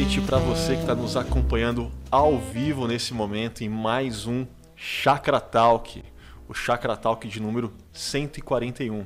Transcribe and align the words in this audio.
noite 0.00 0.20
para 0.22 0.38
você 0.38 0.76
que 0.76 0.80
está 0.80 0.94
nos 0.94 1.14
acompanhando 1.14 1.92
ao 2.10 2.38
vivo 2.38 2.88
nesse 2.88 3.12
momento 3.12 3.62
em 3.62 3.68
mais 3.68 4.26
um 4.26 4.46
Chakra 4.74 5.38
Talk, 5.38 6.02
o 6.48 6.54
Chakra 6.54 6.96
Talk 6.96 7.28
de 7.28 7.38
número 7.38 7.70
141. 7.92 9.04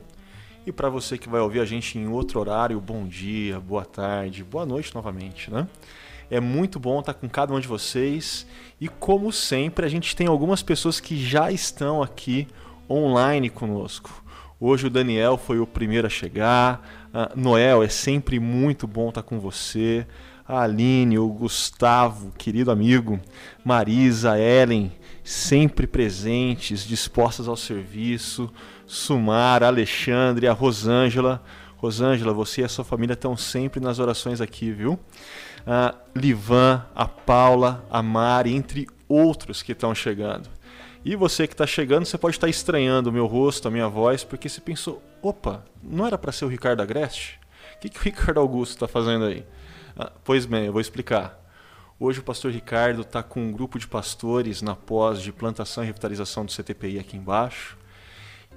E 0.65 0.71
para 0.71 0.89
você 0.89 1.19
que 1.19 1.29
vai 1.29 1.41
ouvir 1.41 1.59
a 1.59 1.65
gente 1.65 1.99
em 1.99 2.07
outro 2.07 2.39
horário, 2.39 2.81
bom 2.81 3.09
dia, 3.09 3.59
boa 3.59 3.85
tarde, 3.85 4.45
boa 4.45 4.65
noite 4.65 4.95
novamente, 4.95 5.51
né? 5.51 5.67
É 6.31 6.39
muito 6.39 6.79
bom 6.79 7.01
estar 7.01 7.15
com 7.15 7.29
cada 7.29 7.53
um 7.53 7.59
de 7.59 7.67
vocês 7.67 8.47
e 8.81 8.87
como 8.87 9.33
sempre 9.33 9.85
a 9.85 9.89
gente 9.89 10.15
tem 10.15 10.29
algumas 10.29 10.63
pessoas 10.63 11.01
que 11.01 11.17
já 11.17 11.51
estão 11.51 12.05
aqui 12.05 12.47
online 12.89 13.51
conosco. 13.51 14.23
Hoje 14.61 14.87
o 14.87 14.91
Daniel 14.91 15.37
foi 15.37 15.59
o 15.59 15.67
primeiro 15.67 16.07
a 16.07 16.11
chegar. 16.11 17.09
Uh, 17.13 17.39
Noel, 17.39 17.83
é 17.83 17.89
sempre 17.89 18.39
muito 18.39 18.87
bom 18.87 19.09
estar 19.09 19.23
com 19.23 19.41
você. 19.41 20.07
A 20.47 20.63
Aline, 20.63 21.19
o 21.19 21.27
Gustavo, 21.29 22.31
querido 22.37 22.71
amigo. 22.71 23.19
Marisa, 23.65 24.39
Ellen, 24.39 24.93
sempre 25.23 25.87
presentes, 25.87 26.85
dispostas 26.85 27.49
ao 27.49 27.57
serviço. 27.57 28.53
Sumar, 28.87 29.63
Alexandre, 29.63 30.47
a 30.47 30.53
Rosângela. 30.53 31.43
Rosângela, 31.77 32.35
você 32.35 32.61
e 32.61 32.65
a 32.65 32.69
sua 32.69 32.85
família 32.85 33.15
estão 33.15 33.37
sempre 33.37 33.81
nas 33.81 33.99
orações 33.99 34.43
aqui, 34.43 34.71
viu? 34.71 34.93
Uh, 35.67 35.97
Livan, 36.15 36.85
a 36.95 37.07
Paula, 37.09 37.87
a 37.91 38.03
Mari, 38.03 38.55
entre 38.55 38.87
outros 39.09 39.63
que 39.63 39.73
estão 39.73 39.95
chegando. 39.95 40.51
E 41.03 41.17
você 41.17 41.47
que 41.47 41.55
está 41.55 41.67
chegando, 41.67 42.05
você 42.05 42.19
pode 42.19 42.37
estar 42.37 42.49
estranhando 42.49 43.09
o 43.09 43.13
meu 43.13 43.27
rosto, 43.27 43.67
a 43.69 43.71
minha 43.71 43.89
voz, 43.89 44.23
porque 44.25 44.49
você 44.49 44.61
pensou: 44.61 45.03
opa, 45.23 45.65
não 45.83 46.07
era 46.07 46.19
para 46.19 46.33
ser 46.33 46.45
o 46.45 46.49
Ricardo 46.49 46.83
Agreste? 46.83 47.41
O 47.77 47.81
que, 47.81 47.89
que 47.89 47.99
o 47.99 48.03
Ricardo 48.03 48.41
Augusto 48.41 48.73
está 48.73 48.89
fazendo 48.89 49.25
aí? 49.25 49.45
Ah, 49.97 50.11
pois 50.25 50.45
bem, 50.45 50.65
eu 50.65 50.73
vou 50.73 50.81
explicar. 50.81 51.41
Hoje 52.01 52.19
o 52.19 52.25
pastor 52.25 52.51
Ricardo 52.51 53.03
está 53.03 53.23
com 53.23 53.41
um 53.41 53.53
grupo 53.53 53.79
de 53.79 53.87
pastores 53.87 54.61
na 54.61 54.75
pós 54.75 55.23
de 55.23 55.33
plantação 55.33 55.85
e 55.85 55.87
revitalização 55.87 56.45
do 56.45 56.51
CTPI 56.51 56.99
aqui 56.99 57.17
embaixo. 57.17 57.79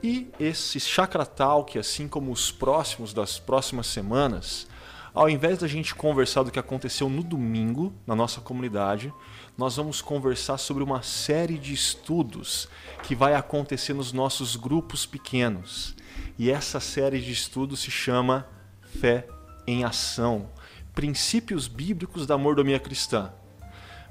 E 0.01 0.31
esse 0.39 0.79
Chakra 0.79 1.27
Talk, 1.27 1.77
assim 1.77 2.07
como 2.07 2.31
os 2.31 2.51
próximos 2.51 3.13
das 3.13 3.37
próximas 3.37 3.85
semanas, 3.85 4.67
ao 5.13 5.29
invés 5.29 5.59
da 5.59 5.67
gente 5.67 5.93
conversar 5.93 6.41
do 6.41 6.49
que 6.49 6.57
aconteceu 6.57 7.07
no 7.07 7.21
domingo 7.21 7.93
na 8.07 8.15
nossa 8.15 8.41
comunidade, 8.41 9.13
nós 9.55 9.75
vamos 9.75 10.01
conversar 10.01 10.57
sobre 10.57 10.83
uma 10.83 11.03
série 11.03 11.59
de 11.59 11.71
estudos 11.71 12.67
que 13.03 13.13
vai 13.13 13.35
acontecer 13.35 13.93
nos 13.93 14.11
nossos 14.11 14.55
grupos 14.55 15.05
pequenos. 15.05 15.95
E 16.35 16.49
essa 16.49 16.79
série 16.79 17.21
de 17.21 17.31
estudos 17.31 17.81
se 17.81 17.91
chama 17.91 18.47
Fé 18.81 19.27
em 19.67 19.83
Ação 19.83 20.49
Princípios 20.97 21.67
Bíblicos 21.67 22.25
da 22.25 22.39
Mordomia 22.39 22.79
Cristã. 22.79 23.31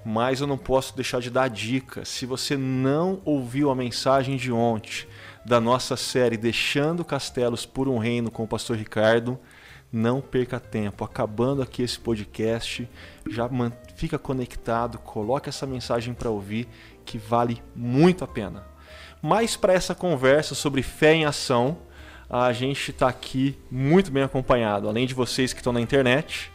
Mas 0.05 0.41
eu 0.41 0.47
não 0.47 0.57
posso 0.57 0.95
deixar 0.95 1.21
de 1.21 1.31
dar 1.31 1.49
dica. 1.49 2.05
Se 2.05 2.25
você 2.25 2.57
não 2.57 3.21
ouviu 3.25 3.71
a 3.71 3.75
mensagem 3.75 4.37
de 4.37 4.53
ontem 4.53 5.05
da 5.45 5.61
nossa 5.61 5.97
série 5.97 6.37
Deixando 6.37 7.05
Castelos 7.05 7.67
por 7.67 7.89
um 7.89 7.99
Reino 7.99 8.31
com 8.31 8.45
o 8.45 8.47
pastor 8.47 8.77
Ricardo, 8.77 9.37
não 9.93 10.21
perca 10.21 10.61
tempo. 10.61 11.03
Acabando 11.03 11.61
aqui 11.61 11.83
esse 11.83 11.99
podcast, 11.99 12.89
já 13.29 13.51
fica 13.97 14.17
conectado, 14.17 14.97
coloque 14.99 15.49
essa 15.49 15.67
mensagem 15.67 16.15
para 16.15 16.31
ouvir 16.31 16.69
que 17.05 17.19
vale 17.19 17.61
muito 17.75 18.23
a 18.23 18.29
pena. 18.29 18.65
Mas 19.21 19.57
para 19.57 19.73
essa 19.73 19.93
conversa 19.93 20.55
sobre 20.55 20.83
fé 20.83 21.15
em 21.15 21.25
ação, 21.25 21.79
a 22.31 22.53
gente 22.53 22.93
está 22.93 23.09
aqui 23.09 23.59
muito 23.69 24.09
bem 24.13 24.23
acompanhado. 24.23 24.89
Além 24.89 25.05
de 25.05 25.15
vocês 25.15 25.53
que 25.53 25.59
estão 25.59 25.73
na 25.73 25.81
internet, 25.81 26.53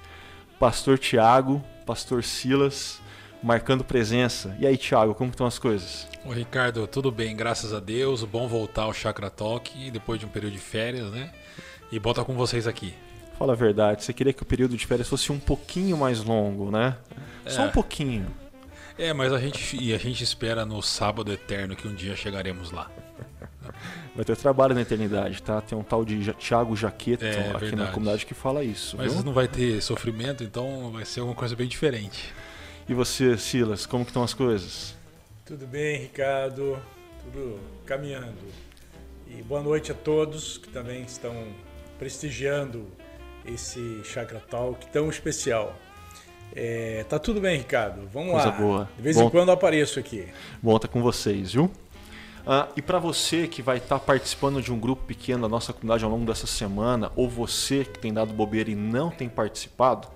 Pastor 0.62 1.00
Tiago, 1.00 1.60
Pastor 1.88 2.24
Silas, 2.24 3.02
marcando 3.42 3.84
presença. 3.84 4.56
E 4.60 4.68
aí, 4.68 4.78
Tiago, 4.78 5.16
como 5.16 5.32
estão 5.32 5.48
as 5.48 5.58
coisas? 5.58 6.08
Oi, 6.24 6.36
Ricardo, 6.36 6.86
tudo 6.86 7.12
bem, 7.12 7.36
graças 7.36 7.74
a 7.74 7.80
Deus. 7.80 8.24
Bom 8.24 8.48
voltar 8.48 8.84
ao 8.84 8.94
Chakra 8.94 9.32
Talk 9.32 9.90
depois 9.90 10.20
de 10.20 10.28
um 10.28 10.30
período 10.30 10.54
de 10.54 10.60
férias, 10.60 11.10
né? 11.10 11.32
E 11.92 11.98
bota 11.98 12.24
com 12.24 12.36
vocês 12.36 12.68
aqui. 12.68 12.94
Fala 13.40 13.54
a 13.54 13.56
verdade, 13.56 14.04
você 14.04 14.14
queria 14.14 14.34
que 14.34 14.44
o 14.44 14.46
período 14.46 14.78
de 14.78 14.86
férias 14.86 15.10
fosse 15.10 15.32
um 15.32 15.40
pouquinho 15.40 15.98
mais 15.98 16.24
longo, 16.24 16.70
né? 16.70 16.96
É. 17.44 17.50
Só 17.50 17.64
um 17.64 17.72
pouquinho. 17.72 18.28
É, 19.00 19.12
mas 19.14 19.34
a 19.34 19.40
gente, 19.40 19.76
e 19.84 19.96
a 19.96 19.98
gente 19.98 20.24
espera 20.24 20.64
no 20.64 20.80
sábado 20.84 21.34
eterno 21.34 21.76
que 21.76 21.88
um 21.88 21.96
dia 21.96 22.16
chegaremos 22.16 22.70
lá. 22.70 22.92
Vai 24.16 24.26
ter 24.26 24.36
trabalho 24.36 24.76
na 24.76 24.82
eternidade, 24.82 25.42
tá? 25.42 25.62
Tem 25.62 25.78
um 25.78 25.84
tal 25.84 26.04
de 26.04 26.34
Thiago 26.34 26.76
Jaqueta 26.76 27.26
é, 27.26 27.30
aqui 27.30 27.60
verdade. 27.60 27.76
na 27.76 27.88
comunidade 27.88 28.26
que 28.26 28.34
fala 28.34 28.64
isso. 28.64 28.98
Mas 28.98 29.14
viu? 29.14 29.24
não 29.24 29.34
vai 29.34 29.48
ter 29.48 29.82
sofrimento, 29.82 30.44
então 30.44 30.92
vai 30.92 31.06
ser 31.06 31.22
alguma 31.22 31.36
coisa 31.36 31.56
bem 31.56 31.68
diferente. 31.68 32.34
E 32.90 32.94
você, 32.94 33.38
Silas, 33.38 33.86
como 33.86 34.04
que 34.04 34.10
estão 34.10 34.24
as 34.24 34.34
coisas? 34.34 34.96
Tudo 35.46 35.66
bem, 35.66 35.98
Ricardo. 36.02 36.78
Tudo 37.24 37.60
caminhando. 37.86 38.38
E 39.28 39.42
boa 39.44 39.62
noite 39.62 39.92
a 39.92 39.96
todos 39.96 40.58
que 40.58 40.70
também 40.70 41.04
estão 41.04 41.48
prestigiando 41.98 42.88
esse 43.46 44.02
Chakra 44.04 44.40
Talk 44.40 44.86
tão 44.88 45.10
especial. 45.10 45.76
É, 46.54 47.06
tá 47.08 47.18
tudo 47.18 47.40
bem, 47.40 47.58
Ricardo. 47.58 48.08
Vamos 48.12 48.32
Coisa 48.32 48.50
lá. 48.50 48.52
boa. 48.52 48.90
De 48.98 49.02
vez 49.02 49.16
Bom, 49.16 49.28
em 49.28 49.30
quando 49.30 49.48
eu 49.50 49.54
apareço 49.54 50.00
aqui. 50.00 50.28
Bom 50.62 50.76
estar 50.76 50.88
com 50.90 51.02
vocês, 51.02 51.54
viu? 51.54 51.72
Ah, 52.46 52.68
e 52.76 52.82
para 52.82 52.98
você 52.98 53.48
que 53.48 53.62
vai 53.62 53.78
estar 53.78 54.00
tá 54.00 54.06
participando 54.06 54.62
de 54.62 54.74
um 54.74 54.80
grupo 54.80 55.04
pequeno 55.06 55.44
da 55.44 55.50
nossa 55.50 55.72
comunidade 55.72 56.04
ao 56.04 56.10
longo 56.10 56.26
dessa 56.26 56.48
semana, 56.48 57.12
ou 57.16 57.30
você 57.30 57.86
que 57.86 58.00
tem 58.00 58.14
dado 58.14 58.34
bobeira 58.34 58.72
e 58.72 58.76
não 58.76 59.12
tem 59.12 59.30
participado, 59.30 60.08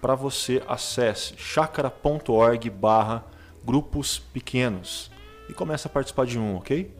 para 0.00 0.14
você 0.14 0.62
acesse 0.68 1.34
chakra.org 1.36 2.68
barra 2.70 3.24
grupos 3.64 4.18
pequenos 4.18 5.10
e 5.48 5.54
comece 5.54 5.86
a 5.86 5.90
participar 5.90 6.26
de 6.26 6.38
um, 6.38 6.56
ok? 6.56 6.92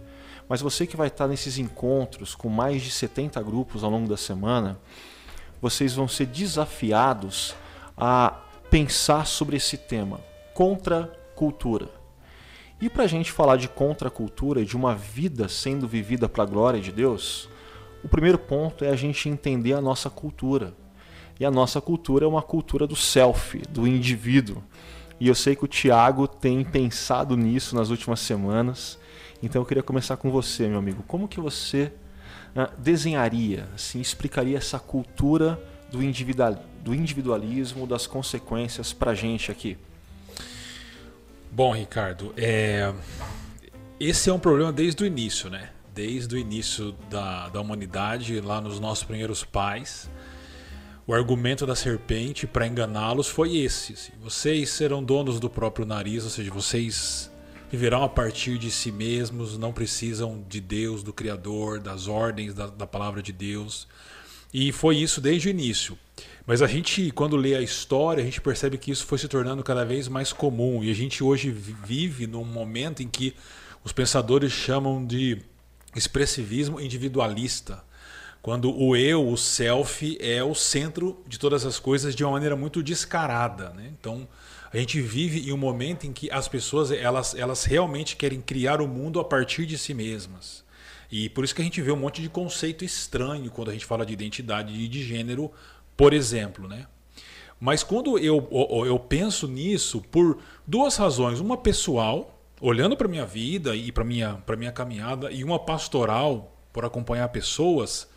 Mas 0.48 0.60
você 0.60 0.86
que 0.86 0.96
vai 0.96 1.08
estar 1.08 1.24
tá 1.24 1.28
nesses 1.28 1.58
encontros 1.58 2.34
com 2.34 2.48
mais 2.48 2.82
de 2.82 2.90
70 2.90 3.42
grupos 3.42 3.82
ao 3.84 3.90
longo 3.90 4.08
da 4.08 4.16
semana, 4.16 4.78
vocês 5.60 5.94
vão 5.94 6.08
ser 6.08 6.26
desafiados 6.26 7.54
a 7.96 8.40
pensar 8.70 9.26
sobre 9.26 9.56
esse 9.56 9.76
tema, 9.76 10.20
contracultura. 10.54 12.01
E 12.82 12.90
para 12.90 13.04
a 13.04 13.06
gente 13.06 13.30
falar 13.30 13.58
de 13.58 13.68
contracultura 13.68 14.60
e 14.60 14.64
de 14.64 14.76
uma 14.76 14.92
vida 14.92 15.48
sendo 15.48 15.86
vivida 15.86 16.28
para 16.28 16.42
a 16.42 16.46
glória 16.46 16.80
de 16.80 16.90
Deus, 16.90 17.48
o 18.02 18.08
primeiro 18.08 18.36
ponto 18.36 18.84
é 18.84 18.88
a 18.88 18.96
gente 18.96 19.28
entender 19.28 19.72
a 19.72 19.80
nossa 19.80 20.10
cultura. 20.10 20.74
E 21.38 21.44
a 21.44 21.50
nossa 21.50 21.80
cultura 21.80 22.24
é 22.24 22.28
uma 22.28 22.42
cultura 22.42 22.84
do 22.84 22.96
self, 22.96 23.62
do 23.70 23.86
indivíduo. 23.86 24.60
E 25.20 25.28
eu 25.28 25.34
sei 25.36 25.54
que 25.54 25.64
o 25.64 25.68
Tiago 25.68 26.26
tem 26.26 26.64
pensado 26.64 27.36
nisso 27.36 27.76
nas 27.76 27.88
últimas 27.88 28.18
semanas. 28.18 28.98
Então 29.40 29.62
eu 29.62 29.66
queria 29.66 29.84
começar 29.84 30.16
com 30.16 30.28
você, 30.32 30.66
meu 30.66 30.80
amigo. 30.80 31.04
Como 31.06 31.28
que 31.28 31.38
você 31.38 31.92
né, 32.52 32.66
desenharia, 32.78 33.68
assim, 33.76 34.00
explicaria 34.00 34.58
essa 34.58 34.80
cultura 34.80 35.56
do 35.88 36.02
individualismo, 36.02 37.86
das 37.86 38.08
consequências 38.08 38.92
para 38.92 39.12
a 39.12 39.14
gente 39.14 39.52
aqui? 39.52 39.78
Bom, 41.54 41.70
Ricardo, 41.70 42.32
é... 42.34 42.94
esse 44.00 44.30
é 44.30 44.32
um 44.32 44.38
problema 44.38 44.72
desde 44.72 45.02
o 45.02 45.06
início, 45.06 45.50
né? 45.50 45.68
Desde 45.94 46.34
o 46.34 46.38
início 46.38 46.92
da, 47.10 47.50
da 47.50 47.60
humanidade, 47.60 48.40
lá 48.40 48.58
nos 48.58 48.80
nossos 48.80 49.04
primeiros 49.04 49.44
pais. 49.44 50.10
O 51.06 51.12
argumento 51.12 51.66
da 51.66 51.76
serpente 51.76 52.46
para 52.46 52.66
enganá-los 52.66 53.28
foi 53.28 53.58
esse: 53.58 53.92
assim, 53.92 54.12
vocês 54.22 54.70
serão 54.70 55.04
donos 55.04 55.38
do 55.38 55.50
próprio 55.50 55.84
nariz, 55.84 56.24
ou 56.24 56.30
seja, 56.30 56.50
vocês 56.50 57.30
viverão 57.70 58.02
a 58.02 58.08
partir 58.08 58.56
de 58.56 58.70
si 58.70 58.90
mesmos, 58.90 59.58
não 59.58 59.74
precisam 59.74 60.42
de 60.48 60.58
Deus, 60.58 61.02
do 61.02 61.12
Criador, 61.12 61.80
das 61.80 62.08
ordens 62.08 62.54
da, 62.54 62.68
da 62.68 62.86
palavra 62.86 63.22
de 63.22 63.30
Deus. 63.30 63.86
E 64.54 64.72
foi 64.72 64.96
isso 64.96 65.20
desde 65.20 65.48
o 65.48 65.50
início. 65.50 65.98
Mas 66.46 66.60
a 66.60 66.66
gente, 66.66 67.10
quando 67.12 67.36
lê 67.36 67.54
a 67.54 67.60
história, 67.60 68.22
a 68.22 68.24
gente 68.24 68.40
percebe 68.40 68.76
que 68.76 68.90
isso 68.90 69.06
foi 69.06 69.18
se 69.18 69.28
tornando 69.28 69.62
cada 69.62 69.84
vez 69.84 70.08
mais 70.08 70.32
comum. 70.32 70.82
E 70.82 70.90
a 70.90 70.94
gente 70.94 71.22
hoje 71.22 71.50
vive 71.50 72.26
num 72.26 72.44
momento 72.44 73.02
em 73.02 73.08
que 73.08 73.34
os 73.84 73.92
pensadores 73.92 74.52
chamam 74.52 75.04
de 75.04 75.38
expressivismo 75.94 76.80
individualista. 76.80 77.82
Quando 78.40 78.76
o 78.76 78.96
eu, 78.96 79.28
o 79.28 79.36
self, 79.36 80.18
é 80.20 80.42
o 80.42 80.52
centro 80.52 81.22
de 81.28 81.38
todas 81.38 81.64
as 81.64 81.78
coisas 81.78 82.12
de 82.12 82.24
uma 82.24 82.32
maneira 82.32 82.56
muito 82.56 82.82
descarada. 82.82 83.70
Né? 83.70 83.92
Então, 83.98 84.26
a 84.72 84.76
gente 84.76 85.00
vive 85.00 85.48
em 85.48 85.52
um 85.52 85.56
momento 85.56 86.08
em 86.08 86.12
que 86.12 86.28
as 86.28 86.48
pessoas 86.48 86.90
elas, 86.90 87.36
elas 87.36 87.64
realmente 87.64 88.16
querem 88.16 88.40
criar 88.40 88.80
o 88.80 88.88
mundo 88.88 89.20
a 89.20 89.24
partir 89.24 89.64
de 89.64 89.78
si 89.78 89.94
mesmas. 89.94 90.64
E 91.10 91.28
por 91.28 91.44
isso 91.44 91.54
que 91.54 91.60
a 91.60 91.64
gente 91.64 91.80
vê 91.80 91.92
um 91.92 91.96
monte 91.96 92.22
de 92.22 92.28
conceito 92.28 92.84
estranho 92.84 93.50
quando 93.50 93.68
a 93.68 93.72
gente 93.72 93.84
fala 93.84 94.04
de 94.04 94.14
identidade 94.14 94.72
e 94.72 94.88
de 94.88 95.04
gênero, 95.04 95.52
por 95.96 96.12
exemplo, 96.12 96.68
né? 96.68 96.86
Mas 97.60 97.84
quando 97.84 98.18
eu, 98.18 98.48
eu 98.84 98.98
penso 98.98 99.46
nisso 99.46 100.02
por 100.10 100.38
duas 100.66 100.96
razões, 100.96 101.38
uma 101.38 101.56
pessoal, 101.56 102.42
olhando 102.60 102.96
para 102.96 103.06
minha 103.06 103.24
vida 103.24 103.76
e 103.76 103.92
para 103.92 104.02
minha 104.02 104.34
para 104.44 104.56
minha 104.56 104.72
caminhada, 104.72 105.30
e 105.30 105.44
uma 105.44 105.60
pastoral 105.60 106.56
por 106.72 106.84
acompanhar 106.84 107.28
pessoas, 107.28 108.08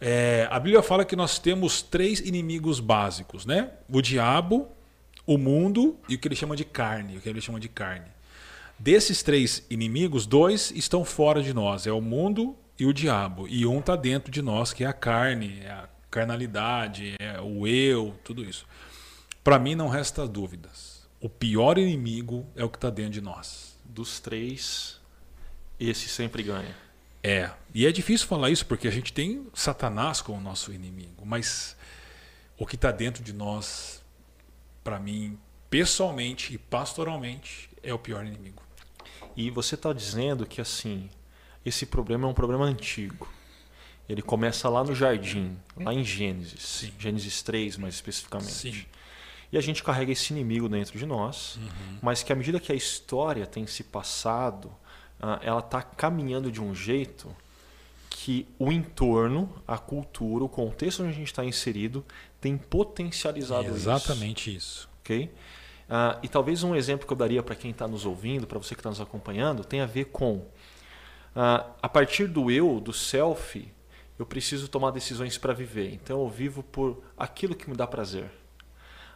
é, 0.00 0.46
a 0.50 0.60
Bíblia 0.60 0.82
fala 0.82 1.04
que 1.04 1.16
nós 1.16 1.38
temos 1.38 1.82
três 1.82 2.20
inimigos 2.20 2.78
básicos, 2.78 3.44
né? 3.44 3.70
O 3.88 4.00
diabo, 4.00 4.68
o 5.26 5.38
mundo 5.38 5.96
e 6.08 6.14
o 6.14 6.18
que 6.18 6.28
ele 6.28 6.36
chama 6.36 6.54
de 6.54 6.64
carne, 6.64 7.16
o 7.16 7.20
que 7.20 7.28
ele 7.28 7.40
chama 7.40 7.58
de 7.58 7.68
carne. 7.68 8.06
Desses 8.78 9.22
três 9.22 9.64
inimigos, 9.70 10.26
dois 10.26 10.70
estão 10.72 11.04
fora 11.04 11.42
de 11.42 11.54
nós, 11.54 11.86
é 11.86 11.92
o 11.92 12.00
mundo 12.00 12.54
e 12.78 12.86
o 12.86 12.92
diabo, 12.92 13.46
e 13.48 13.64
um 13.66 13.78
está 13.78 13.96
dentro 13.96 14.30
de 14.30 14.42
nós, 14.42 14.72
que 14.72 14.84
é 14.84 14.86
a 14.86 14.92
carne, 14.92 15.60
é 15.64 15.70
a 15.70 15.88
carnalidade, 16.14 17.16
é 17.18 17.40
o 17.40 17.66
eu, 17.66 18.14
tudo 18.22 18.44
isso. 18.44 18.64
Para 19.42 19.58
mim 19.58 19.74
não 19.74 19.88
resta 19.88 20.28
dúvidas. 20.28 21.04
O 21.20 21.28
pior 21.28 21.76
inimigo 21.76 22.46
é 22.54 22.62
o 22.62 22.70
que 22.70 22.76
está 22.76 22.88
dentro 22.88 23.14
de 23.14 23.20
nós. 23.20 23.76
Dos 23.84 24.20
três, 24.20 25.00
esse 25.78 26.08
sempre 26.08 26.44
ganha. 26.44 26.76
É. 27.20 27.50
E 27.74 27.84
é 27.84 27.90
difícil 27.90 28.28
falar 28.28 28.50
isso 28.50 28.64
porque 28.64 28.86
a 28.86 28.92
gente 28.92 29.12
tem 29.12 29.48
Satanás 29.54 30.20
como 30.20 30.40
nosso 30.40 30.72
inimigo, 30.72 31.26
mas 31.26 31.76
o 32.56 32.64
que 32.64 32.76
está 32.76 32.92
dentro 32.92 33.24
de 33.24 33.32
nós, 33.32 34.00
para 34.84 35.00
mim, 35.00 35.36
pessoalmente 35.68 36.54
e 36.54 36.58
pastoralmente, 36.58 37.68
é 37.82 37.92
o 37.92 37.98
pior 37.98 38.24
inimigo. 38.24 38.62
E 39.36 39.50
você 39.50 39.74
está 39.74 39.92
dizendo 39.92 40.46
que 40.46 40.60
assim, 40.60 41.10
esse 41.66 41.86
problema 41.86 42.28
é 42.28 42.30
um 42.30 42.34
problema 42.34 42.66
antigo. 42.66 43.28
Ele 44.08 44.20
começa 44.20 44.68
lá 44.68 44.84
no 44.84 44.94
jardim, 44.94 45.56
lá 45.76 45.92
em 45.94 46.04
Gênesis, 46.04 46.62
Sim. 46.62 46.92
Gênesis 46.98 47.42
3 47.42 47.76
mais 47.76 47.94
especificamente. 47.94 48.52
Sim. 48.52 48.84
E 49.50 49.56
a 49.56 49.60
gente 49.60 49.82
carrega 49.82 50.12
esse 50.12 50.32
inimigo 50.32 50.68
dentro 50.68 50.98
de 50.98 51.06
nós, 51.06 51.56
uhum. 51.56 51.98
mas 52.02 52.22
que 52.22 52.32
à 52.32 52.36
medida 52.36 52.58
que 52.58 52.72
a 52.72 52.74
história 52.74 53.46
tem 53.46 53.66
se 53.66 53.84
passado, 53.84 54.70
ah, 55.20 55.38
ela 55.42 55.60
está 55.60 55.80
caminhando 55.80 56.50
de 56.50 56.60
um 56.60 56.74
jeito 56.74 57.34
que 58.10 58.46
o 58.58 58.72
entorno, 58.72 59.50
a 59.66 59.78
cultura, 59.78 60.44
o 60.44 60.48
contexto 60.48 61.02
onde 61.02 61.12
a 61.12 61.14
gente 61.14 61.26
está 61.26 61.44
inserido 61.44 62.04
tem 62.40 62.56
potencializado 62.56 63.64
isso. 63.66 63.74
Exatamente 63.74 64.54
isso. 64.54 64.88
Ok? 65.00 65.24
Uh, 65.24 66.18
e 66.22 66.28
talvez 66.28 66.62
um 66.62 66.74
exemplo 66.74 67.06
que 67.06 67.12
eu 67.12 67.16
daria 67.16 67.42
para 67.42 67.54
quem 67.54 67.70
está 67.70 67.86
nos 67.86 68.06
ouvindo, 68.06 68.46
para 68.46 68.58
você 68.58 68.74
que 68.74 68.80
está 68.80 68.88
nos 68.88 69.00
acompanhando, 69.00 69.64
tem 69.64 69.80
a 69.80 69.86
ver 69.86 70.06
com 70.06 70.36
uh, 70.36 70.46
a 71.82 71.88
partir 71.88 72.26
do 72.26 72.50
eu, 72.50 72.80
do 72.80 72.92
self, 72.92 73.70
eu 74.18 74.24
preciso 74.24 74.68
tomar 74.68 74.90
decisões 74.90 75.36
para 75.38 75.52
viver. 75.52 75.92
Então 75.92 76.20
eu 76.20 76.28
vivo 76.28 76.62
por 76.62 77.02
aquilo 77.16 77.54
que 77.54 77.68
me 77.68 77.76
dá 77.76 77.86
prazer. 77.86 78.30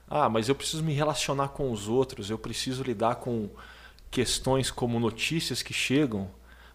Ah, 0.08 0.28
mas 0.28 0.48
eu 0.48 0.54
preciso 0.54 0.82
me 0.82 0.92
relacionar 0.92 1.48
com 1.48 1.70
os 1.70 1.88
outros, 1.88 2.30
eu 2.30 2.38
preciso 2.38 2.82
lidar 2.82 3.16
com 3.16 3.50
questões 4.10 4.70
como 4.70 4.98
notícias 4.98 5.62
que 5.62 5.74
chegam. 5.74 6.30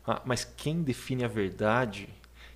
Ah, 0.06 0.22
mas 0.24 0.44
quem 0.44 0.84
define 0.84 1.24
a 1.24 1.28
verdade, 1.28 2.08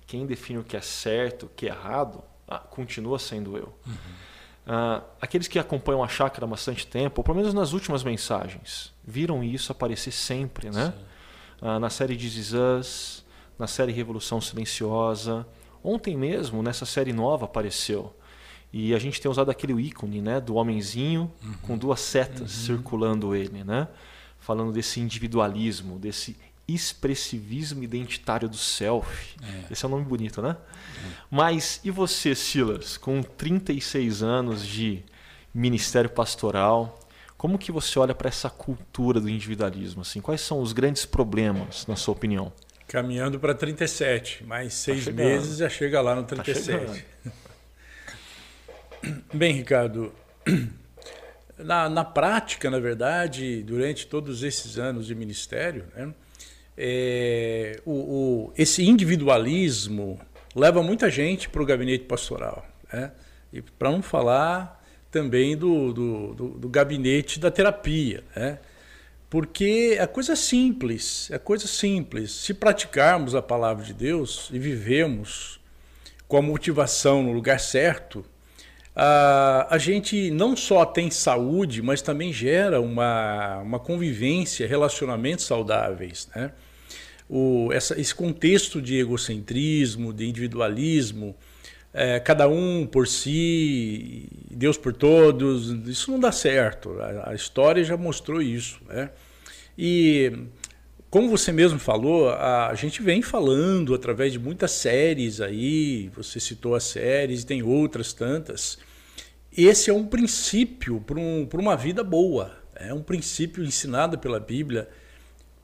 quem 0.06 0.26
define 0.26 0.60
o 0.60 0.64
que 0.64 0.76
é 0.76 0.80
certo, 0.80 1.46
o 1.46 1.48
que 1.48 1.66
é 1.66 1.70
errado, 1.70 2.22
ah, 2.46 2.58
continua 2.58 3.18
sendo 3.18 3.56
eu. 3.56 3.74
Uhum. 3.86 4.28
Uh, 4.68 5.02
aqueles 5.18 5.48
que 5.48 5.58
acompanham 5.58 6.04
a 6.04 6.08
chácara 6.08 6.44
há 6.44 6.48
bastante 6.48 6.86
tempo, 6.86 7.20
ou 7.20 7.24
pelo 7.24 7.38
menos 7.38 7.54
nas 7.54 7.72
últimas 7.72 8.04
mensagens, 8.04 8.92
viram 9.02 9.42
isso 9.42 9.72
aparecer 9.72 10.12
sempre, 10.12 10.70
né? 10.70 10.92
Uh, 11.60 11.78
na 11.78 11.88
série 11.88 12.14
de 12.14 12.28
Us, 12.54 13.24
na 13.58 13.66
série 13.66 13.92
Revolução 13.92 14.42
Silenciosa. 14.42 15.46
Ontem 15.88 16.18
mesmo, 16.18 16.62
nessa 16.62 16.84
série 16.84 17.14
nova, 17.14 17.46
apareceu. 17.46 18.14
E 18.70 18.94
a 18.94 18.98
gente 18.98 19.18
tem 19.22 19.30
usado 19.30 19.50
aquele 19.50 19.72
ícone 19.80 20.20
né, 20.20 20.38
do 20.38 20.56
homenzinho 20.56 21.32
uhum. 21.42 21.54
com 21.62 21.78
duas 21.78 22.00
setas 22.00 22.40
uhum. 22.40 22.66
circulando 22.66 23.34
ele, 23.34 23.64
né? 23.64 23.88
Falando 24.38 24.70
desse 24.70 25.00
individualismo, 25.00 25.98
desse 25.98 26.36
expressivismo 26.68 27.82
identitário 27.82 28.50
do 28.50 28.58
self. 28.58 29.36
É. 29.42 29.72
Esse 29.72 29.86
é 29.86 29.88
um 29.88 29.92
nome 29.92 30.04
bonito, 30.04 30.42
né? 30.42 30.58
É. 30.58 31.10
Mas 31.30 31.80
e 31.82 31.90
você, 31.90 32.34
Silas, 32.34 32.98
com 32.98 33.22
36 33.22 34.22
anos 34.22 34.66
de 34.66 35.02
ministério 35.54 36.10
pastoral, 36.10 37.00
como 37.38 37.58
que 37.58 37.72
você 37.72 37.98
olha 37.98 38.14
para 38.14 38.28
essa 38.28 38.50
cultura 38.50 39.18
do 39.22 39.30
individualismo? 39.30 40.02
Assim, 40.02 40.20
quais 40.20 40.42
são 40.42 40.60
os 40.60 40.74
grandes 40.74 41.06
problemas, 41.06 41.86
na 41.86 41.96
sua 41.96 42.12
opinião? 42.12 42.52
Caminhando 42.88 43.38
para 43.38 43.54
37, 43.54 44.44
mais 44.44 44.72
seis 44.72 45.04
tá 45.04 45.12
meses 45.12 45.58
já 45.58 45.68
chega 45.68 46.00
lá 46.00 46.14
no 46.14 46.24
37. 46.24 47.04
Tá 47.22 47.30
Bem, 49.32 49.52
Ricardo, 49.52 50.12
na, 51.58 51.88
na 51.88 52.04
prática, 52.04 52.70
na 52.70 52.78
verdade, 52.78 53.62
durante 53.62 54.06
todos 54.06 54.42
esses 54.42 54.78
anos 54.78 55.06
de 55.06 55.14
ministério, 55.14 55.84
né, 55.94 56.14
é, 56.76 57.80
o, 57.84 57.92
o, 57.92 58.52
esse 58.56 58.84
individualismo 58.84 60.18
leva 60.54 60.82
muita 60.82 61.10
gente 61.10 61.48
para 61.48 61.62
o 61.62 61.66
gabinete 61.66 62.04
pastoral. 62.04 62.66
Né? 62.92 63.12
E 63.52 63.60
para 63.60 63.90
não 63.90 64.00
falar 64.00 64.82
também 65.10 65.56
do, 65.56 65.92
do, 65.92 66.34
do, 66.34 66.48
do 66.50 66.68
gabinete 66.68 67.40
da 67.40 67.50
terapia. 67.50 68.24
Né? 68.34 68.58
Porque 69.30 69.96
é 69.98 70.06
coisa 70.06 70.34
simples, 70.34 71.30
é 71.30 71.38
coisa 71.38 71.66
simples. 71.66 72.32
Se 72.32 72.54
praticarmos 72.54 73.34
a 73.34 73.42
palavra 73.42 73.84
de 73.84 73.92
Deus 73.92 74.48
e 74.52 74.58
vivemos 74.58 75.60
com 76.26 76.38
a 76.38 76.42
motivação 76.42 77.22
no 77.22 77.32
lugar 77.32 77.60
certo, 77.60 78.24
a, 78.96 79.66
a 79.68 79.78
gente 79.78 80.30
não 80.30 80.56
só 80.56 80.84
tem 80.84 81.10
saúde, 81.10 81.82
mas 81.82 82.00
também 82.00 82.32
gera 82.32 82.80
uma, 82.80 83.58
uma 83.58 83.78
convivência, 83.78 84.66
relacionamentos 84.66 85.44
saudáveis. 85.44 86.28
Né? 86.34 86.52
o, 87.28 87.70
essa, 87.72 88.00
esse 88.00 88.14
contexto 88.14 88.80
de 88.80 88.96
egocentrismo, 88.96 90.12
de 90.12 90.26
individualismo, 90.26 91.36
é, 91.98 92.20
cada 92.20 92.46
um 92.48 92.86
por 92.86 93.08
si, 93.08 94.28
Deus 94.48 94.78
por 94.78 94.92
todos, 94.92 95.70
isso 95.88 96.12
não 96.12 96.20
dá 96.20 96.30
certo. 96.30 96.96
A, 97.00 97.30
a 97.30 97.34
história 97.34 97.82
já 97.82 97.96
mostrou 97.96 98.40
isso. 98.40 98.80
Né? 98.86 99.10
E, 99.76 100.32
como 101.10 101.28
você 101.28 101.50
mesmo 101.50 101.80
falou, 101.80 102.28
a, 102.28 102.68
a 102.68 102.74
gente 102.76 103.02
vem 103.02 103.20
falando 103.20 103.96
através 103.96 104.32
de 104.32 104.38
muitas 104.38 104.70
séries 104.70 105.40
aí, 105.40 106.08
você 106.14 106.38
citou 106.38 106.76
as 106.76 106.84
séries, 106.84 107.42
tem 107.42 107.64
outras 107.64 108.12
tantas. 108.12 108.78
Esse 109.56 109.90
é 109.90 109.92
um 109.92 110.06
princípio 110.06 111.00
para 111.00 111.18
um, 111.18 111.48
uma 111.54 111.76
vida 111.76 112.04
boa, 112.04 112.56
é 112.76 112.94
um 112.94 113.02
princípio 113.02 113.64
ensinado 113.64 114.16
pela 114.18 114.38
Bíblia 114.38 114.88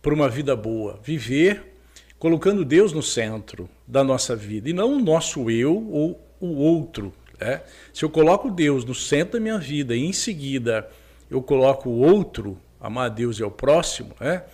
para 0.02 0.12
uma 0.12 0.28
vida 0.28 0.56
boa. 0.56 0.98
Viver 1.00 1.74
colocando 2.18 2.64
Deus 2.64 2.92
no 2.92 3.02
centro 3.02 3.68
da 3.86 4.02
nossa 4.02 4.34
vida 4.34 4.68
e 4.68 4.72
não 4.72 4.96
o 4.96 4.98
nosso 4.98 5.48
eu 5.48 5.76
ou 5.90 6.23
o 6.44 6.56
outro. 6.56 7.12
Né? 7.40 7.62
Se 7.92 8.04
eu 8.04 8.10
coloco 8.10 8.50
Deus 8.50 8.84
no 8.84 8.94
centro 8.94 9.34
da 9.34 9.40
minha 9.40 9.58
vida 9.58 9.94
e 9.94 10.04
em 10.04 10.12
seguida 10.12 10.88
eu 11.30 11.42
coloco 11.42 11.88
o 11.88 12.00
outro, 12.00 12.58
amar 12.80 13.06
a 13.06 13.08
Deus 13.08 13.38
e 13.38 13.42
ao 13.42 13.50
próximo, 13.50 14.14
né? 14.20 14.44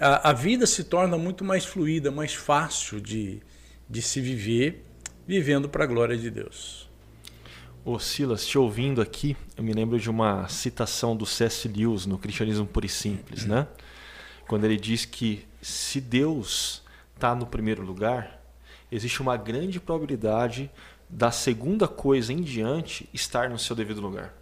a, 0.00 0.30
a 0.30 0.32
vida 0.32 0.66
se 0.66 0.84
torna 0.84 1.16
muito 1.16 1.44
mais 1.44 1.64
fluida, 1.64 2.10
mais 2.10 2.34
fácil 2.34 3.00
de, 3.00 3.40
de 3.88 4.02
se 4.02 4.20
viver, 4.20 4.84
vivendo 5.26 5.68
para 5.68 5.84
a 5.84 5.86
glória 5.86 6.16
de 6.16 6.30
Deus. 6.30 6.88
Ô 7.84 7.98
Silas, 7.98 8.44
te 8.44 8.58
ouvindo 8.58 9.00
aqui, 9.00 9.36
eu 9.56 9.62
me 9.62 9.72
lembro 9.72 9.98
de 9.98 10.10
uma 10.10 10.48
citação 10.48 11.16
do 11.16 11.24
C.S. 11.24 11.68
Lewis 11.68 12.04
no 12.04 12.18
Cristianismo 12.18 12.66
Puro 12.66 12.86
e 12.86 12.88
Simples, 12.88 13.44
né? 13.44 13.68
quando 14.46 14.64
ele 14.64 14.76
diz 14.76 15.04
que 15.04 15.46
se 15.60 16.00
Deus 16.00 16.82
está 17.14 17.34
no 17.34 17.46
primeiro 17.46 17.82
lugar, 17.82 18.40
existe 18.90 19.20
uma 19.20 19.36
grande 19.36 19.80
probabilidade 19.80 20.70
da 21.08 21.30
segunda 21.30 21.86
coisa 21.86 22.32
em 22.32 22.42
diante 22.42 23.08
estar 23.12 23.48
no 23.48 23.58
seu 23.58 23.76
devido 23.76 24.00
lugar. 24.00 24.34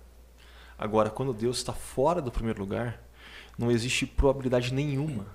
Agora, 0.78 1.11
quando 1.11 1.33
Deus 1.33 1.59
está 1.59 1.73
fora 1.73 2.21
do 2.21 2.30
primeiro 2.30 2.61
lugar, 2.61 3.00
não 3.59 3.71
existe 3.71 4.06
probabilidade 4.06 4.73
nenhuma 4.73 5.26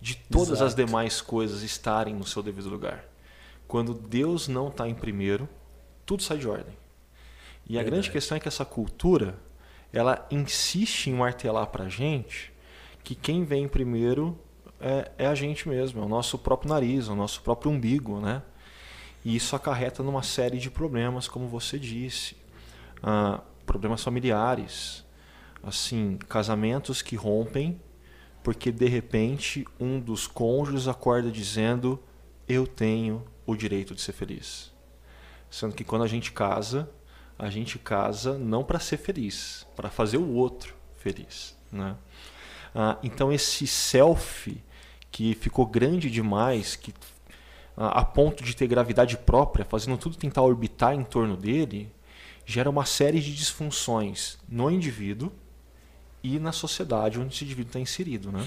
de 0.00 0.16
todas 0.16 0.48
Exato. 0.48 0.64
as 0.64 0.74
demais 0.74 1.20
coisas 1.20 1.62
estarem 1.62 2.14
no 2.14 2.26
seu 2.26 2.42
devido 2.42 2.68
lugar. 2.68 3.04
Quando 3.68 3.94
Deus 3.94 4.48
não 4.48 4.68
está 4.68 4.88
em 4.88 4.94
primeiro, 4.94 5.48
tudo 6.04 6.22
sai 6.22 6.38
de 6.38 6.48
ordem. 6.48 6.76
E 7.68 7.78
a 7.78 7.82
grande 7.84 8.10
questão 8.10 8.36
é 8.36 8.40
que 8.40 8.48
essa 8.48 8.64
cultura, 8.64 9.38
ela 9.92 10.26
insiste 10.30 11.06
em 11.06 11.14
martelar 11.14 11.68
para 11.68 11.84
a 11.84 11.88
gente 11.88 12.52
que 13.04 13.14
quem 13.14 13.44
vem 13.44 13.68
primeiro 13.68 14.36
é, 14.80 15.12
é, 15.18 15.26
a 15.26 15.34
gente 15.34 15.68
mesmo, 15.68 16.02
é 16.02 16.04
o 16.04 16.08
nosso 16.08 16.38
próprio 16.38 16.70
nariz, 16.70 17.06
é 17.06 17.12
o 17.12 17.14
nosso 17.14 17.42
próprio 17.42 17.70
umbigo, 17.70 18.18
né? 18.18 18.42
E 19.24 19.36
isso 19.36 19.54
acarreta 19.54 20.02
numa 20.02 20.22
série 20.22 20.58
de 20.58 20.70
problemas, 20.70 21.28
como 21.28 21.46
você 21.46 21.78
disse, 21.78 22.36
ah, 23.02 23.40
problemas 23.66 24.02
familiares, 24.02 25.04
assim, 25.62 26.18
casamentos 26.28 27.02
que 27.02 27.16
rompem 27.16 27.78
porque 28.42 28.72
de 28.72 28.88
repente 28.88 29.66
um 29.78 30.00
dos 30.00 30.26
cônjuges 30.26 30.88
acorda 30.88 31.30
dizendo 31.30 32.02
eu 32.48 32.66
tenho 32.66 33.24
o 33.46 33.54
direito 33.54 33.94
de 33.94 34.00
ser 34.00 34.12
feliz, 34.12 34.72
sendo 35.50 35.74
que 35.74 35.84
quando 35.84 36.02
a 36.02 36.08
gente 36.08 36.32
casa 36.32 36.90
a 37.38 37.48
gente 37.48 37.78
casa 37.78 38.36
não 38.38 38.62
para 38.62 38.78
ser 38.78 38.98
feliz, 38.98 39.66
para 39.74 39.88
fazer 39.88 40.18
o 40.18 40.34
outro 40.34 40.74
feliz, 40.98 41.56
né? 41.72 41.96
Ah, 42.74 42.98
então 43.02 43.32
esse 43.32 43.66
self 43.66 44.62
que 45.10 45.34
ficou 45.34 45.66
grande 45.66 46.10
demais, 46.10 46.76
que 46.76 46.94
a 47.88 48.04
ponto 48.04 48.44
de 48.44 48.54
ter 48.54 48.66
gravidade 48.66 49.16
própria, 49.16 49.64
fazendo 49.64 49.96
tudo 49.96 50.16
tentar 50.16 50.42
orbitar 50.42 50.94
em 50.94 51.02
torno 51.02 51.34
dele, 51.34 51.90
gera 52.44 52.68
uma 52.68 52.84
série 52.84 53.20
de 53.20 53.34
disfunções 53.34 54.38
no 54.46 54.70
indivíduo 54.70 55.32
e 56.22 56.38
na 56.38 56.52
sociedade 56.52 57.18
onde 57.18 57.34
esse 57.34 57.44
indivíduo 57.44 57.70
está 57.70 57.80
inserido, 57.80 58.30
né? 58.30 58.46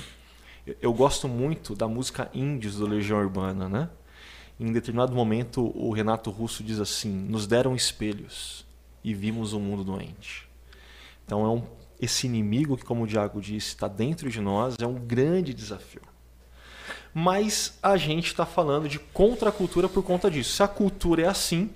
Eu, 0.79 0.93
gosto 0.93 1.27
muito 1.27 1.75
da 1.75 1.87
música 1.87 2.29
Índios 2.33 2.75
do 2.75 2.85
Legião 2.85 3.19
Urbana, 3.19 3.67
né? 3.67 3.89
Em 4.59 4.71
determinado 4.71 5.13
momento, 5.13 5.71
o 5.75 5.91
Renato 5.91 6.29
Russo 6.29 6.63
diz 6.63 6.79
assim: 6.79 7.09
nos 7.09 7.47
deram 7.47 7.75
espelhos 7.75 8.65
e 9.03 9.13
vimos 9.13 9.51
o 9.51 9.57
um 9.57 9.61
mundo 9.61 9.83
doente. 9.83 10.47
Então, 11.25 11.43
é 11.43 11.49
um, 11.49 11.63
esse 11.99 12.27
inimigo 12.27 12.77
que, 12.77 12.85
como 12.85 13.03
o 13.03 13.07
Diago 13.07 13.41
disse, 13.41 13.69
está 13.69 13.87
dentro 13.87 14.29
de 14.29 14.39
nós, 14.39 14.75
é 14.79 14.87
um 14.87 14.95
grande 14.95 15.53
desafio. 15.53 16.12
Mas 17.13 17.77
a 17.81 17.95
gente 17.95 18.27
está 18.27 18.45
falando 18.45 18.89
de 18.89 18.97
contracultura 18.97 19.87
por 19.87 20.03
conta 20.03 20.31
disso. 20.31 20.55
Se 20.55 20.63
a 20.63 20.67
cultura 20.67 21.23
é 21.23 21.27
assim, 21.27 21.69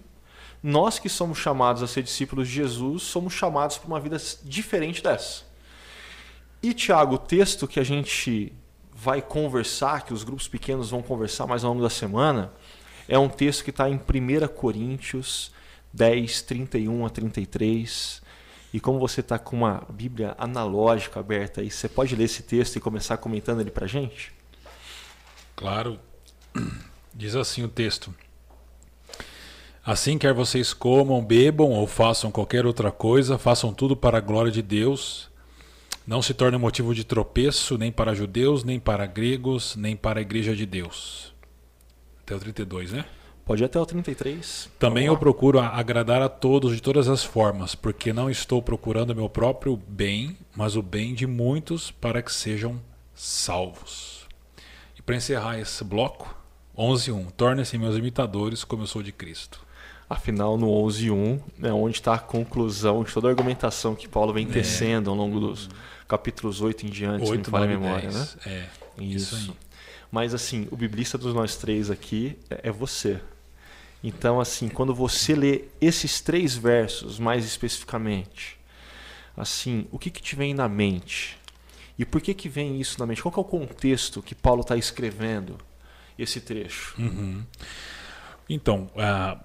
nós 0.63 0.97
que 0.97 1.09
somos 1.09 1.37
chamados 1.37 1.83
a 1.83 1.87
ser 1.87 2.01
discípulos 2.01 2.47
de 2.47 2.55
Jesus, 2.55 3.03
somos 3.03 3.33
chamados 3.33 3.77
para 3.77 3.87
uma 3.87 3.99
vida 3.99 4.17
diferente 4.43 5.03
dessa. 5.03 5.43
E, 6.61 6.73
Tiago, 6.73 7.15
o 7.15 7.19
texto 7.19 7.67
que 7.67 7.79
a 7.79 7.83
gente 7.83 8.51
vai 8.91 9.21
conversar, 9.21 10.03
que 10.03 10.13
os 10.13 10.23
grupos 10.23 10.47
pequenos 10.47 10.89
vão 10.89 11.03
conversar 11.03 11.45
mais 11.45 11.63
ao 11.63 11.71
longo 11.71 11.83
da 11.83 11.89
semana, 11.89 12.51
é 13.07 13.17
um 13.17 13.29
texto 13.29 13.63
que 13.63 13.69
está 13.69 13.87
em 13.87 13.95
1 13.95 14.47
Coríntios 14.47 15.51
10, 15.93 16.41
31 16.41 17.05
a 17.05 17.09
33. 17.09 18.21
E 18.73 18.79
como 18.79 18.99
você 18.99 19.21
está 19.21 19.37
com 19.37 19.55
uma 19.55 19.83
Bíblia 19.89 20.35
analógica 20.37 21.19
aberta 21.19 21.61
aí, 21.61 21.71
você 21.71 21.87
pode 21.87 22.15
ler 22.15 22.25
esse 22.25 22.43
texto 22.43 22.75
e 22.75 22.79
começar 22.79 23.17
comentando 23.17 23.61
ele 23.61 23.71
para 23.71 23.87
gente? 23.87 24.36
Claro. 25.57 25.99
Diz 27.13 27.35
assim 27.35 27.63
o 27.63 27.67
texto. 27.67 28.13
Assim 29.83 30.17
quer 30.17 30.33
vocês 30.33 30.71
comam, 30.71 31.25
bebam 31.25 31.71
ou 31.71 31.87
façam 31.87 32.29
qualquer 32.29 32.65
outra 32.65 32.91
coisa, 32.91 33.39
façam 33.39 33.73
tudo 33.73 33.97
para 33.97 34.19
a 34.19 34.21
glória 34.21 34.51
de 34.51 34.61
Deus. 34.61 35.29
Não 36.05 36.21
se 36.21 36.33
torne 36.33 36.57
motivo 36.57 36.93
de 36.93 37.03
tropeço 37.03 37.77
nem 37.77 37.91
para 37.91 38.13
judeus, 38.13 38.63
nem 38.63 38.79
para 38.79 39.07
gregos, 39.07 39.75
nem 39.75 39.95
para 39.95 40.19
a 40.19 40.21
igreja 40.21 40.55
de 40.55 40.65
Deus. 40.65 41.33
Até 42.21 42.35
o 42.35 42.39
32, 42.39 42.91
né? 42.91 43.05
Pode 43.43 43.63
ir 43.63 43.65
até 43.65 43.79
o 43.79 43.85
33. 43.85 44.69
Também 44.77 45.07
eu 45.07 45.17
procuro 45.17 45.59
agradar 45.59 46.21
a 46.21 46.29
todos 46.29 46.75
de 46.75 46.81
todas 46.81 47.09
as 47.09 47.23
formas, 47.23 47.73
porque 47.73 48.13
não 48.13 48.29
estou 48.29 48.61
procurando 48.61 49.15
meu 49.15 49.27
próprio 49.27 49.75
bem, 49.75 50.37
mas 50.55 50.75
o 50.75 50.83
bem 50.83 51.15
de 51.15 51.25
muitos 51.25 51.89
para 51.89 52.21
que 52.21 52.31
sejam 52.31 52.79
salvos. 53.15 54.16
Para 55.07 55.15
encerrar 55.15 55.57
esse 55.57 55.85
bloco, 55.85 56.35
11.1. 56.77 57.31
Tornem-se 57.31 57.77
meus 57.77 57.95
imitadores 57.95 58.65
como 58.65 58.83
eu 58.83 58.87
sou 58.87 59.01
de 59.01 59.13
Cristo. 59.13 59.65
Afinal, 60.09 60.57
no 60.57 60.67
11.1 60.67 61.39
é 61.63 61.71
onde 61.71 61.95
está 61.95 62.15
a 62.15 62.19
conclusão 62.19 63.05
de 63.05 63.13
toda 63.13 63.29
a 63.29 63.31
argumentação 63.31 63.95
que 63.95 64.05
Paulo 64.05 64.33
vem 64.33 64.45
é. 64.45 64.51
tecendo 64.51 65.09
ao 65.09 65.15
longo 65.15 65.39
dos 65.39 65.69
capítulos 66.09 66.59
8 66.59 66.85
em 66.85 66.89
diante, 66.89 67.21
8, 67.21 67.27
se 67.29 67.31
não 67.31 67.37
me 67.37 67.45
falha 67.45 67.63
a 67.63 67.67
memória, 67.67 68.09
10. 68.09 68.15
né? 68.15 68.27
É, 68.47 68.65
isso. 69.01 69.35
isso 69.37 69.57
Mas 70.11 70.33
assim, 70.33 70.67
o 70.71 70.75
biblista 70.75 71.17
dos 71.17 71.33
nós 71.33 71.55
três 71.55 71.89
aqui 71.89 72.37
é, 72.49 72.67
é 72.67 72.71
você. 72.71 73.21
Então, 74.03 74.41
assim, 74.41 74.67
quando 74.67 74.93
você 74.93 75.35
lê 75.35 75.63
esses 75.79 76.19
três 76.19 76.57
versos 76.57 77.17
mais 77.17 77.45
especificamente, 77.45 78.59
assim, 79.37 79.87
o 79.89 79.97
que, 79.97 80.11
que 80.11 80.21
te 80.21 80.35
vem 80.35 80.53
na 80.53 80.67
mente? 80.67 81.36
E 81.97 82.05
por 82.05 82.21
que, 82.21 82.33
que 82.33 82.47
vem 82.47 82.79
isso 82.79 82.99
na 82.99 83.05
mente? 83.05 83.21
Qual 83.21 83.33
é 83.35 83.39
o 83.39 83.43
contexto 83.43 84.21
que 84.21 84.35
Paulo 84.35 84.61
está 84.61 84.75
escrevendo 84.77 85.57
esse 86.17 86.39
trecho? 86.39 86.95
Uhum. 86.99 87.43
Então, 88.49 88.89
uh, 88.95 89.39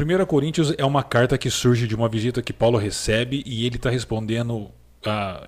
1 0.00 0.26
Coríntios 0.26 0.72
é 0.76 0.84
uma 0.84 1.02
carta 1.02 1.36
que 1.36 1.50
surge 1.50 1.86
de 1.86 1.94
uma 1.94 2.08
visita 2.08 2.42
que 2.42 2.52
Paulo 2.52 2.78
recebe 2.78 3.42
e 3.46 3.66
ele 3.66 3.76
está 3.76 3.90
respondendo 3.90 4.70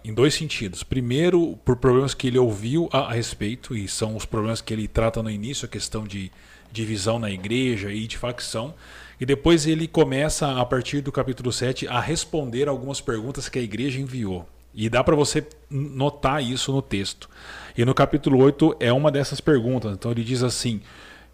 em 0.05 0.15
dois 0.15 0.35
sentidos. 0.35 0.83
Primeiro, 0.83 1.59
por 1.65 1.77
problemas 1.77 2.15
que 2.15 2.27
ele 2.27 2.39
ouviu 2.39 2.89
a, 2.93 3.01
a 3.01 3.13
respeito, 3.13 3.77
e 3.77 3.89
são 3.89 4.17
os 4.17 4.25
problemas 4.25 4.61
que 4.61 4.73
ele 4.73 4.89
trata 4.89 5.23
no 5.23 5.31
início, 5.31 5.67
a 5.67 5.69
questão 5.69 6.05
de 6.05 6.31
divisão 6.73 7.19
na 7.19 7.31
igreja 7.31 7.93
e 7.93 8.07
de 8.07 8.17
facção. 8.17 8.75
E 9.21 9.27
depois 9.27 9.67
ele 9.67 9.87
começa, 9.87 10.59
a 10.59 10.65
partir 10.65 11.01
do 11.01 11.13
capítulo 11.13 11.53
7, 11.53 11.87
a 11.89 12.01
responder 12.01 12.69
algumas 12.69 13.01
perguntas 13.01 13.49
que 13.49 13.59
a 13.59 13.63
igreja 13.63 14.01
enviou. 14.01 14.49
E 14.75 14.89
dá 14.89 15.03
para 15.03 15.17
você 15.17 15.47
notar 15.69 16.43
isso 16.43 16.73
no 16.73 16.81
texto. 16.81 17.29
E 17.77 17.85
no 17.85 17.95
capítulo 17.95 18.39
8 18.39 18.77
é 18.81 18.93
uma 18.93 19.11
dessas 19.11 19.41
perguntas. 19.41 19.93
Então 19.93 20.11
ele 20.11 20.23
diz 20.23 20.43
assim, 20.43 20.81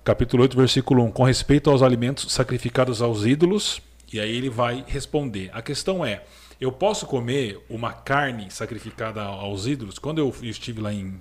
capítulo 0.05 0.43
8, 0.43 0.57
versículo 0.57 1.03
1, 1.05 1.11
com 1.13 1.25
respeito 1.25 1.71
aos 1.71 1.83
alimentos 1.83 2.33
sacrificados 2.33 3.03
aos 3.03 3.27
ídolos, 3.27 3.81
e 4.13 4.21
aí 4.21 4.35
ele 4.35 4.49
vai 4.49 4.85
responder. 4.87 5.51
A 5.53 5.61
questão 5.61 6.05
é, 6.05 6.23
eu 6.61 6.73
posso 6.73 7.07
comer 7.07 7.61
uma 7.69 7.93
carne 7.93 8.51
sacrificada 8.51 9.23
aos 9.23 9.67
ídolos? 9.67 9.99
Quando 9.99 10.19
eu 10.19 10.35
estive 10.43 10.81
lá 10.81 10.93
em 10.93 11.19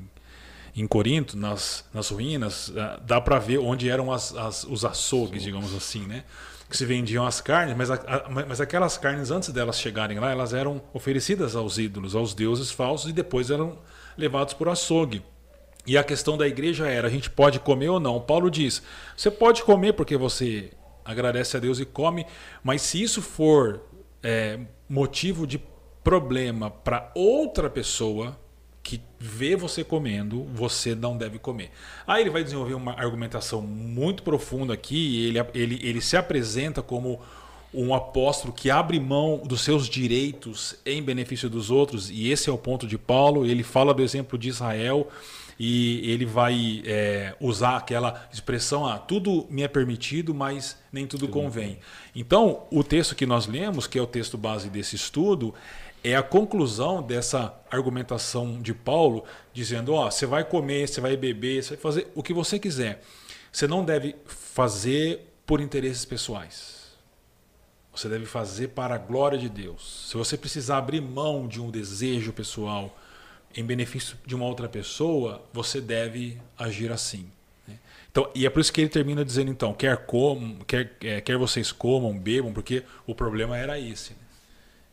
em 0.76 0.86
Corinto, 0.86 1.38
nas, 1.38 1.86
nas 1.94 2.10
ruínas, 2.10 2.72
ah, 2.76 3.00
dá 3.02 3.22
para 3.22 3.40
ver 3.40 3.60
onde 3.60 3.90
eram 3.90 4.12
as, 4.12 4.36
as, 4.36 4.66
os 4.66 4.84
açougues, 4.84 5.42
digamos 5.42 5.74
assim, 5.74 6.06
né? 6.06 6.26
Que 6.76 6.80
se 6.80 6.86
vendiam 6.86 7.26
as 7.26 7.40
carnes, 7.40 7.74
mas, 7.78 7.90
a, 7.90 7.96
a, 7.96 8.30
mas 8.30 8.60
aquelas 8.60 8.98
carnes, 8.98 9.32
antes 9.32 9.48
delas 9.48 9.80
chegarem 9.80 10.20
lá, 10.20 10.30
elas 10.30 10.54
eram 10.54 10.82
oferecidas 10.94 11.56
aos 11.56 11.78
ídolos, 11.78 12.14
aos 12.14 12.34
deuses 12.34 12.70
falsos, 12.70 13.10
e 13.10 13.14
depois 13.14 13.50
eram 13.50 13.78
levados 14.18 14.54
por 14.54 14.68
açougue. 14.68 15.24
E 15.88 15.98
a 15.98 16.04
questão 16.04 16.38
da 16.38 16.46
igreja 16.46 16.86
era: 16.86 17.08
a 17.08 17.10
gente 17.10 17.30
pode 17.30 17.62
comer 17.62 17.88
ou 17.88 17.98
não? 17.98 18.20
Paulo 18.20 18.52
diz: 18.52 18.84
você 19.16 19.32
pode 19.32 19.64
comer 19.64 19.94
porque 19.94 20.18
você 20.18 20.72
agradece 21.06 21.56
a 21.56 21.62
Deus 21.62 21.80
e 21.80 21.86
come, 21.86 22.26
mas 22.62 22.82
se 22.82 23.02
isso 23.02 23.22
for 23.22 23.82
é, 24.22 24.60
motivo 24.90 25.48
de 25.48 25.64
problema 26.04 26.70
para 26.70 27.10
outra 27.16 27.70
pessoa, 27.70 28.38
que 28.86 29.02
vê 29.20 29.56
você 29.56 29.84
comendo, 29.84 30.44
você 30.54 30.94
não 30.94 31.18
deve 31.18 31.40
comer. 31.40 31.72
Aí 32.06 32.22
ele 32.22 32.30
vai 32.30 32.44
desenvolver 32.44 32.76
uma 32.76 32.94
argumentação 32.94 33.60
muito 33.60 34.22
profunda 34.22 34.76
aqui, 34.76 35.26
ele, 35.26 35.40
ele, 35.56 35.80
ele 35.82 36.00
se 36.00 36.16
apresenta 36.16 36.84
como 36.84 37.20
um 37.74 37.96
apóstolo 37.96 38.54
que 38.54 38.70
abre 38.70 39.00
mão 39.00 39.42
dos 39.44 39.62
seus 39.62 39.90
direitos 39.90 40.76
em 40.86 41.02
benefício 41.02 41.50
dos 41.50 41.72
outros, 41.72 42.12
e 42.12 42.30
esse 42.30 42.48
é 42.48 42.54
o 42.54 42.60
ponto 42.60 42.86
de 42.86 42.96
Paulo. 42.96 43.44
Ele 43.44 43.64
fala 43.64 43.92
do 43.92 44.04
exemplo 44.04 44.38
de 44.38 44.50
Israel 44.50 45.10
e 45.60 46.12
ele 46.12 46.26
vai 46.26 46.84
é, 46.86 47.34
usar 47.40 47.78
aquela 47.78 48.28
expressão: 48.32 48.86
ah, 48.86 49.00
tudo 49.00 49.48
me 49.50 49.64
é 49.64 49.68
permitido, 49.68 50.34
mas 50.34 50.78
nem 50.92 51.08
tudo 51.08 51.28
convém. 51.28 51.80
Então, 52.16 52.68
o 52.70 52.84
texto 52.84 53.16
que 53.16 53.26
nós 53.26 53.48
lemos, 53.48 53.88
que 53.88 53.98
é 53.98 54.02
o 54.02 54.08
texto 54.08 54.38
base 54.38 54.70
desse 54.70 54.96
estudo, 54.96 55.56
é 56.06 56.16
a 56.16 56.22
conclusão 56.22 57.02
dessa 57.02 57.60
argumentação 57.70 58.62
de 58.62 58.76
Paulo, 58.76 59.24
dizendo: 59.52 59.94
ó, 59.94 60.12
você 60.12 60.28
vai 60.28 60.44
comer, 60.44 60.88
você 60.88 61.02
vai 61.02 61.18
beber, 61.18 61.64
você 61.64 61.70
vai 61.72 61.82
fazer 61.82 62.12
o 62.14 62.22
que 62.22 62.32
você 62.32 62.60
quiser. 62.60 63.02
Você 63.52 63.68
não 63.68 63.84
deve 63.84 64.16
fazer 64.26 65.34
por 65.48 65.60
interesses 65.60 66.06
pessoais. 66.06 66.86
Você 67.92 68.08
deve 68.08 68.26
fazer 68.26 68.70
para 68.70 68.96
a 68.96 68.98
glória 68.98 69.38
de 69.38 69.50
Deus. 69.50 70.10
Se 70.12 70.18
você 70.18 70.38
precisar 70.38 70.78
abrir 70.78 71.02
mão 71.02 71.48
de 71.48 71.60
um 71.60 71.72
desejo 71.72 72.32
pessoal 72.34 72.96
em 73.56 73.64
benefício 73.64 74.18
de 74.26 74.36
uma 74.36 74.46
outra 74.46 74.68
pessoa, 74.68 75.42
você 75.54 75.80
deve 75.82 76.38
agir 76.58 76.92
assim. 76.92 77.26
Né? 77.68 77.80
Então, 78.12 78.30
e 78.36 78.46
é 78.46 78.50
por 78.50 78.60
isso 78.60 78.72
que 78.72 78.82
ele 78.82 78.90
termina 78.90 79.24
dizendo 79.24 79.50
então, 79.50 79.74
quer 79.74 80.06
comam, 80.06 80.58
quer, 80.68 80.98
é, 81.02 81.22
quer 81.22 81.38
vocês 81.38 81.72
comam, 81.72 82.16
bebam, 82.16 82.54
porque 82.54 82.84
o 83.08 83.16
problema 83.16 83.58
era 83.58 83.80
esse. 83.80 84.12
Né? 84.12 84.25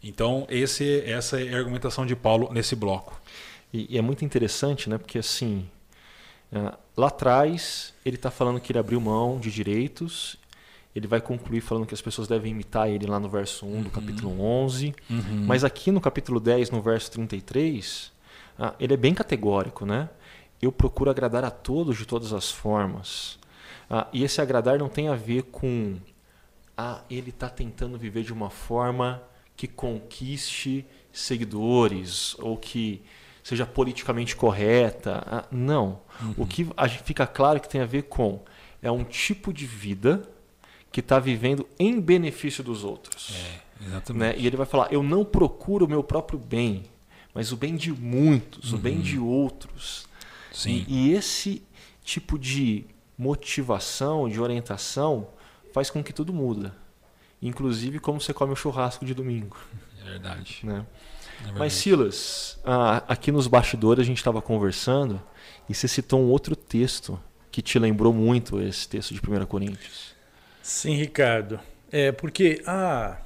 Então, 0.03 0.47
esse, 0.51 1.01
essa 1.03 1.41
é 1.41 1.55
a 1.55 1.59
argumentação 1.59 2.05
de 2.05 2.17
Paulo 2.17 2.53
nesse 2.53 2.75
bloco. 2.75 3.21
E, 3.73 3.95
e 3.95 3.99
é 3.99 4.03
muito 4.03 4.25
interessante, 4.25 4.91
né? 4.91 4.99
Porque 4.99 5.19
assim, 5.19 5.69
é, 6.53 6.73
lá 6.97 7.07
atrás 7.07 7.95
ele 8.05 8.17
está 8.17 8.31
falando 8.31 8.61
que 8.61 8.73
ele 8.73 8.79
abriu 8.79 9.01
mão 9.01 9.39
de 9.39 9.51
direitos. 9.51 10.37
Ele 10.95 11.07
vai 11.07 11.21
concluir 11.21 11.63
falando 11.63 11.87
que 11.87 11.95
as 11.95 12.03
pessoas 12.03 12.29
devem 12.29 12.53
imitar 12.53 12.91
ele 12.91 13.07
lá 13.07 13.19
no 13.19 13.29
verso 13.29 13.65
1 13.65 13.69
uhum. 13.69 13.83
do 13.83 13.91
capítulo 13.91 14.41
11. 14.41 14.95
Uhum. 15.09 15.45
Mas 15.47 15.65
aqui 15.65 15.91
no 15.91 16.01
capítulo 16.01 16.39
10, 16.39 16.71
no 16.71 16.83
verso 16.83 17.11
33, 17.13 18.13
ah, 18.59 18.75
ele 18.79 18.93
é 18.93 18.97
bem 18.97 19.15
categórico, 19.15 19.87
né? 19.87 20.11
Eu 20.61 20.71
procuro 20.71 21.11
agradar 21.11 21.45
a 21.45 21.51
todos 21.51 21.97
de 21.97 22.05
todas 22.05 22.33
as 22.33 22.51
formas. 22.51 23.39
Ah, 23.89 24.07
e 24.13 24.23
esse 24.23 24.41
agradar 24.41 24.79
não 24.79 24.89
tem 24.89 25.09
a 25.09 25.15
ver 25.15 25.45
com 25.45 25.97
ah, 26.77 27.03
ele 27.11 27.31
está 27.31 27.49
tentando 27.49 27.97
viver 27.97 28.23
de 28.23 28.33
uma 28.33 28.51
forma 28.51 29.23
que 29.63 29.69
conquiste 29.69 30.85
seguidores 31.13 32.35
ou 32.41 32.57
que 32.57 33.01
seja 33.45 33.65
politicamente 33.65 34.35
correta. 34.35 35.23
Ah, 35.25 35.45
não. 35.53 36.01
Uhum. 36.21 36.35
O 36.39 36.47
que 36.47 36.67
fica 37.05 37.29
claro 37.29 37.61
que 37.61 37.69
tem 37.69 37.81
a 37.81 37.87
ver 37.87 38.03
com 38.03 38.43
é 38.83 38.91
um 38.91 39.05
tipo 39.05 39.53
de 39.53 39.65
vida 39.65 40.29
que 40.91 40.99
está 40.99 41.21
vivendo 41.21 41.65
em 41.79 42.01
benefício 42.01 42.65
dos 42.65 42.83
outros. 42.83 43.37
É, 43.37 43.87
exatamente. 43.87 44.37
Né? 44.37 44.43
E 44.43 44.49
ele 44.49 44.57
vai 44.57 44.67
falar: 44.67 44.93
eu 44.93 45.01
não 45.01 45.25
procuro 45.25 45.87
o 45.87 45.89
meu 45.89 46.03
próprio 46.03 46.41
bem, 46.41 46.83
mas 47.33 47.53
o 47.53 47.57
bem 47.57 47.77
de 47.77 47.93
muitos, 47.93 48.73
uhum. 48.73 48.79
o 48.81 48.83
bem 48.83 49.01
de 49.01 49.17
uhum. 49.17 49.29
outros. 49.29 50.09
Sim. 50.51 50.85
E, 50.89 51.11
e 51.11 51.13
esse 51.13 51.63
tipo 52.03 52.37
de 52.37 52.85
motivação, 53.17 54.29
de 54.29 54.41
orientação, 54.41 55.29
faz 55.73 55.89
com 55.89 56.03
que 56.03 56.13
tudo 56.13 56.33
muda 56.33 56.82
inclusive 57.43 57.99
como 57.99 58.21
você 58.21 58.33
come 58.33 58.53
o 58.53 58.57
churrasco 58.57 59.05
de 59.05 59.15
domingo. 59.15 59.57
É 60.01 60.11
verdade. 60.11 60.61
Né? 60.63 60.75
É 60.75 61.43
verdade. 61.43 61.59
Mas 61.59 61.73
Silas, 61.73 62.59
ah, 62.65 63.03
aqui 63.09 63.33
nos 63.33 63.47
bastidores 63.47 64.03
a 64.03 64.07
gente 64.07 64.19
estava 64.19 64.41
conversando 64.41 65.21
e 65.69 65.75
você 65.75 65.89
citou 65.89 66.21
um 66.21 66.29
outro 66.29 66.55
texto 66.55 67.21
que 67.51 67.61
te 67.61 67.79
lembrou 67.79 68.13
muito 68.13 68.61
esse 68.61 68.89
texto 68.89 69.13
de 69.13 69.21
1 69.21 69.45
Coríntios. 69.47 70.15
Sim, 70.63 70.95
Ricardo. 70.95 71.61
É 71.91 72.13
porque 72.13 72.63
ah, 72.67 73.19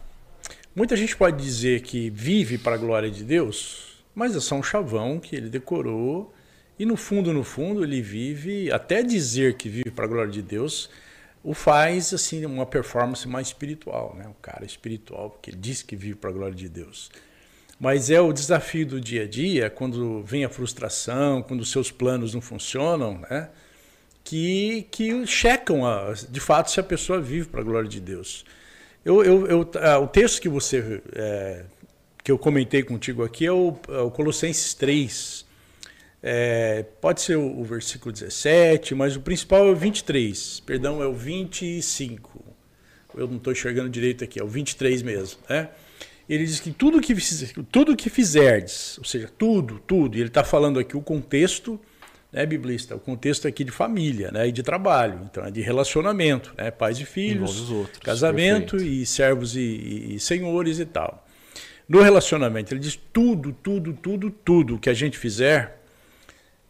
muita 0.74 0.96
gente 0.96 1.16
pode 1.16 1.42
dizer 1.42 1.82
que 1.82 2.10
vive 2.10 2.58
para 2.58 2.74
a 2.74 2.78
glória 2.78 3.10
de 3.10 3.22
Deus, 3.22 4.02
mas 4.14 4.34
é 4.34 4.40
só 4.40 4.56
um 4.56 4.62
chavão 4.62 5.20
que 5.20 5.36
ele 5.36 5.48
decorou 5.48 6.34
e 6.78 6.84
no 6.84 6.96
fundo, 6.96 7.32
no 7.32 7.42
fundo, 7.42 7.82
ele 7.82 8.02
vive, 8.02 8.70
até 8.70 9.02
dizer 9.02 9.54
que 9.54 9.68
vive 9.68 9.90
para 9.90 10.04
a 10.04 10.08
glória 10.08 10.30
de 10.30 10.42
Deus, 10.42 10.90
o 11.46 11.54
faz 11.54 12.12
assim 12.12 12.44
uma 12.44 12.66
performance 12.66 13.26
mais 13.28 13.46
espiritual, 13.46 14.16
né? 14.18 14.26
O 14.26 14.34
cara 14.42 14.64
espiritual, 14.64 15.30
porque 15.30 15.50
ele 15.50 15.58
diz 15.58 15.80
que 15.80 15.94
vive 15.94 16.16
para 16.16 16.30
a 16.30 16.32
glória 16.32 16.56
de 16.56 16.68
Deus. 16.68 17.08
Mas 17.78 18.10
é 18.10 18.20
o 18.20 18.32
desafio 18.32 18.84
do 18.84 19.00
dia 19.00 19.22
a 19.22 19.28
dia, 19.28 19.70
quando 19.70 20.24
vem 20.24 20.44
a 20.44 20.48
frustração, 20.48 21.42
quando 21.42 21.60
os 21.60 21.70
seus 21.70 21.88
planos 21.92 22.34
não 22.34 22.40
funcionam, 22.40 23.18
né? 23.30 23.48
Que, 24.24 24.88
que 24.90 25.24
checam 25.24 25.86
a, 25.86 26.14
de 26.28 26.40
fato 26.40 26.68
se 26.68 26.80
a 26.80 26.82
pessoa 26.82 27.20
vive 27.20 27.46
para 27.46 27.60
a 27.60 27.64
glória 27.64 27.88
de 27.88 28.00
Deus. 28.00 28.44
Eu, 29.04 29.22
eu, 29.22 29.46
eu 29.46 29.70
ah, 29.80 30.00
o 30.00 30.08
texto 30.08 30.42
que 30.42 30.48
você 30.48 31.00
é, 31.14 31.64
que 32.24 32.32
eu 32.32 32.38
comentei 32.38 32.82
contigo 32.82 33.22
aqui 33.22 33.46
é 33.46 33.52
o, 33.52 33.78
é 33.88 34.00
o 34.00 34.10
Colossenses 34.10 34.74
3, 34.74 35.45
é, 36.28 36.84
pode 37.00 37.20
ser 37.20 37.36
o, 37.36 37.60
o, 37.60 37.62
versículo 37.62 38.10
17, 38.10 38.96
mas 38.96 39.14
o 39.14 39.20
principal 39.20 39.68
é 39.68 39.70
o 39.70 39.76
23. 39.76 40.58
Perdão, 40.66 41.00
é 41.00 41.06
o 41.06 41.12
25. 41.12 42.44
Eu 43.16 43.28
não 43.28 43.36
estou 43.36 43.52
enxergando 43.52 43.88
direito 43.88 44.24
aqui, 44.24 44.40
é 44.40 44.42
o 44.42 44.48
23 44.48 45.02
mesmo. 45.02 45.38
Né? 45.48 45.68
Ele 46.28 46.44
diz 46.44 46.58
que 46.58 46.72
tudo 46.72 47.00
que, 47.00 47.14
tudo 47.70 47.94
que 47.94 48.10
fizerdes, 48.10 48.98
ou 48.98 49.04
seja, 49.04 49.30
tudo, 49.38 49.80
tudo, 49.86 50.16
e 50.16 50.20
ele 50.20 50.28
está 50.28 50.42
falando 50.42 50.80
aqui 50.80 50.96
o 50.96 51.00
contexto 51.00 51.80
né, 52.32 52.44
biblista, 52.44 52.96
o 52.96 52.98
contexto 52.98 53.46
aqui 53.46 53.62
de 53.62 53.70
família 53.70 54.32
né, 54.32 54.48
e 54.48 54.52
de 54.52 54.64
trabalho, 54.64 55.20
então 55.30 55.44
é 55.44 55.50
de 55.52 55.60
relacionamento, 55.60 56.52
né, 56.58 56.72
pais 56.72 56.98
e 56.98 57.04
filhos, 57.04 57.70
outros, 57.70 58.00
casamento 58.00 58.72
perfeito. 58.72 58.94
e 58.94 59.06
servos 59.06 59.54
e, 59.54 59.60
e, 59.60 60.14
e 60.16 60.18
senhores 60.18 60.80
e 60.80 60.86
tal. 60.86 61.24
No 61.88 62.02
relacionamento, 62.02 62.74
ele 62.74 62.80
diz 62.80 62.98
tudo, 63.12 63.52
tudo, 63.52 63.92
tudo, 63.92 64.28
tudo 64.28 64.76
que 64.76 64.90
a 64.90 64.92
gente 64.92 65.16
fizer, 65.16 65.85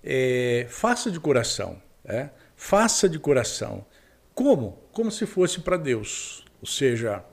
é, 0.07 0.67
faça 0.71 1.11
de 1.11 1.19
coração. 1.19 1.83
É? 2.05 2.31
Faça 2.55 3.09
de 3.09 3.19
coração. 3.19 3.85
Como? 4.33 4.79
Como 4.93 5.11
se 5.11 5.27
fosse 5.27 5.61
para 5.61 5.77
Deus. 5.77 6.45
Ou 6.61 6.69
seja, 6.69 7.25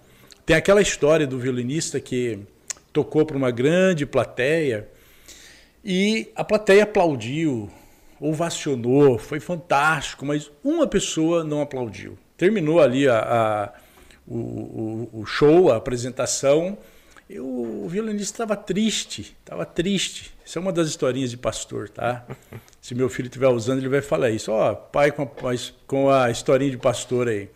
tem 0.45 0.55
aquela 0.55 0.81
história 0.81 1.27
do 1.27 1.37
violinista 1.37 1.99
que 1.99 2.39
tocou 2.91 3.25
para 3.25 3.37
uma 3.37 3.51
grande 3.51 4.05
plateia 4.05 4.89
e 5.85 6.31
a 6.35 6.43
plateia 6.43 6.83
aplaudiu, 6.83 7.69
ovacionou, 8.19 9.19
foi 9.19 9.39
fantástico, 9.39 10.25
mas 10.25 10.51
uma 10.63 10.87
pessoa 10.87 11.43
não 11.43 11.61
aplaudiu. 11.61 12.17
Terminou 12.37 12.81
ali 12.81 13.07
a, 13.07 13.19
a 13.19 13.73
o, 14.25 15.09
o, 15.11 15.25
show, 15.25 15.71
a 15.71 15.75
apresentação, 15.75 16.77
e 17.29 17.39
o 17.39 17.85
violinista 17.87 18.33
estava 18.35 18.55
triste, 18.55 19.35
estava 19.39 19.65
triste. 19.65 20.32
Isso 20.45 20.57
é 20.57 20.62
uma 20.62 20.73
das 20.73 20.88
historinhas 20.89 21.31
de 21.31 21.38
pastor, 21.38 21.89
tá? 21.89 22.25
Se 22.81 22.93
meu 22.93 23.10
filho 23.10 23.27
estiver 23.27 23.47
usando, 23.47 23.79
ele 23.79 23.88
vai 23.88 24.01
falar 24.01 24.29
isso. 24.29 24.51
Ó, 24.51 24.71
oh, 24.71 24.75
pai 24.75 25.12
com 25.12 25.23
a, 25.23 25.56
com 25.88 26.10
a 26.10 26.29
historinha 26.29 26.71
de 26.71 26.77
pastor 26.77 27.27
aí. 27.27 27.49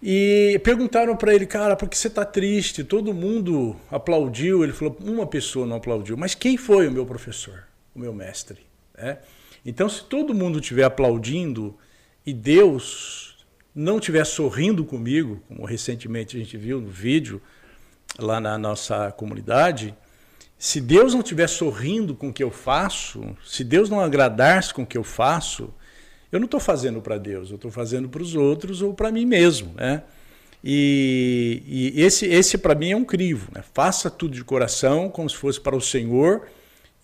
E 0.00 0.60
perguntaram 0.62 1.16
para 1.16 1.34
ele, 1.34 1.44
cara, 1.44 1.74
por 1.74 1.88
que 1.88 1.98
você 1.98 2.06
está 2.06 2.24
triste? 2.24 2.84
Todo 2.84 3.12
mundo 3.12 3.74
aplaudiu. 3.90 4.62
Ele 4.62 4.72
falou, 4.72 4.96
uma 5.00 5.26
pessoa 5.26 5.66
não 5.66 5.76
aplaudiu. 5.76 6.16
Mas 6.16 6.34
quem 6.34 6.56
foi 6.56 6.86
o 6.86 6.92
meu 6.92 7.04
professor, 7.04 7.64
o 7.94 7.98
meu 7.98 8.12
mestre? 8.12 8.60
É? 8.96 9.18
Então, 9.66 9.88
se 9.88 10.04
todo 10.04 10.34
mundo 10.34 10.60
estiver 10.60 10.84
aplaudindo 10.84 11.76
e 12.24 12.32
Deus 12.32 13.44
não 13.74 13.98
estiver 13.98 14.24
sorrindo 14.24 14.84
comigo, 14.84 15.42
como 15.48 15.64
recentemente 15.64 16.36
a 16.36 16.40
gente 16.40 16.56
viu 16.56 16.80
no 16.80 16.88
vídeo 16.88 17.42
lá 18.18 18.40
na 18.40 18.56
nossa 18.56 19.10
comunidade, 19.12 19.94
se 20.58 20.80
Deus 20.80 21.14
não 21.14 21.20
estiver 21.20 21.48
sorrindo 21.48 22.16
com 22.16 22.30
o 22.30 22.32
que 22.32 22.42
eu 22.42 22.50
faço, 22.50 23.36
se 23.46 23.62
Deus 23.62 23.88
não 23.88 24.00
agradar-se 24.00 24.74
com 24.74 24.82
o 24.82 24.86
que 24.86 24.98
eu 24.98 25.04
faço, 25.04 25.72
eu 26.32 26.40
não 26.40 26.46
estou 26.46 26.58
fazendo 26.58 27.00
para 27.00 27.16
Deus, 27.16 27.50
eu 27.50 27.56
estou 27.56 27.70
fazendo 27.70 28.08
para 28.08 28.20
os 28.20 28.34
outros 28.34 28.82
ou 28.82 28.92
para 28.92 29.12
mim 29.12 29.24
mesmo, 29.24 29.72
né? 29.76 30.02
E, 30.62 31.62
e 31.64 32.02
esse, 32.02 32.26
esse 32.26 32.58
para 32.58 32.74
mim 32.74 32.90
é 32.90 32.96
um 32.96 33.04
crivo, 33.04 33.50
né? 33.54 33.62
Faça 33.72 34.10
tudo 34.10 34.34
de 34.34 34.42
coração, 34.42 35.08
como 35.08 35.30
se 35.30 35.36
fosse 35.36 35.60
para 35.60 35.76
o 35.76 35.80
Senhor 35.80 36.48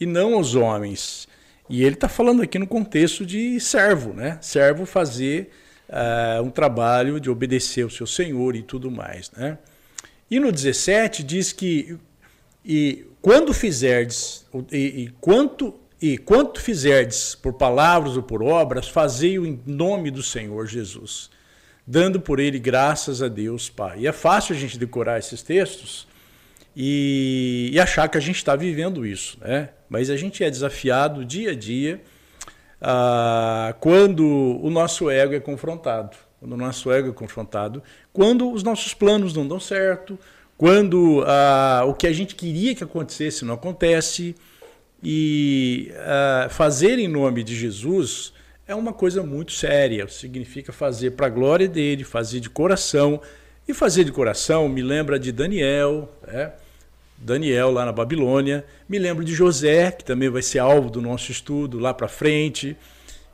e 0.00 0.04
não 0.04 0.34
aos 0.34 0.56
homens. 0.56 1.28
E 1.70 1.84
ele 1.84 1.94
está 1.94 2.08
falando 2.08 2.42
aqui 2.42 2.58
no 2.58 2.66
contexto 2.66 3.24
de 3.24 3.60
servo, 3.60 4.12
né? 4.12 4.36
Servo 4.40 4.84
fazer 4.84 5.50
uh, 5.88 6.42
um 6.42 6.50
trabalho 6.50 7.20
de 7.20 7.30
obedecer 7.30 7.84
ao 7.84 7.90
seu 7.90 8.06
Senhor 8.06 8.56
e 8.56 8.62
tudo 8.62 8.90
mais, 8.90 9.30
né? 9.30 9.58
E 10.28 10.40
no 10.40 10.50
17 10.50 11.22
diz 11.22 11.52
que 11.52 11.96
e 12.64 13.06
quando 13.24 13.54
fizerdes, 13.54 14.46
e, 14.70 14.76
e, 14.76 15.08
quanto, 15.18 15.74
e 15.98 16.18
quanto 16.18 16.60
fizerdes 16.60 17.34
por 17.34 17.54
palavras 17.54 18.18
ou 18.18 18.22
por 18.22 18.42
obras, 18.42 18.87
fazei-o 18.87 19.46
em 19.46 19.58
nome 19.64 20.10
do 20.10 20.22
Senhor 20.22 20.66
Jesus, 20.66 21.30
dando 21.87 22.20
por 22.20 22.38
ele 22.38 22.58
graças 22.58 23.22
a 23.22 23.28
Deus 23.28 23.70
Pai. 23.70 24.00
E 24.00 24.06
é 24.06 24.12
fácil 24.12 24.54
a 24.54 24.58
gente 24.58 24.78
decorar 24.78 25.18
esses 25.18 25.40
textos 25.40 26.06
e, 26.76 27.70
e 27.72 27.80
achar 27.80 28.10
que 28.10 28.18
a 28.18 28.20
gente 28.20 28.37
está 28.37 28.54
vivendo 28.54 29.06
isso, 29.06 29.38
né? 29.40 29.70
Mas 29.88 30.10
a 30.10 30.18
gente 30.18 30.44
é 30.44 30.50
desafiado 30.50 31.24
dia 31.24 31.52
a 31.52 31.54
dia 31.54 32.02
ah, 32.78 33.74
quando 33.80 34.60
o 34.62 34.68
nosso 34.68 35.08
ego 35.08 35.32
é 35.32 35.40
confrontado. 35.40 36.14
Quando 36.38 36.52
o 36.52 36.58
nosso 36.58 36.92
ego 36.92 37.08
é 37.08 37.12
confrontado, 37.14 37.82
quando 38.12 38.52
os 38.52 38.62
nossos 38.62 38.92
planos 38.92 39.32
não 39.32 39.48
dão 39.48 39.58
certo, 39.58 40.18
quando 40.56 41.24
ah, 41.26 41.84
o 41.86 41.94
que 41.94 42.06
a 42.06 42.12
gente 42.12 42.34
queria 42.34 42.74
que 42.74 42.84
acontecesse 42.84 43.44
não 43.44 43.54
acontece. 43.54 44.34
E 45.02 45.92
ah, 45.98 46.48
fazer 46.50 46.98
em 46.98 47.08
nome 47.08 47.42
de 47.42 47.54
Jesus 47.54 48.32
é 48.66 48.74
uma 48.74 48.92
coisa 48.92 49.22
muito 49.22 49.52
séria. 49.52 50.08
Significa 50.08 50.72
fazer 50.72 51.12
para 51.12 51.26
a 51.26 51.30
glória 51.30 51.68
dele, 51.68 52.04
fazer 52.04 52.40
de 52.40 52.48
coração. 52.48 53.20
E 53.66 53.72
fazer 53.72 54.04
de 54.04 54.12
coração 54.12 54.68
me 54.68 54.82
lembra 54.82 55.18
de 55.18 55.32
Daniel, 55.32 56.10
né? 56.26 56.52
Daniel 57.16 57.70
lá 57.70 57.84
na 57.84 57.92
Babilônia. 57.92 58.64
Me 58.88 58.98
lembro 58.98 59.24
de 59.24 59.32
José, 59.34 59.90
que 59.90 60.04
também 60.04 60.28
vai 60.28 60.42
ser 60.42 60.58
alvo 60.58 60.90
do 60.90 61.00
nosso 61.00 61.32
estudo 61.32 61.78
lá 61.78 61.94
para 61.94 62.06
frente, 62.06 62.76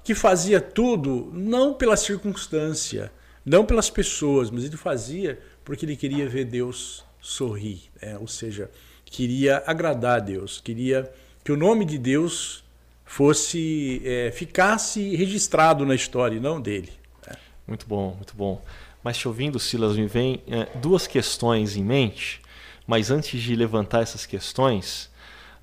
que 0.04 0.14
fazia 0.14 0.60
tudo 0.60 1.30
não 1.34 1.74
pela 1.74 1.96
circunstância, 1.96 3.10
não 3.44 3.64
pelas 3.66 3.90
pessoas, 3.90 4.50
mas 4.50 4.64
ele 4.64 4.76
fazia 4.76 5.38
porque 5.64 5.84
ele 5.84 5.96
queria 5.96 6.28
ver 6.28 6.44
Deus 6.44 7.04
sorrir, 7.20 7.82
né? 8.00 8.16
ou 8.18 8.26
seja, 8.26 8.70
queria 9.04 9.62
agradar 9.66 10.16
a 10.16 10.20
Deus, 10.20 10.60
queria 10.60 11.12
que 11.44 11.52
o 11.52 11.56
nome 11.56 11.84
de 11.84 11.98
Deus 11.98 12.64
fosse 13.04 14.00
é, 14.04 14.30
ficasse 14.30 15.16
registrado 15.16 15.84
na 15.84 15.94
história 15.94 16.36
e 16.36 16.40
não 16.40 16.60
dele. 16.60 16.92
Né? 17.26 17.36
Muito 17.66 17.86
bom, 17.86 18.14
muito 18.14 18.34
bom. 18.36 18.62
Mas 19.02 19.16
te 19.16 19.26
ouvindo, 19.26 19.58
Silas, 19.58 19.96
me 19.96 20.06
vem 20.06 20.42
é, 20.46 20.68
duas 20.78 21.06
questões 21.06 21.76
em 21.76 21.82
mente. 21.82 22.40
Mas 22.86 23.10
antes 23.10 23.40
de 23.40 23.54
levantar 23.54 24.02
essas 24.02 24.26
questões, 24.26 25.10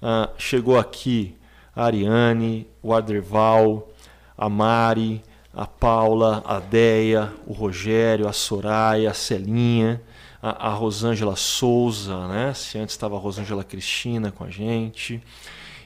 uh, 0.01 0.29
chegou 0.37 0.77
aqui 0.77 1.35
a 1.75 1.85
Ariane, 1.85 2.67
o 2.81 2.93
Aderval, 2.93 3.91
a 4.37 4.49
Mari, 4.49 5.21
a 5.53 5.65
Paula, 5.65 6.41
a 6.45 6.59
Deia, 6.59 7.33
o 7.45 7.53
Rogério, 7.53 8.27
a 8.27 8.33
Soraya, 8.33 9.11
a 9.11 9.13
Celinha 9.13 10.01
a, 10.49 10.69
a 10.69 10.73
Rosângela 10.73 11.35
Souza, 11.35 12.27
né? 12.27 12.53
Se 12.53 12.77
antes 12.77 12.93
estava 12.93 13.15
a 13.15 13.19
Rosângela 13.19 13.63
Cristina 13.63 14.31
com 14.31 14.43
a 14.43 14.49
gente. 14.49 15.21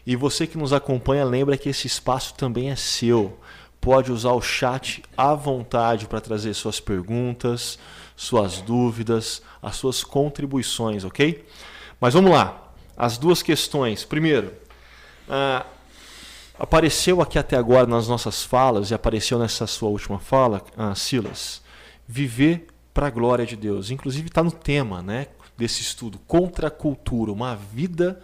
E 0.06 0.16
você 0.16 0.48
que 0.48 0.58
nos 0.58 0.74
acompanha, 0.74 1.24
lembra 1.24 1.58
que 1.58 1.70
esse 1.70 1.88
espaço 1.88 2.34
também 2.34 2.70
é 2.70 2.76
seu. 2.76 3.38
Pode 3.80 4.12
usar 4.12 4.32
o 4.32 4.42
chat 4.42 5.04
à 5.18 5.34
vontade 5.34 6.08
para 6.08 6.22
trazer 6.22 6.54
suas 6.54 6.80
perguntas, 6.80 7.80
suas 8.16 8.62
dúvidas, 8.62 9.42
as 9.62 9.76
suas 9.76 10.04
contribuições, 10.04 11.04
ok? 11.04 11.46
Mas 12.00 12.14
vamos 12.14 12.32
lá. 12.32 12.74
As 12.96 13.18
duas 13.18 13.42
questões. 13.42 14.04
Primeiro, 14.04 14.54
apareceu 16.58 17.22
aqui 17.22 17.40
até 17.40 17.58
agora 17.58 17.88
nas 17.88 18.08
nossas 18.08 18.44
falas, 18.44 18.92
e 18.92 18.94
apareceu 18.94 19.40
nessa 19.40 19.66
sua 19.66 19.90
última 19.90 20.20
fala, 20.20 20.62
ah, 20.78 20.94
Silas, 20.94 21.62
viver 22.08 22.68
para 22.94 23.08
a 23.08 23.10
glória 23.10 23.46
de 23.46 23.56
Deus. 23.56 23.92
Inclusive 23.92 24.28
está 24.28 24.44
no 24.44 24.52
tema 24.52 25.02
né, 25.02 25.28
desse 25.58 25.82
estudo, 25.82 26.20
contra 26.28 26.68
a 26.68 26.72
cultura, 26.72 27.32
uma 27.32 27.56
vida 27.56 28.22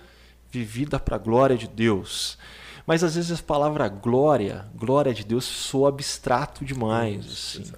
vivida 0.52 1.00
para 1.00 1.16
a 1.16 1.20
glória 1.20 1.58
de 1.58 1.68
Deus. 1.68 2.38
Mas 2.86 3.04
às 3.04 3.16
vezes 3.16 3.38
a 3.38 3.44
palavra 3.44 3.88
glória, 3.90 4.66
glória 4.74 5.14
de 5.14 5.26
Deus, 5.26 5.44
soa 5.44 5.90
abstrato 5.90 6.64
demais. 6.64 7.26
Assim. 7.26 7.72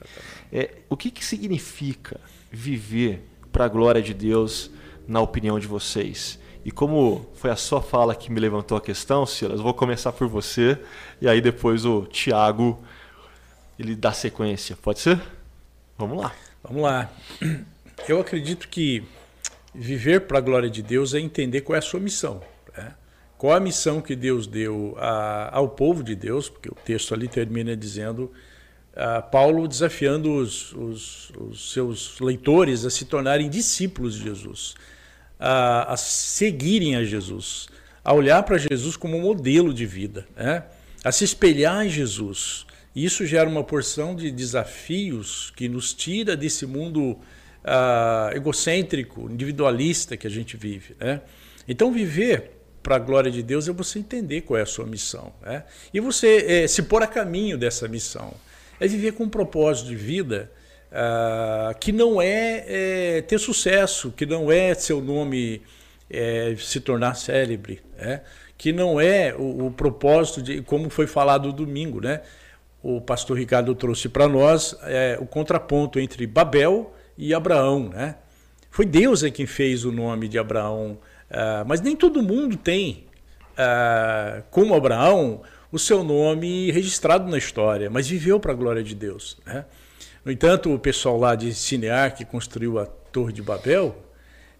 É, 0.52 0.78
o 0.88 0.96
que, 0.96 1.10
que 1.10 1.26
significa 1.26 2.20
viver 2.52 3.28
para 3.52 3.66
a 3.66 3.68
glória 3.68 4.02
de 4.02 4.14
Deus 4.14 4.70
na 5.08 5.20
opinião 5.20 5.60
de 5.60 5.68
vocês? 5.68 6.40
E 6.64 6.72
como 6.72 7.28
foi 7.34 7.50
a 7.50 7.56
sua 7.56 7.82
fala 7.82 8.14
que 8.14 8.32
me 8.32 8.40
levantou 8.40 8.78
a 8.78 8.82
questão, 8.82 9.26
Silas, 9.26 9.60
vou 9.60 9.74
começar 9.74 10.12
por 10.12 10.28
você 10.28 10.80
e 11.20 11.28
aí 11.28 11.42
depois 11.42 11.86
o 11.86 12.04
Tiago 12.06 12.80
ele 13.80 13.96
dá 13.96 14.12
sequência. 14.12 14.76
Pode 14.76 15.00
ser? 15.00 15.20
Vamos 15.98 16.22
lá. 16.22 16.32
Vamos 16.64 16.82
lá. 16.84 17.12
Eu 18.08 18.20
acredito 18.20 18.68
que 18.68 19.04
viver 19.74 20.22
para 20.22 20.38
a 20.38 20.42
glória 20.42 20.70
de 20.70 20.82
Deus 20.82 21.14
é 21.14 21.20
entender 21.20 21.62
qual 21.62 21.76
é 21.76 21.80
a 21.80 21.82
sua 21.82 22.00
missão. 22.00 22.42
Né? 22.76 22.94
Qual 23.38 23.54
a 23.54 23.60
missão 23.60 24.02
que 24.02 24.16
Deus 24.16 24.48
deu 24.48 24.96
a, 24.98 25.56
ao 25.56 25.70
povo 25.70 26.04
de 26.04 26.16
Deus, 26.16 26.50
porque 26.50 26.70
o 26.70 26.76
texto 26.76 27.14
ali 27.14 27.28
termina 27.28 27.76
dizendo 27.76 28.32
Paulo 29.32 29.68
desafiando 29.68 30.34
os, 30.36 30.74
os, 30.74 31.32
os, 31.38 31.72
seus 31.72 32.20
leitores 32.20 32.86
a 32.86 32.90
se 32.90 33.06
tornarem 33.06 33.50
discípulos 33.50 34.16
de 34.16 34.24
Jesus, 34.24 34.76
a, 35.40 35.94
a 35.94 35.98
seguirem 35.98 36.96
a 36.96 37.04
Jesus, 37.04 37.70
a 38.04 38.14
olhar 38.14 38.44
para 38.44 38.58
Jesus 38.58 38.98
como 38.98 39.20
modelo 39.20 39.74
de 39.74 39.86
vida, 39.86 40.28
né? 40.36 40.64
a 41.04 41.12
se 41.12 41.24
espelhar 41.24 41.86
em 41.86 41.90
Jesus. 41.90 42.66
Isso 42.96 43.26
gera 43.26 43.48
uma 43.48 43.64
porção 43.64 44.16
de 44.16 44.32
desafios 44.32 45.54
que 45.56 45.70
nos 45.70 45.94
tira 45.94 46.36
desse 46.36 46.66
mundo 46.66 47.12
uh, 47.12 48.36
egocêntrico, 48.36 49.30
individualista 49.30 50.18
que 50.18 50.28
a 50.28 50.30
gente 50.30 50.58
vive. 50.58 50.96
Né? 51.00 51.22
Então, 51.68 51.92
viver 51.92 52.52
para 52.82 52.96
a 52.96 53.00
glória 53.00 53.32
de 53.32 53.44
Deus 53.44 53.68
é 53.68 53.72
você 53.72 54.00
entender 54.00 54.42
qual 54.42 54.58
é 54.58 54.64
a 54.64 54.66
sua 54.66 54.86
missão. 54.86 55.34
Né? 55.42 55.64
E 55.94 56.00
você 56.00 56.64
é, 56.64 56.68
se 56.68 56.84
pôr 56.84 57.04
a 57.04 57.08
caminho 57.08 57.58
dessa 57.58 57.88
missão. 57.88 58.34
É 58.80 58.88
viver 58.88 59.12
com 59.14 59.26
um 59.26 59.30
propósito 59.30 59.90
de 59.90 59.96
vida 59.96 60.50
uh, 60.92 61.78
que 61.80 61.92
não 61.92 62.22
é, 62.22 62.66
é, 62.68 63.22
ter 63.22 63.38
sucesso, 63.38 64.12
que 64.12 64.26
não 64.26 64.52
é 64.52 64.74
seu 64.74 65.02
nome 65.02 65.62
é, 66.10 66.56
se 66.58 66.80
tornar 66.80 67.16
célebre, 67.16 67.82
né? 67.98 68.22
que 68.58 68.74
não 68.74 69.00
é 69.00 69.34
o, 69.38 69.68
o, 69.68 69.72
propósito 69.72 70.42
de, 70.42 70.62
como 70.62 70.90
foi 70.90 71.08
falado 71.08 71.54
domingo, 71.54 72.02
né? 72.02 72.22
O 72.82 73.02
pastor 73.02 73.38
Ricardo 73.38 73.76
trouxe 73.76 74.08
para 74.08 74.28
nós 74.28 74.76
é, 74.84 75.18
o 75.20 75.26
contraponto 75.26 76.00
entre 76.00 76.26
Babel 76.26 76.94
e 77.18 77.34
Abraão, 77.34 77.90
né? 77.90 78.16
Foi 78.72 78.86
Deus 78.86 79.24
é 79.24 79.32
quem 79.32 79.46
fez 79.46 79.84
o 79.84 79.92
nome 79.92 80.28
de 80.28 80.38
Abraão, 80.38 80.98
uh, 81.30 81.66
mas 81.68 81.82
nem 81.82 81.96
todo 81.96 82.22
mundo 82.22 82.56
tem, 82.56 83.06
uh, 83.54 84.44
como 84.52 84.76
Abraão, 84.76 85.42
o 85.72 85.80
seu 85.80 86.04
nome 86.04 86.72
registrado 86.72 87.30
na 87.30 87.38
história, 87.38 87.90
mas 87.90 88.08
viveu 88.08 88.40
para 88.40 88.52
a 88.52 88.56
glória 88.56 88.84
de 88.84 88.96
Deus. 88.96 89.38
Né? 89.46 89.66
No 90.24 90.32
entanto, 90.32 90.74
o 90.74 90.80
pessoal 90.80 91.18
lá 91.18 91.36
de 91.36 91.54
Cinear, 91.54 92.16
que 92.16 92.24
construiu 92.24 92.80
a 92.80 92.86
Torre 92.86 93.34
de 93.34 93.42
Babel, 93.42 93.96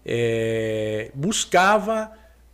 é, 0.04 1.10
buscava 1.14 2.12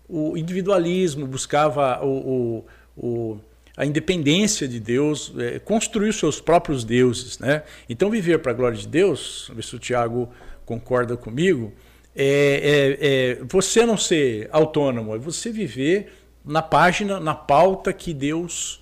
o 0.09 0.37
individualismo, 0.37 1.26
buscava 1.26 2.05
o, 2.05 2.64
o, 2.96 3.07
o, 3.07 3.40
a 3.76 3.84
independência 3.84 4.66
de 4.66 4.80
Deus, 4.80 5.32
é, 5.38 5.58
construir 5.58 6.08
os 6.08 6.18
seus 6.18 6.40
próprios 6.40 6.82
deuses. 6.82 7.38
Né? 7.38 7.62
Então, 7.88 8.10
viver 8.10 8.38
para 8.38 8.52
a 8.52 8.54
glória 8.54 8.78
de 8.78 8.88
Deus, 8.88 9.50
ver 9.54 9.62
se 9.62 9.76
o 9.76 9.78
Tiago 9.78 10.30
concorda 10.64 11.16
comigo, 11.16 11.72
é, 12.14 12.96
é, 12.98 13.06
é, 13.06 13.44
você 13.44 13.84
não 13.84 13.98
ser 13.98 14.48
autônomo, 14.50 15.14
é 15.14 15.18
você 15.18 15.50
viver 15.50 16.12
na 16.42 16.62
página, 16.62 17.20
na 17.20 17.34
pauta 17.34 17.92
que 17.92 18.14
Deus 18.14 18.80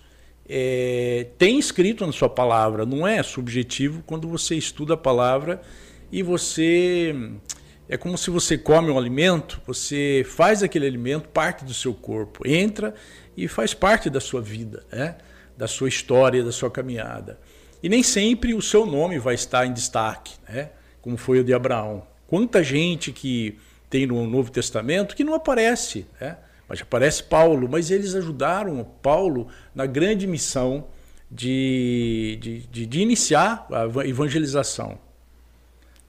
é, 0.48 1.26
tem 1.37 1.59
escrito 1.59 2.07
na 2.07 2.12
sua 2.12 2.28
palavra. 2.28 2.87
Não 2.87 3.07
é 3.07 3.22
subjetivo 3.22 4.02
quando 4.07 4.28
você 4.28 4.54
estuda 4.54 4.94
a 4.94 4.96
palavra 4.96 5.61
e 6.12 6.22
você. 6.22 7.14
É 7.87 7.98
como 7.98 8.16
se 8.16 8.30
você 8.30 8.57
come 8.57 8.90
um 8.90 8.96
alimento, 8.96 9.61
você 9.66 10.24
faz 10.26 10.62
aquele 10.62 10.87
alimento 10.87 11.28
parte 11.28 11.66
do 11.66 11.74
seu 11.74 11.92
corpo, 11.92 12.48
entra 12.48 12.94
e 13.37 13.49
faz 13.49 13.75
parte 13.75 14.09
da 14.09 14.20
sua 14.20 14.40
vida, 14.40 14.85
né? 14.92 15.16
da 15.57 15.66
sua 15.66 15.88
história, 15.88 16.42
da 16.42 16.53
sua 16.53 16.70
caminhada. 16.70 17.38
E 17.83 17.88
nem 17.88 18.03
sempre 18.03 18.55
o 18.55 18.62
seu 18.62 18.87
nome 18.87 19.18
vai 19.18 19.35
estar 19.35 19.66
em 19.66 19.73
destaque, 19.73 20.35
né? 20.49 20.70
como 21.03 21.16
foi 21.16 21.40
o 21.40 21.44
de 21.44 21.53
Abraão. 21.53 22.07
Quanta 22.27 22.62
gente 22.62 23.12
que 23.12 23.59
tem 23.90 24.07
no 24.07 24.27
Novo 24.27 24.51
Testamento 24.51 25.14
que 25.14 25.23
não 25.23 25.35
aparece, 25.35 26.07
né? 26.20 26.38
mas 26.68 26.81
aparece 26.81 27.23
Paulo, 27.23 27.68
mas 27.68 27.90
eles 27.90 28.14
ajudaram 28.14 28.85
Paulo 29.03 29.49
na 29.75 29.87
grande 29.87 30.27
missão 30.27 30.87
de, 31.31 32.38
de, 32.40 32.61
de, 32.61 32.87
de 32.87 33.01
iniciar 33.01 33.66
a 33.70 34.07
evangelização. 34.07 34.99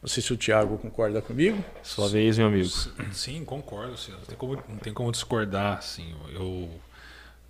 Não 0.06 0.08
sei 0.08 0.22
se 0.22 0.32
o 0.32 0.38
Tiago 0.38 0.78
concorda 0.78 1.20
comigo. 1.20 1.64
Sua 1.82 2.08
vez, 2.08 2.38
meu 2.38 2.46
amigo. 2.46 2.70
Sim, 3.12 3.44
concordo. 3.44 3.98
Sim. 3.98 4.12
Não, 4.12 4.20
tem 4.20 4.38
como, 4.38 4.54
não 4.70 4.78
tem 4.78 4.94
como 4.94 5.12
discordar. 5.12 5.80
Assim. 5.80 6.14
Eu 6.32 6.70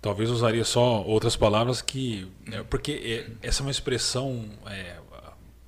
talvez 0.00 0.30
usaria 0.30 0.64
só 0.64 1.02
outras 1.02 1.36
palavras 1.36 1.82
que. 1.82 2.30
É, 2.50 2.62
porque 2.62 3.26
é, 3.42 3.46
essa 3.46 3.62
é 3.62 3.64
uma 3.64 3.70
expressão 3.70 4.48
é, 4.66 4.96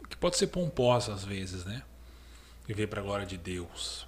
que 0.09 0.17
pode 0.17 0.37
ser 0.37 0.49
pomposa 0.49 1.13
às 1.13 1.25
vezes, 1.25 1.65
né? 1.65 1.83
Viver 2.67 2.87
para 2.87 3.01
a 3.01 3.05
glória 3.05 3.27
de 3.27 3.37
Deus. 3.37 4.07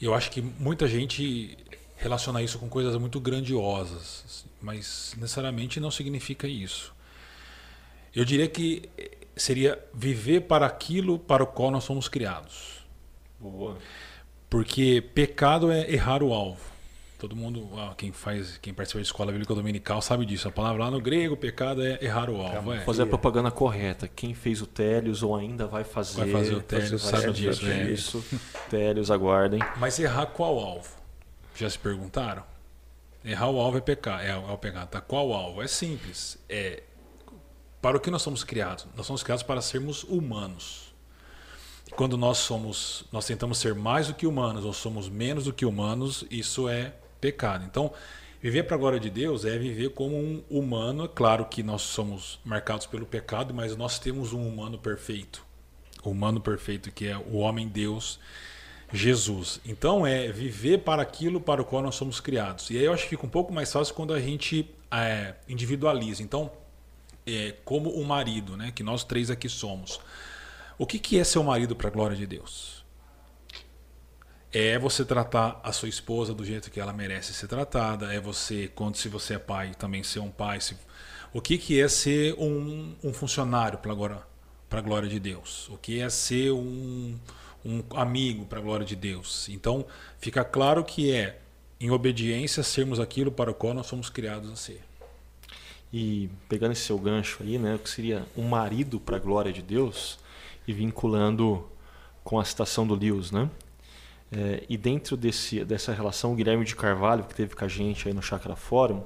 Eu 0.00 0.14
acho 0.14 0.30
que 0.30 0.40
muita 0.40 0.86
gente 0.86 1.56
relacionar 1.96 2.42
isso 2.42 2.58
com 2.58 2.68
coisas 2.68 2.96
muito 2.96 3.20
grandiosas, 3.20 4.44
mas 4.62 5.14
necessariamente 5.16 5.80
não 5.80 5.90
significa 5.90 6.46
isso. 6.46 6.94
Eu 8.14 8.24
diria 8.24 8.48
que 8.48 8.88
seria 9.36 9.78
viver 9.92 10.42
para 10.42 10.66
aquilo 10.66 11.18
para 11.18 11.42
o 11.42 11.46
qual 11.46 11.70
nós 11.70 11.84
somos 11.84 12.08
criados. 12.08 12.84
Boa. 13.38 13.76
Porque 14.48 15.00
pecado 15.14 15.70
é 15.70 15.90
errar 15.90 16.22
o 16.22 16.32
alvo. 16.32 16.60
Todo 17.18 17.34
mundo, 17.34 17.68
quem 17.96 18.12
faz, 18.12 18.58
quem 18.58 18.72
participa 18.72 19.00
de 19.00 19.06
escola 19.06 19.32
bíblica 19.32 19.52
dominical 19.52 20.00
sabe 20.00 20.24
disso. 20.24 20.46
A 20.46 20.52
palavra 20.52 20.84
lá 20.84 20.90
no 20.90 21.00
grego, 21.00 21.36
pecado 21.36 21.84
é 21.84 21.98
errar 22.00 22.30
o 22.30 22.40
alvo. 22.40 22.72
É. 22.72 22.80
Fazer 22.82 23.02
a 23.02 23.06
propaganda 23.06 23.50
correta. 23.50 24.06
Quem 24.06 24.34
fez 24.34 24.62
o 24.62 24.66
Télios 24.66 25.20
ou 25.20 25.34
ainda 25.34 25.66
vai 25.66 25.82
fazer. 25.82 26.20
Vai 26.20 26.30
fazer 26.30 26.54
o 26.54 26.62
Télios, 26.62 27.02
sabe 27.02 27.32
disso. 27.32 27.66
É. 27.66 27.90
Isso. 27.90 28.24
Télios, 28.70 29.10
aguardem. 29.10 29.58
Mas 29.78 29.98
errar 29.98 30.26
qual 30.26 30.60
alvo? 30.60 30.96
Já 31.56 31.68
se 31.68 31.76
perguntaram? 31.76 32.44
Errar 33.24 33.50
o 33.50 33.58
alvo 33.58 33.78
é 33.78 33.80
pecar. 33.80 34.24
É, 34.24 34.30
é 34.30 34.36
o 34.36 34.56
pecado. 34.56 34.88
Tá? 34.88 35.00
Qual 35.00 35.32
alvo? 35.32 35.60
É 35.60 35.66
simples. 35.66 36.38
É 36.48 36.84
para 37.82 37.96
o 37.96 38.00
que 38.00 38.12
nós 38.12 38.22
somos 38.22 38.44
criados. 38.44 38.86
Nós 38.96 39.06
somos 39.06 39.24
criados 39.24 39.42
para 39.42 39.60
sermos 39.60 40.04
humanos. 40.04 40.94
E 41.88 41.90
quando 41.90 42.16
nós 42.16 42.38
somos, 42.38 43.04
nós 43.10 43.26
tentamos 43.26 43.58
ser 43.58 43.74
mais 43.74 44.06
do 44.06 44.14
que 44.14 44.24
humanos 44.24 44.64
ou 44.64 44.72
somos 44.72 45.08
menos 45.08 45.44
do 45.46 45.52
que 45.52 45.66
humanos, 45.66 46.24
isso 46.30 46.68
é 46.68 46.94
pecado. 47.20 47.64
Então, 47.64 47.92
viver 48.40 48.64
para 48.64 48.76
a 48.76 48.78
glória 48.78 49.00
de 49.00 49.10
Deus 49.10 49.44
é 49.44 49.56
viver 49.58 49.90
como 49.90 50.16
um 50.16 50.42
humano. 50.48 51.04
É 51.04 51.08
claro 51.08 51.44
que 51.46 51.62
nós 51.62 51.82
somos 51.82 52.40
marcados 52.44 52.86
pelo 52.86 53.06
pecado, 53.06 53.52
mas 53.54 53.76
nós 53.76 53.98
temos 53.98 54.32
um 54.32 54.46
humano 54.46 54.78
perfeito. 54.78 55.44
O 56.02 56.10
humano 56.10 56.40
perfeito 56.40 56.90
que 56.92 57.06
é 57.06 57.16
o 57.16 57.36
homem 57.36 57.68
Deus 57.68 58.18
Jesus. 58.92 59.60
Então 59.66 60.06
é 60.06 60.30
viver 60.32 60.78
para 60.78 61.02
aquilo 61.02 61.40
para 61.40 61.60
o 61.60 61.64
qual 61.64 61.82
nós 61.82 61.94
somos 61.94 62.20
criados. 62.20 62.70
E 62.70 62.78
aí 62.78 62.84
eu 62.84 62.92
acho 62.92 63.04
que 63.04 63.10
fica 63.10 63.26
um 63.26 63.30
pouco 63.30 63.52
mais 63.52 63.72
fácil 63.72 63.94
quando 63.94 64.14
a 64.14 64.20
gente 64.20 64.68
é, 64.90 65.34
individualiza. 65.48 66.22
Então, 66.22 66.50
é, 67.26 67.54
como 67.64 67.90
o 67.90 68.04
marido, 68.04 68.56
né, 68.56 68.72
que 68.74 68.82
nós 68.82 69.04
três 69.04 69.30
aqui 69.30 69.48
somos. 69.48 70.00
O 70.78 70.86
que, 70.86 70.98
que 70.98 71.18
é 71.18 71.24
ser 71.24 71.38
um 71.38 71.44
marido 71.44 71.76
para 71.76 71.88
a 71.88 71.90
glória 71.90 72.16
de 72.16 72.26
Deus? 72.26 72.77
É 74.52 74.78
você 74.78 75.04
tratar 75.04 75.60
a 75.62 75.72
sua 75.72 75.88
esposa 75.88 76.32
do 76.32 76.44
jeito 76.44 76.70
que 76.70 76.80
ela 76.80 76.92
merece 76.92 77.34
ser 77.34 77.48
tratada. 77.48 78.12
É 78.12 78.20
você, 78.20 78.70
quando 78.74 78.96
se 78.96 79.08
você 79.08 79.34
é 79.34 79.38
pai, 79.38 79.72
também 79.78 80.02
ser 80.02 80.20
um 80.20 80.30
pai. 80.30 80.60
Se... 80.60 80.76
O 81.32 81.40
que, 81.40 81.58
que 81.58 81.80
é 81.80 81.88
ser 81.88 82.34
um, 82.38 82.94
um 83.04 83.12
funcionário 83.12 83.78
para 83.78 83.92
a 83.92 84.80
glória 84.80 85.08
de 85.08 85.20
Deus? 85.20 85.68
O 85.68 85.76
que 85.76 86.00
é 86.00 86.08
ser 86.08 86.52
um 86.52 87.18
um 87.64 87.82
amigo 87.94 88.46
para 88.46 88.58
a 88.58 88.62
glória 88.62 88.86
de 88.86 88.96
Deus. 88.96 89.48
Então, 89.48 89.84
fica 90.18 90.44
claro 90.44 90.84
que 90.84 91.12
é 91.12 91.40
em 91.80 91.90
obediência 91.90 92.62
sermos 92.62 92.98
aquilo 92.98 93.30
para 93.30 93.50
o 93.50 93.54
qual 93.54 93.74
nós 93.74 93.86
somos 93.86 94.08
criados 94.08 94.50
a 94.50 94.56
ser. 94.56 94.82
E 95.92 96.28
pegando 96.48 96.72
esse 96.72 96.82
seu 96.82 96.98
gancho 96.98 97.42
aí, 97.42 97.58
né, 97.58 97.74
o 97.74 97.78
que 97.78 97.88
seria 97.88 98.26
um 98.36 98.48
marido 98.48 99.00
para 99.00 99.16
a 99.16 99.20
glória 99.20 99.52
de 99.52 99.62
Deus 99.62 100.18
e 100.66 100.72
vinculando 100.72 101.66
com 102.22 102.38
a 102.38 102.44
citação 102.44 102.86
do 102.86 102.94
Lewis, 102.94 103.30
né? 103.30 103.48
É, 104.30 104.64
e 104.68 104.76
dentro 104.76 105.16
desse, 105.16 105.64
dessa 105.64 105.92
relação, 105.92 106.32
o 106.32 106.34
Guilherme 106.34 106.64
de 106.64 106.76
Carvalho, 106.76 107.24
que 107.24 107.34
teve 107.34 107.54
com 107.54 107.64
a 107.64 107.68
gente 107.68 108.08
aí 108.08 108.14
no 108.14 108.22
Chakra 108.22 108.54
Fórum, 108.54 109.02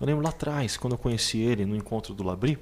eu 0.00 0.06
lembro 0.06 0.22
lá 0.22 0.30
atrás, 0.30 0.76
quando 0.76 0.92
eu 0.92 0.98
conheci 0.98 1.40
ele 1.40 1.64
no 1.64 1.74
encontro 1.74 2.14
do 2.14 2.22
Labri, 2.22 2.58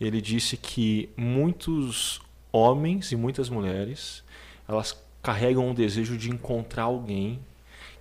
ele 0.00 0.20
disse 0.20 0.56
que 0.56 1.08
muitos 1.16 2.20
homens 2.52 3.12
e 3.12 3.16
muitas 3.16 3.48
mulheres 3.48 4.22
elas 4.68 4.96
carregam 5.22 5.68
um 5.68 5.74
desejo 5.74 6.16
de 6.18 6.30
encontrar 6.30 6.84
alguém 6.84 7.40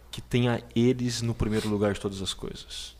que 0.10 0.22
tenha 0.22 0.62
eles 0.76 1.22
no 1.22 1.34
primeiro 1.34 1.70
lugar 1.70 1.94
de 1.94 2.00
todas 2.00 2.22
as 2.22 2.34
coisas. 2.34 2.98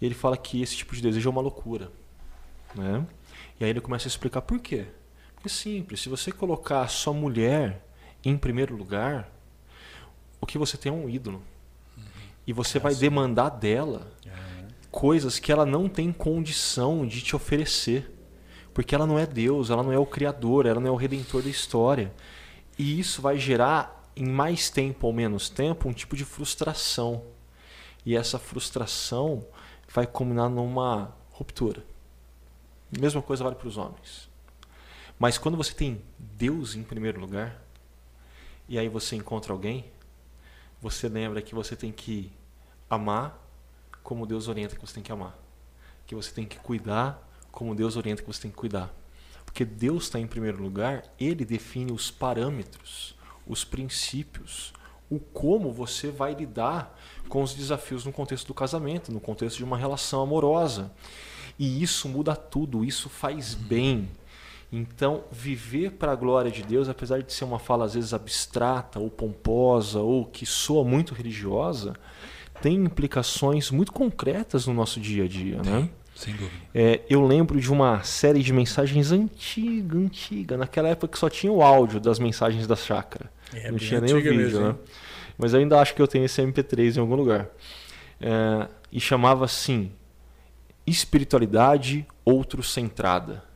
E 0.00 0.04
ele 0.04 0.14
fala 0.14 0.36
que 0.36 0.60
esse 0.60 0.76
tipo 0.76 0.94
de 0.94 1.00
desejo 1.00 1.28
é 1.28 1.32
uma 1.32 1.40
loucura. 1.40 1.90
Né? 2.74 3.06
E 3.58 3.64
aí 3.64 3.70
ele 3.70 3.80
começa 3.80 4.06
a 4.06 4.10
explicar 4.10 4.42
por 4.42 4.58
quê. 4.58 4.86
Porque 5.34 5.48
é 5.48 5.50
simples, 5.50 6.00
se 6.00 6.08
você 6.08 6.30
colocar 6.30 6.86
só 6.88 7.12
mulher 7.12 7.87
em 8.28 8.36
primeiro 8.36 8.76
lugar, 8.76 9.30
o 10.40 10.46
que 10.46 10.58
você 10.58 10.76
tem 10.76 10.90
é 10.90 10.94
um 10.94 11.08
ídolo. 11.08 11.42
E 12.46 12.52
você 12.52 12.78
vai 12.78 12.94
demandar 12.94 13.50
dela 13.50 14.10
coisas 14.90 15.38
que 15.38 15.52
ela 15.52 15.66
não 15.66 15.88
tem 15.88 16.12
condição 16.12 17.06
de 17.06 17.20
te 17.20 17.36
oferecer. 17.36 18.10
Porque 18.72 18.94
ela 18.94 19.06
não 19.06 19.18
é 19.18 19.26
Deus, 19.26 19.70
ela 19.70 19.82
não 19.82 19.92
é 19.92 19.98
o 19.98 20.06
Criador, 20.06 20.66
ela 20.66 20.80
não 20.80 20.88
é 20.88 20.90
o 20.90 20.96
Redentor 20.96 21.42
da 21.42 21.48
história. 21.48 22.12
E 22.78 22.98
isso 22.98 23.20
vai 23.20 23.38
gerar, 23.38 24.10
em 24.16 24.26
mais 24.26 24.70
tempo 24.70 25.06
ou 25.06 25.12
menos 25.12 25.48
tempo, 25.48 25.88
um 25.88 25.92
tipo 25.92 26.16
de 26.16 26.24
frustração. 26.24 27.24
E 28.06 28.16
essa 28.16 28.38
frustração 28.38 29.44
vai 29.92 30.06
culminar 30.06 30.48
numa 30.48 31.14
ruptura. 31.30 31.84
Mesma 32.98 33.20
coisa 33.20 33.44
vale 33.44 33.56
para 33.56 33.68
os 33.68 33.76
homens. 33.76 34.28
Mas 35.18 35.36
quando 35.36 35.56
você 35.56 35.74
tem 35.74 36.00
Deus 36.18 36.74
em 36.74 36.82
primeiro 36.82 37.20
lugar, 37.20 37.60
e 38.68 38.78
aí 38.78 38.88
você 38.88 39.16
encontra 39.16 39.52
alguém, 39.52 39.90
você 40.80 41.08
lembra 41.08 41.40
que 41.40 41.54
você 41.54 41.74
tem 41.74 41.90
que 41.90 42.32
amar 42.88 43.44
como 44.02 44.26
Deus 44.26 44.48
orienta 44.48 44.74
que 44.74 44.80
você 44.80 44.94
tem 44.94 45.02
que 45.02 45.12
amar. 45.12 45.36
Que 46.06 46.14
você 46.14 46.32
tem 46.32 46.46
que 46.46 46.58
cuidar 46.58 47.26
como 47.50 47.74
Deus 47.74 47.96
orienta 47.96 48.22
que 48.22 48.28
você 48.28 48.42
tem 48.42 48.50
que 48.50 48.56
cuidar. 48.56 48.94
Porque 49.44 49.64
Deus 49.64 50.04
está 50.04 50.20
em 50.20 50.26
primeiro 50.26 50.62
lugar, 50.62 51.04
Ele 51.18 51.44
define 51.44 51.92
os 51.92 52.10
parâmetros, 52.10 53.16
os 53.46 53.64
princípios, 53.64 54.72
o 55.10 55.18
como 55.18 55.72
você 55.72 56.10
vai 56.10 56.34
lidar 56.34 56.98
com 57.28 57.42
os 57.42 57.54
desafios 57.54 58.04
no 58.04 58.12
contexto 58.12 58.46
do 58.46 58.54
casamento, 58.54 59.10
no 59.10 59.20
contexto 59.20 59.56
de 59.56 59.64
uma 59.64 59.76
relação 59.76 60.22
amorosa. 60.22 60.92
E 61.58 61.82
isso 61.82 62.08
muda 62.08 62.36
tudo, 62.36 62.84
isso 62.84 63.08
faz 63.08 63.54
bem. 63.54 64.10
Então, 64.70 65.24
viver 65.32 65.92
para 65.92 66.12
a 66.12 66.14
glória 66.14 66.50
de 66.50 66.62
Deus, 66.62 66.88
apesar 66.88 67.22
de 67.22 67.32
ser 67.32 67.44
uma 67.44 67.58
fala 67.58 67.86
às 67.86 67.94
vezes 67.94 68.12
abstrata 68.12 68.98
ou 68.98 69.08
pomposa 69.08 70.00
ou 70.00 70.26
que 70.26 70.44
soa 70.44 70.84
muito 70.84 71.14
religiosa, 71.14 71.94
tem 72.60 72.76
implicações 72.76 73.70
muito 73.70 73.92
concretas 73.92 74.66
no 74.66 74.74
nosso 74.74 75.00
dia 75.00 75.24
a 75.24 75.28
dia, 75.28 75.60
tem, 75.60 75.72
né? 75.72 75.88
Sem 76.14 76.34
dúvida. 76.34 76.52
É, 76.74 77.00
eu 77.08 77.24
lembro 77.24 77.60
de 77.60 77.72
uma 77.72 78.02
série 78.02 78.42
de 78.42 78.52
mensagens 78.52 79.12
antiga, 79.12 79.96
antiga, 79.96 80.56
naquela 80.56 80.88
época 80.88 81.08
que 81.12 81.18
só 81.18 81.30
tinha 81.30 81.52
o 81.52 81.62
áudio 81.62 82.00
das 82.00 82.18
mensagens 82.18 82.66
da 82.66 82.76
chácara. 82.76 83.30
É, 83.54 83.70
Não 83.70 83.78
tinha 83.78 84.00
nem 84.00 84.12
o 84.12 84.16
vídeo, 84.16 84.36
mesmo, 84.36 84.60
né? 84.60 84.74
Mas 85.38 85.54
eu 85.54 85.60
ainda 85.60 85.80
acho 85.80 85.94
que 85.94 86.02
eu 86.02 86.08
tenho 86.08 86.24
esse 86.24 86.42
MP3 86.42 86.96
em 86.96 87.00
algum 87.00 87.14
lugar. 87.14 87.48
É, 88.20 88.68
e 88.90 89.00
chamava 89.00 89.44
assim: 89.44 89.92
Espiritualidade 90.86 92.04
Outro-Centrada. 92.24 93.47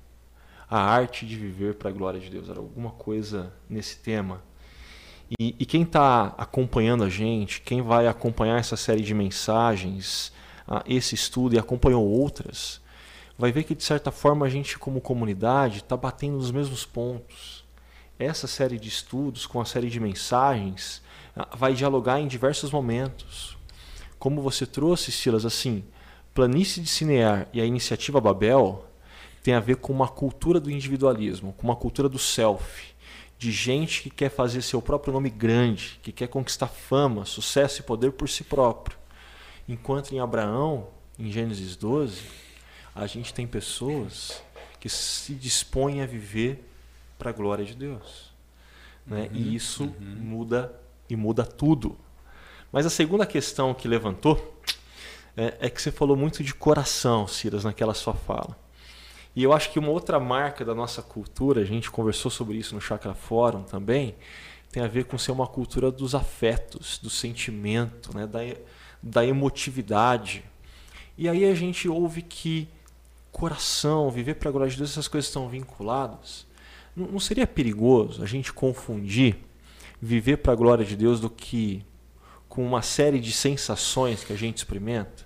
A 0.74 0.80
arte 0.80 1.26
de 1.26 1.36
viver 1.36 1.74
para 1.74 1.90
a 1.90 1.92
glória 1.92 2.18
de 2.18 2.30
Deus. 2.30 2.48
Era 2.48 2.58
alguma 2.58 2.92
coisa 2.92 3.52
nesse 3.68 3.98
tema. 3.98 4.42
E, 5.38 5.54
e 5.58 5.66
quem 5.66 5.82
está 5.82 6.34
acompanhando 6.38 7.04
a 7.04 7.10
gente, 7.10 7.60
quem 7.60 7.82
vai 7.82 8.06
acompanhar 8.06 8.58
essa 8.58 8.74
série 8.74 9.02
de 9.02 9.12
mensagens, 9.12 10.32
esse 10.86 11.14
estudo 11.14 11.54
e 11.54 11.58
acompanhou 11.58 12.02
outras, 12.02 12.80
vai 13.36 13.52
ver 13.52 13.64
que 13.64 13.74
de 13.74 13.84
certa 13.84 14.10
forma 14.10 14.46
a 14.46 14.48
gente, 14.48 14.78
como 14.78 14.98
comunidade, 14.98 15.80
está 15.80 15.94
batendo 15.94 16.38
nos 16.38 16.50
mesmos 16.50 16.86
pontos. 16.86 17.66
Essa 18.18 18.46
série 18.46 18.78
de 18.78 18.88
estudos, 18.88 19.44
com 19.44 19.60
a 19.60 19.66
série 19.66 19.90
de 19.90 20.00
mensagens, 20.00 21.02
vai 21.54 21.74
dialogar 21.74 22.18
em 22.18 22.26
diversos 22.26 22.70
momentos. 22.70 23.58
Como 24.18 24.40
você 24.40 24.64
trouxe, 24.64 25.12
Silas, 25.12 25.44
assim, 25.44 25.84
Planície 26.32 26.82
de 26.82 26.88
Cinear 26.88 27.46
e 27.52 27.60
a 27.60 27.66
iniciativa 27.66 28.22
Babel 28.22 28.86
tem 29.42 29.54
a 29.54 29.60
ver 29.60 29.76
com 29.76 29.92
uma 29.92 30.08
cultura 30.08 30.60
do 30.60 30.70
individualismo, 30.70 31.52
com 31.52 31.66
uma 31.66 31.76
cultura 31.76 32.08
do 32.08 32.18
self 32.18 32.92
de 33.42 33.50
gente 33.50 34.02
que 34.02 34.10
quer 34.10 34.30
fazer 34.30 34.62
seu 34.62 34.80
próprio 34.80 35.12
nome 35.12 35.28
grande, 35.28 35.98
que 36.00 36.12
quer 36.12 36.28
conquistar 36.28 36.68
fama, 36.68 37.24
sucesso 37.24 37.80
e 37.80 37.82
poder 37.82 38.12
por 38.12 38.28
si 38.28 38.44
próprio. 38.44 38.96
Enquanto 39.68 40.12
em 40.12 40.20
Abraão, 40.20 40.86
em 41.18 41.28
Gênesis 41.28 41.74
12, 41.74 42.22
a 42.94 43.04
gente 43.08 43.34
tem 43.34 43.44
pessoas 43.44 44.40
que 44.78 44.88
se 44.88 45.34
dispõem 45.34 46.02
a 46.02 46.06
viver 46.06 46.64
para 47.18 47.30
a 47.30 47.32
glória 47.32 47.64
de 47.64 47.74
Deus. 47.74 48.32
Né? 49.04 49.22
Uhum, 49.32 49.36
e 49.36 49.56
isso 49.56 49.84
uhum. 49.84 50.16
muda 50.20 50.72
e 51.10 51.16
muda 51.16 51.44
tudo. 51.44 51.98
Mas 52.70 52.86
a 52.86 52.90
segunda 52.90 53.26
questão 53.26 53.74
que 53.74 53.88
levantou 53.88 54.56
é, 55.36 55.56
é 55.62 55.68
que 55.68 55.82
você 55.82 55.90
falou 55.90 56.16
muito 56.16 56.44
de 56.44 56.54
coração, 56.54 57.26
Silas, 57.26 57.64
naquela 57.64 57.92
sua 57.92 58.14
fala. 58.14 58.56
E 59.34 59.42
eu 59.42 59.52
acho 59.52 59.70
que 59.70 59.78
uma 59.78 59.88
outra 59.88 60.20
marca 60.20 60.64
da 60.64 60.74
nossa 60.74 61.00
cultura, 61.02 61.62
a 61.62 61.64
gente 61.64 61.90
conversou 61.90 62.30
sobre 62.30 62.56
isso 62.56 62.74
no 62.74 62.80
Chakra 62.80 63.14
Fórum 63.14 63.62
também, 63.62 64.14
tem 64.70 64.82
a 64.82 64.88
ver 64.88 65.04
com 65.04 65.16
ser 65.18 65.32
uma 65.32 65.46
cultura 65.46 65.90
dos 65.90 66.14
afetos, 66.14 66.98
do 66.98 67.10
sentimento, 67.10 68.16
né? 68.16 68.26
da, 68.26 68.40
da 69.02 69.24
emotividade. 69.24 70.44
E 71.16 71.28
aí 71.28 71.44
a 71.44 71.54
gente 71.54 71.88
ouve 71.88 72.22
que 72.22 72.68
coração, 73.30 74.10
viver 74.10 74.34
para 74.34 74.50
a 74.50 74.52
glória 74.52 74.70
de 74.70 74.76
Deus, 74.76 74.90
essas 74.90 75.08
coisas 75.08 75.28
estão 75.28 75.48
vinculadas. 75.48 76.46
Não, 76.94 77.06
não 77.06 77.20
seria 77.20 77.46
perigoso 77.46 78.22
a 78.22 78.26
gente 78.26 78.52
confundir 78.52 79.36
viver 80.00 80.38
para 80.38 80.52
a 80.52 80.56
glória 80.56 80.84
de 80.84 80.96
Deus 80.96 81.20
do 81.20 81.30
que 81.30 81.84
com 82.48 82.66
uma 82.66 82.82
série 82.82 83.20
de 83.20 83.32
sensações 83.32 84.24
que 84.24 84.32
a 84.32 84.36
gente 84.36 84.58
experimenta? 84.58 85.24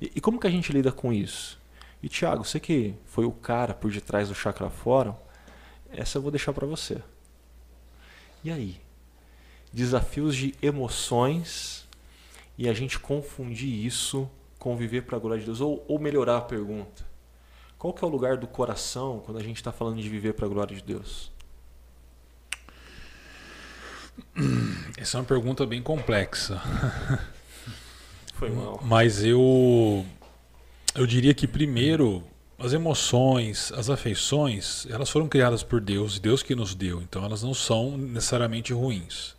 E, 0.00 0.12
e 0.16 0.20
como 0.20 0.40
que 0.40 0.46
a 0.46 0.50
gente 0.50 0.72
lida 0.72 0.90
com 0.90 1.12
isso? 1.12 1.55
E 2.02 2.08
Thiago, 2.08 2.44
você 2.44 2.60
que 2.60 2.94
foi 3.06 3.24
o 3.24 3.32
cara 3.32 3.74
por 3.74 3.90
detrás 3.90 4.28
do 4.28 4.34
Chakra 4.34 4.70
Fórum, 4.70 5.14
essa 5.90 6.18
eu 6.18 6.22
vou 6.22 6.30
deixar 6.30 6.52
para 6.52 6.66
você. 6.66 7.02
E 8.44 8.50
aí? 8.50 8.80
Desafios 9.72 10.36
de 10.36 10.54
emoções 10.62 11.86
e 12.56 12.68
a 12.68 12.72
gente 12.72 12.98
confundir 12.98 13.84
isso 13.84 14.30
com 14.58 14.76
viver 14.76 15.02
para 15.02 15.16
a 15.16 15.20
glória 15.20 15.40
de 15.40 15.46
Deus 15.46 15.60
ou, 15.60 15.84
ou 15.88 15.98
melhorar 15.98 16.38
a 16.38 16.42
pergunta. 16.42 17.04
Qual 17.78 17.92
que 17.92 18.04
é 18.04 18.06
o 18.06 18.10
lugar 18.10 18.36
do 18.36 18.46
coração 18.46 19.22
quando 19.24 19.38
a 19.38 19.42
gente 19.42 19.56
está 19.56 19.70
falando 19.70 20.00
de 20.00 20.08
viver 20.08 20.32
para 20.32 20.46
a 20.46 20.48
glória 20.48 20.74
de 20.74 20.82
Deus? 20.82 21.30
Essa 24.96 25.18
é 25.18 25.20
uma 25.20 25.26
pergunta 25.26 25.66
bem 25.66 25.82
complexa. 25.82 26.60
Foi 28.34 28.50
mal. 28.50 28.80
Mas 28.82 29.24
eu 29.24 30.04
eu 30.96 31.06
diria 31.06 31.34
que 31.34 31.46
primeiro 31.46 32.24
as 32.58 32.72
emoções, 32.72 33.70
as 33.72 33.90
afeições, 33.90 34.86
elas 34.88 35.10
foram 35.10 35.28
criadas 35.28 35.62
por 35.62 35.78
Deus, 35.78 36.18
Deus 36.18 36.42
que 36.42 36.54
nos 36.54 36.74
deu, 36.74 37.02
então 37.02 37.22
elas 37.22 37.42
não 37.42 37.52
são 37.52 37.98
necessariamente 37.98 38.72
ruins. 38.72 39.36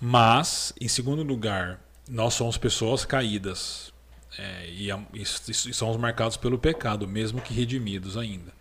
Mas, 0.00 0.72
em 0.80 0.88
segundo 0.88 1.22
lugar, 1.22 1.80
nós 2.08 2.34
somos 2.34 2.58
pessoas 2.58 3.04
caídas 3.04 3.92
é, 4.36 4.68
e, 4.68 4.90
e, 4.90 5.22
e 5.22 5.54
somos 5.54 5.96
marcados 5.96 6.36
pelo 6.36 6.58
pecado, 6.58 7.06
mesmo 7.06 7.40
que 7.40 7.54
redimidos 7.54 8.16
ainda. 8.16 8.52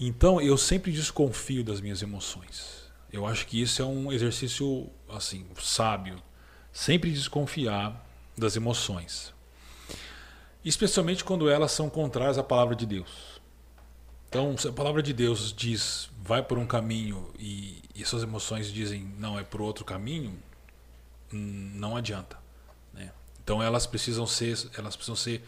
Então, 0.00 0.40
eu 0.40 0.56
sempre 0.56 0.92
desconfio 0.92 1.64
das 1.64 1.80
minhas 1.80 2.02
emoções. 2.02 2.84
Eu 3.12 3.26
acho 3.26 3.46
que 3.46 3.60
isso 3.60 3.82
é 3.82 3.84
um 3.84 4.12
exercício 4.12 4.88
assim 5.08 5.44
sábio, 5.60 6.22
sempre 6.72 7.10
desconfiar 7.10 8.04
das 8.36 8.56
emoções. 8.56 9.33
Especialmente 10.64 11.22
quando 11.22 11.48
elas 11.48 11.72
são 11.72 11.90
contrárias 11.90 12.38
à 12.38 12.42
palavra 12.42 12.74
de 12.74 12.86
Deus. 12.86 13.40
Então, 14.28 14.56
se 14.56 14.66
a 14.66 14.72
palavra 14.72 15.02
de 15.02 15.12
Deus 15.12 15.52
diz 15.52 16.10
vai 16.24 16.42
por 16.42 16.58
um 16.58 16.66
caminho 16.66 17.30
e, 17.38 17.82
e 17.94 18.04
suas 18.04 18.22
emoções 18.22 18.72
dizem 18.72 19.04
não, 19.18 19.38
é 19.38 19.44
por 19.44 19.60
outro 19.60 19.84
caminho, 19.84 20.36
não 21.30 21.96
adianta. 21.96 22.38
Né? 22.92 23.12
Então 23.42 23.62
elas 23.62 23.86
precisam 23.86 24.26
ser, 24.26 24.58
elas 24.76 24.96
precisam 24.96 25.16
ser 25.16 25.44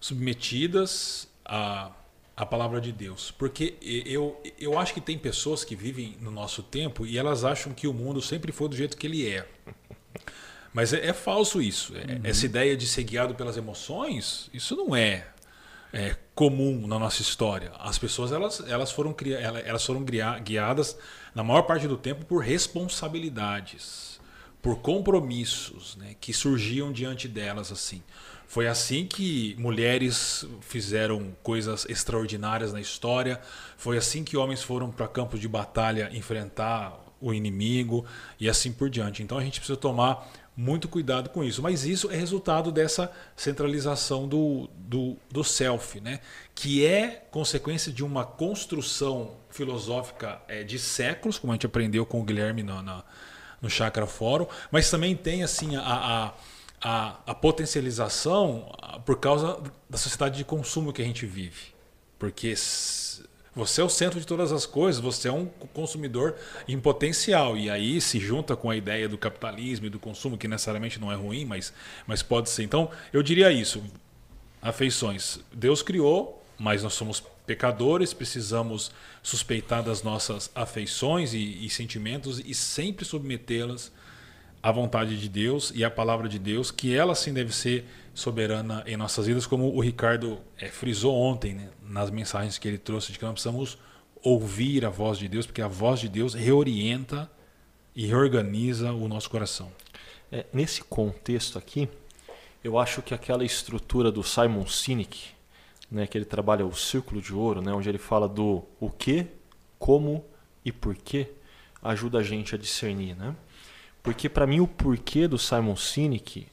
submetidas 0.00 1.28
à, 1.44 1.92
à 2.36 2.44
palavra 2.44 2.80
de 2.80 2.92
Deus. 2.92 3.30
Porque 3.30 3.76
eu, 3.80 4.42
eu 4.58 4.76
acho 4.78 4.92
que 4.92 5.00
tem 5.00 5.16
pessoas 5.16 5.64
que 5.64 5.76
vivem 5.76 6.16
no 6.20 6.32
nosso 6.32 6.62
tempo 6.62 7.06
e 7.06 7.16
elas 7.16 7.44
acham 7.44 7.72
que 7.72 7.86
o 7.86 7.94
mundo 7.94 8.20
sempre 8.20 8.50
foi 8.50 8.68
do 8.68 8.76
jeito 8.76 8.96
que 8.96 9.06
ele 9.06 9.28
é. 9.28 9.48
Mas 10.72 10.92
é, 10.92 11.06
é 11.06 11.12
falso 11.12 11.60
isso. 11.60 11.94
É, 11.96 12.14
uhum. 12.14 12.20
Essa 12.24 12.46
ideia 12.46 12.76
de 12.76 12.86
ser 12.86 13.04
guiado 13.04 13.34
pelas 13.34 13.56
emoções, 13.56 14.50
isso 14.52 14.76
não 14.76 14.94
é, 14.94 15.26
é 15.92 16.16
comum 16.34 16.86
na 16.86 16.98
nossa 16.98 17.22
história. 17.22 17.72
As 17.78 17.98
pessoas 17.98 18.32
elas, 18.32 18.62
elas 18.68 18.92
foram, 18.92 19.14
elas 19.64 19.84
foram 19.84 20.04
guiadas, 20.42 20.96
na 21.34 21.42
maior 21.42 21.62
parte 21.62 21.86
do 21.88 21.96
tempo, 21.96 22.24
por 22.24 22.42
responsabilidades, 22.42 24.20
por 24.60 24.80
compromissos 24.80 25.96
né, 25.96 26.14
que 26.20 26.32
surgiam 26.32 26.92
diante 26.92 27.26
delas. 27.26 27.72
assim. 27.72 28.02
Foi 28.46 28.66
assim 28.66 29.04
que 29.04 29.54
mulheres 29.58 30.46
fizeram 30.62 31.36
coisas 31.42 31.84
extraordinárias 31.86 32.72
na 32.72 32.80
história. 32.80 33.38
Foi 33.76 33.98
assim 33.98 34.24
que 34.24 34.38
homens 34.38 34.62
foram 34.62 34.90
para 34.90 35.06
campos 35.06 35.38
de 35.38 35.46
batalha 35.46 36.10
enfrentar 36.14 36.98
o 37.20 37.34
inimigo 37.34 38.06
e 38.40 38.48
assim 38.48 38.72
por 38.72 38.88
diante. 38.88 39.22
Então 39.22 39.36
a 39.36 39.44
gente 39.44 39.60
precisa 39.60 39.76
tomar 39.76 40.26
muito 40.60 40.88
cuidado 40.88 41.30
com 41.30 41.44
isso. 41.44 41.62
Mas 41.62 41.84
isso 41.84 42.10
é 42.10 42.16
resultado 42.16 42.72
dessa 42.72 43.12
centralização 43.36 44.26
do, 44.26 44.68
do, 44.76 45.16
do 45.30 45.44
self, 45.44 46.00
né? 46.00 46.18
que 46.52 46.84
é 46.84 47.24
consequência 47.30 47.92
de 47.92 48.04
uma 48.04 48.24
construção 48.24 49.36
filosófica 49.50 50.42
é, 50.48 50.64
de 50.64 50.76
séculos, 50.76 51.38
como 51.38 51.52
a 51.52 51.54
gente 51.54 51.66
aprendeu 51.66 52.04
com 52.04 52.20
o 52.20 52.24
Guilherme 52.24 52.64
na, 52.64 52.82
na, 52.82 53.04
no 53.62 53.70
Chakra 53.70 54.04
Fórum, 54.04 54.48
mas 54.68 54.90
também 54.90 55.14
tem 55.14 55.44
assim 55.44 55.76
a, 55.76 55.82
a, 55.82 56.34
a, 56.82 57.20
a 57.24 57.34
potencialização 57.36 58.68
por 59.06 59.20
causa 59.20 59.60
da 59.88 59.96
sociedade 59.96 60.38
de 60.38 60.44
consumo 60.44 60.92
que 60.92 61.00
a 61.00 61.04
gente 61.04 61.24
vive. 61.24 61.72
Porque 62.18 62.56
você 63.58 63.80
é 63.80 63.84
o 63.84 63.88
centro 63.88 64.20
de 64.20 64.26
todas 64.26 64.52
as 64.52 64.64
coisas, 64.64 65.00
você 65.00 65.26
é 65.26 65.32
um 65.32 65.46
consumidor 65.74 66.36
em 66.68 66.78
potencial. 66.78 67.56
E 67.56 67.68
aí 67.68 68.00
se 68.00 68.20
junta 68.20 68.54
com 68.54 68.70
a 68.70 68.76
ideia 68.76 69.08
do 69.08 69.18
capitalismo 69.18 69.86
e 69.86 69.90
do 69.90 69.98
consumo, 69.98 70.38
que 70.38 70.46
necessariamente 70.46 71.00
não 71.00 71.10
é 71.10 71.16
ruim, 71.16 71.44
mas, 71.44 71.72
mas 72.06 72.22
pode 72.22 72.50
ser. 72.50 72.62
Então, 72.62 72.88
eu 73.12 73.20
diria 73.20 73.50
isso: 73.50 73.82
afeições. 74.62 75.40
Deus 75.52 75.82
criou, 75.82 76.40
mas 76.56 76.84
nós 76.84 76.94
somos 76.94 77.20
pecadores, 77.44 78.12
precisamos 78.12 78.92
suspeitar 79.24 79.82
das 79.82 80.04
nossas 80.04 80.50
afeições 80.54 81.34
e, 81.34 81.66
e 81.66 81.68
sentimentos 81.68 82.38
e 82.38 82.54
sempre 82.54 83.04
submetê-las 83.04 83.90
à 84.62 84.70
vontade 84.70 85.18
de 85.18 85.28
Deus 85.28 85.72
e 85.74 85.84
à 85.84 85.90
palavra 85.90 86.28
de 86.28 86.38
Deus, 86.38 86.70
que 86.70 86.94
ela 86.94 87.14
sim 87.16 87.32
deve 87.32 87.52
ser 87.52 87.84
soberana 88.18 88.82
em 88.84 88.96
nossas 88.96 89.26
vidas, 89.26 89.46
como 89.46 89.72
o 89.72 89.80
Ricardo 89.80 90.40
é, 90.58 90.66
frisou 90.66 91.14
ontem, 91.14 91.54
né, 91.54 91.68
nas 91.80 92.10
mensagens 92.10 92.58
que 92.58 92.66
ele 92.66 92.76
trouxe, 92.76 93.12
de 93.12 93.18
que 93.18 93.24
nós 93.24 93.34
precisamos 93.34 93.78
ouvir 94.22 94.84
a 94.84 94.90
voz 94.90 95.18
de 95.18 95.28
Deus, 95.28 95.46
porque 95.46 95.62
a 95.62 95.68
voz 95.68 96.00
de 96.00 96.08
Deus 96.08 96.34
reorienta 96.34 97.30
e 97.94 98.06
reorganiza 98.06 98.92
o 98.92 99.06
nosso 99.06 99.30
coração. 99.30 99.70
É, 100.32 100.44
nesse 100.52 100.82
contexto 100.82 101.56
aqui, 101.58 101.88
eu 102.62 102.76
acho 102.76 103.02
que 103.02 103.14
aquela 103.14 103.44
estrutura 103.44 104.10
do 104.10 104.24
Simon 104.24 104.66
Sinek, 104.66 105.30
né, 105.88 106.06
que 106.08 106.18
ele 106.18 106.24
trabalha 106.24 106.66
o 106.66 106.74
círculo 106.74 107.22
de 107.22 107.32
ouro, 107.32 107.62
né, 107.62 107.72
onde 107.72 107.88
ele 107.88 107.98
fala 107.98 108.28
do 108.28 108.64
o 108.80 108.90
que, 108.90 109.26
como 109.78 110.24
e 110.64 110.72
porquê, 110.72 111.30
ajuda 111.80 112.18
a 112.18 112.22
gente 112.24 112.52
a 112.52 112.58
discernir, 112.58 113.14
né? 113.14 113.34
Porque 114.02 114.28
para 114.28 114.46
mim 114.46 114.58
o 114.58 114.66
porquê 114.66 115.28
do 115.28 115.38
Simon 115.38 115.76
Sinek 115.76 116.48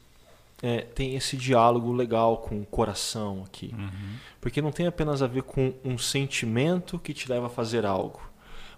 é, 0.62 0.82
tem 0.82 1.16
esse 1.16 1.36
diálogo 1.36 1.92
legal 1.92 2.38
com 2.38 2.62
o 2.62 2.66
coração 2.66 3.44
aqui. 3.46 3.74
Uhum. 3.78 4.18
Porque 4.40 4.62
não 4.62 4.72
tem 4.72 4.88
apenas 4.88 5.22
a 5.22 5.28
ver 5.28 5.44
com 5.44 5.74
um 5.84 5.98
sentimento 5.98 7.00
que 7.00 7.14
te 7.14 7.30
leva 7.30 7.48
a 7.48 7.50
fazer 7.50 7.86
algo, 7.86 8.22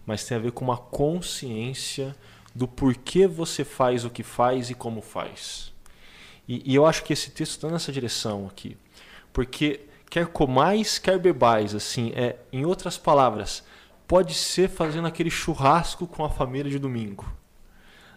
mas 0.06 0.24
tem 0.26 0.38
a 0.38 0.40
ver 0.40 0.52
com 0.52 0.66
uma 0.66 0.78
consciência 0.78 2.16
do 2.54 2.68
porquê 2.68 3.28
você 3.28 3.64
faz 3.64 4.04
o 4.04 4.10
que 4.10 4.24
faz 4.24 4.70
e 4.70 4.74
como 4.74 5.02
faz. 5.02 5.72
E, 6.48 6.72
e 6.72 6.76
eu 6.76 6.86
acho 6.86 7.04
que 7.04 7.14
esse 7.14 7.30
texto 7.32 7.52
está 7.52 7.70
nessa 7.70 7.92
direção 7.92 8.48
aqui. 8.48 8.78
Porque 9.32 9.82
quer 10.10 10.28
comais, 10.28 10.98
quer 10.98 11.20
bebais, 11.20 11.76
assim, 11.76 12.12
é, 12.16 12.38
em 12.52 12.66
outras 12.66 12.98
palavras, 12.98 13.64
pode 14.08 14.34
ser 14.34 14.70
fazendo 14.70 15.08
aquele 15.08 15.30
churrasco 15.30 16.08
com 16.08 16.24
a 16.24 16.30
família 16.30 16.72
de 16.72 16.80
domingo. 16.80 17.32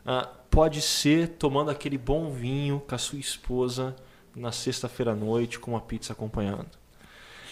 Ah, 0.06 0.28
pode 0.50 0.82
ser 0.82 1.28
tomando 1.28 1.70
aquele 1.70 1.96
bom 1.96 2.30
vinho 2.30 2.80
com 2.80 2.94
a 2.94 2.98
sua 2.98 3.18
esposa 3.18 3.94
na 4.34 4.50
sexta-feira 4.50 5.12
à 5.12 5.14
noite 5.14 5.58
com 5.58 5.72
uma 5.72 5.80
pizza 5.80 6.12
acompanhando. 6.12 6.68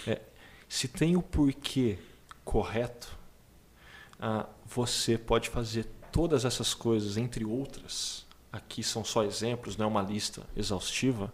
É, 0.07 0.21
se 0.69 0.89
tem 0.89 1.17
o 1.17 1.23
porquê 1.23 1.99
correto, 2.45 3.17
ah, 4.21 4.47
você 4.67 5.17
pode 5.17 5.49
fazer 5.49 5.87
todas 6.11 6.45
essas 6.45 6.75
coisas, 6.75 7.17
entre 7.17 7.45
outras. 7.45 8.27
Aqui 8.53 8.83
são 8.83 9.05
só 9.05 9.23
exemplos, 9.23 9.77
não 9.77 9.87
é 9.87 9.89
uma 9.89 10.03
lista 10.03 10.43
exaustiva 10.57 11.33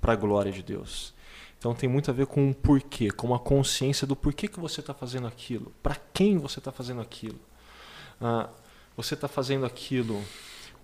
para 0.00 0.14
a 0.14 0.16
glória 0.16 0.50
de 0.50 0.62
Deus. 0.62 1.14
Então 1.58 1.74
tem 1.74 1.88
muito 1.88 2.10
a 2.10 2.14
ver 2.14 2.26
com 2.26 2.50
o 2.50 2.54
porquê, 2.54 3.10
com 3.10 3.34
a 3.34 3.38
consciência 3.38 4.06
do 4.06 4.16
porquê 4.16 4.48
que 4.48 4.58
você 4.58 4.80
está 4.80 4.92
fazendo 4.92 5.26
aquilo, 5.26 5.72
para 5.82 5.96
quem 6.12 6.38
você 6.38 6.58
está 6.58 6.72
fazendo 6.72 7.00
aquilo. 7.00 7.38
Ah, 8.20 8.48
você 8.96 9.14
está 9.14 9.28
fazendo 9.28 9.66
aquilo 9.66 10.22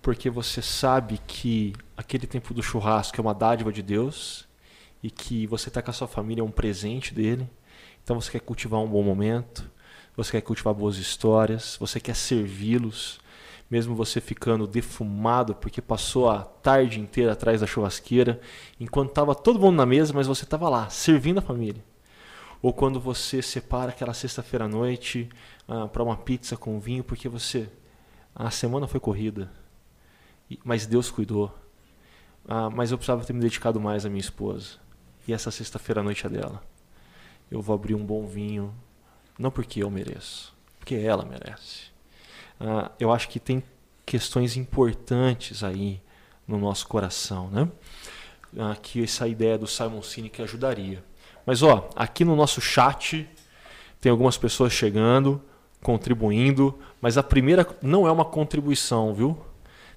porque 0.03 0.29
você 0.29 0.61
sabe 0.61 1.17
que 1.25 1.73
aquele 1.95 2.27
tempo 2.27 2.53
do 2.53 2.61
churrasco 2.61 3.17
é 3.17 3.21
uma 3.21 3.33
dádiva 3.33 3.71
de 3.71 3.81
Deus 3.81 4.45
e 5.01 5.09
que 5.09 5.47
você 5.47 5.69
está 5.69 5.81
com 5.81 5.89
a 5.89 5.93
sua 5.93 6.09
família 6.09 6.41
é 6.41 6.43
um 6.43 6.51
presente 6.51 7.13
dele. 7.13 7.49
Então 8.03 8.19
você 8.19 8.29
quer 8.33 8.41
cultivar 8.41 8.81
um 8.81 8.87
bom 8.87 9.01
momento, 9.01 9.71
você 10.15 10.31
quer 10.33 10.41
cultivar 10.41 10.73
boas 10.73 10.97
histórias, 10.97 11.77
você 11.79 12.01
quer 12.01 12.17
servi-los, 12.17 13.21
mesmo 13.71 13.95
você 13.95 14.19
ficando 14.19 14.67
defumado 14.67 15.55
porque 15.55 15.81
passou 15.81 16.29
a 16.29 16.43
tarde 16.43 16.99
inteira 16.99 17.31
atrás 17.31 17.61
da 17.61 17.67
churrasqueira, 17.67 18.41
enquanto 18.77 19.09
estava 19.09 19.33
todo 19.33 19.57
mundo 19.57 19.77
na 19.77 19.85
mesa, 19.85 20.13
mas 20.13 20.27
você 20.27 20.43
estava 20.43 20.67
lá, 20.67 20.89
servindo 20.89 21.37
a 21.37 21.41
família. 21.41 21.81
Ou 22.61 22.73
quando 22.73 22.99
você 22.99 23.41
separa 23.41 23.91
aquela 23.91 24.13
sexta-feira 24.13 24.65
à 24.65 24.67
noite 24.67 25.29
ah, 25.65 25.87
para 25.87 26.03
uma 26.03 26.17
pizza 26.17 26.57
com 26.57 26.77
vinho 26.77 27.05
porque 27.05 27.29
você 27.29 27.69
a 28.35 28.51
semana 28.51 28.85
foi 28.85 28.99
corrida, 28.99 29.49
mas 30.63 30.85
Deus 30.85 31.09
cuidou. 31.09 31.53
Ah, 32.47 32.69
mas 32.69 32.91
eu 32.91 32.97
precisava 32.97 33.23
ter 33.23 33.33
me 33.33 33.39
dedicado 33.39 33.79
mais 33.79 34.05
à 34.05 34.09
minha 34.09 34.21
esposa. 34.21 34.77
E 35.27 35.33
essa 35.33 35.51
sexta-feira 35.51 36.01
à 36.01 36.03
noite 36.03 36.25
é 36.25 36.29
dela. 36.29 36.61
Eu 37.49 37.61
vou 37.61 37.73
abrir 37.73 37.95
um 37.95 38.05
bom 38.05 38.25
vinho, 38.25 38.73
não 39.37 39.51
porque 39.51 39.83
eu 39.83 39.89
mereço, 39.89 40.53
porque 40.79 40.95
ela 40.95 41.25
merece. 41.25 41.91
Ah, 42.59 42.91
eu 42.99 43.11
acho 43.11 43.29
que 43.29 43.39
tem 43.39 43.63
questões 44.05 44.57
importantes 44.57 45.63
aí 45.63 46.01
no 46.47 46.57
nosso 46.57 46.87
coração, 46.87 47.49
né? 47.49 47.69
Ah, 48.57 48.75
que 48.75 49.03
essa 49.03 49.27
ideia 49.27 49.57
do 49.57 49.65
Simon 49.65 50.01
Sinek 50.01 50.41
ajudaria. 50.41 51.03
Mas 51.45 51.63
ó, 51.63 51.89
aqui 51.95 52.23
no 52.23 52.35
nosso 52.35 52.61
chat 52.61 53.27
tem 53.99 54.11
algumas 54.11 54.37
pessoas 54.37 54.73
chegando, 54.73 55.41
contribuindo, 55.81 56.77
mas 57.01 57.17
a 57.17 57.23
primeira 57.23 57.67
não 57.81 58.07
é 58.07 58.11
uma 58.11 58.25
contribuição, 58.25 59.13
viu? 59.13 59.37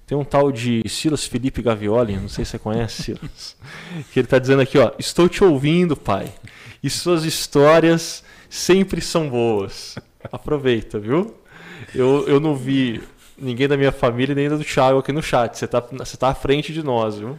Tem 0.07 0.17
um 0.17 0.23
tal 0.23 0.53
de 0.53 0.81
Silas 0.87 1.25
Felipe 1.25 1.61
Gavioli, 1.61 2.15
não 2.15 2.29
sei 2.29 2.45
se 2.45 2.51
você 2.51 2.59
conhece, 2.59 3.03
Silas, 3.03 3.57
que 4.13 4.19
ele 4.19 4.25
está 4.25 4.39
dizendo 4.39 4.61
aqui, 4.61 4.77
ó, 4.77 4.93
estou 4.97 5.27
te 5.27 5.43
ouvindo, 5.43 5.97
pai, 5.97 6.31
e 6.81 6.89
suas 6.89 7.25
histórias 7.25 8.23
sempre 8.49 9.01
são 9.01 9.29
boas. 9.29 9.97
Aproveita, 10.31 10.97
viu? 10.97 11.35
Eu, 11.93 12.25
eu 12.25 12.39
não 12.39 12.55
vi 12.55 13.03
ninguém 13.37 13.67
da 13.67 13.75
minha 13.75 13.91
família 13.91 14.33
nem 14.33 14.47
do 14.47 14.63
Thiago 14.63 14.99
aqui 14.99 15.11
no 15.11 15.21
chat. 15.21 15.57
Você 15.57 15.65
está 15.65 15.79
você 15.79 16.15
tá 16.15 16.29
à 16.29 16.33
frente 16.33 16.71
de 16.71 16.81
nós, 16.81 17.17
viu? 17.17 17.37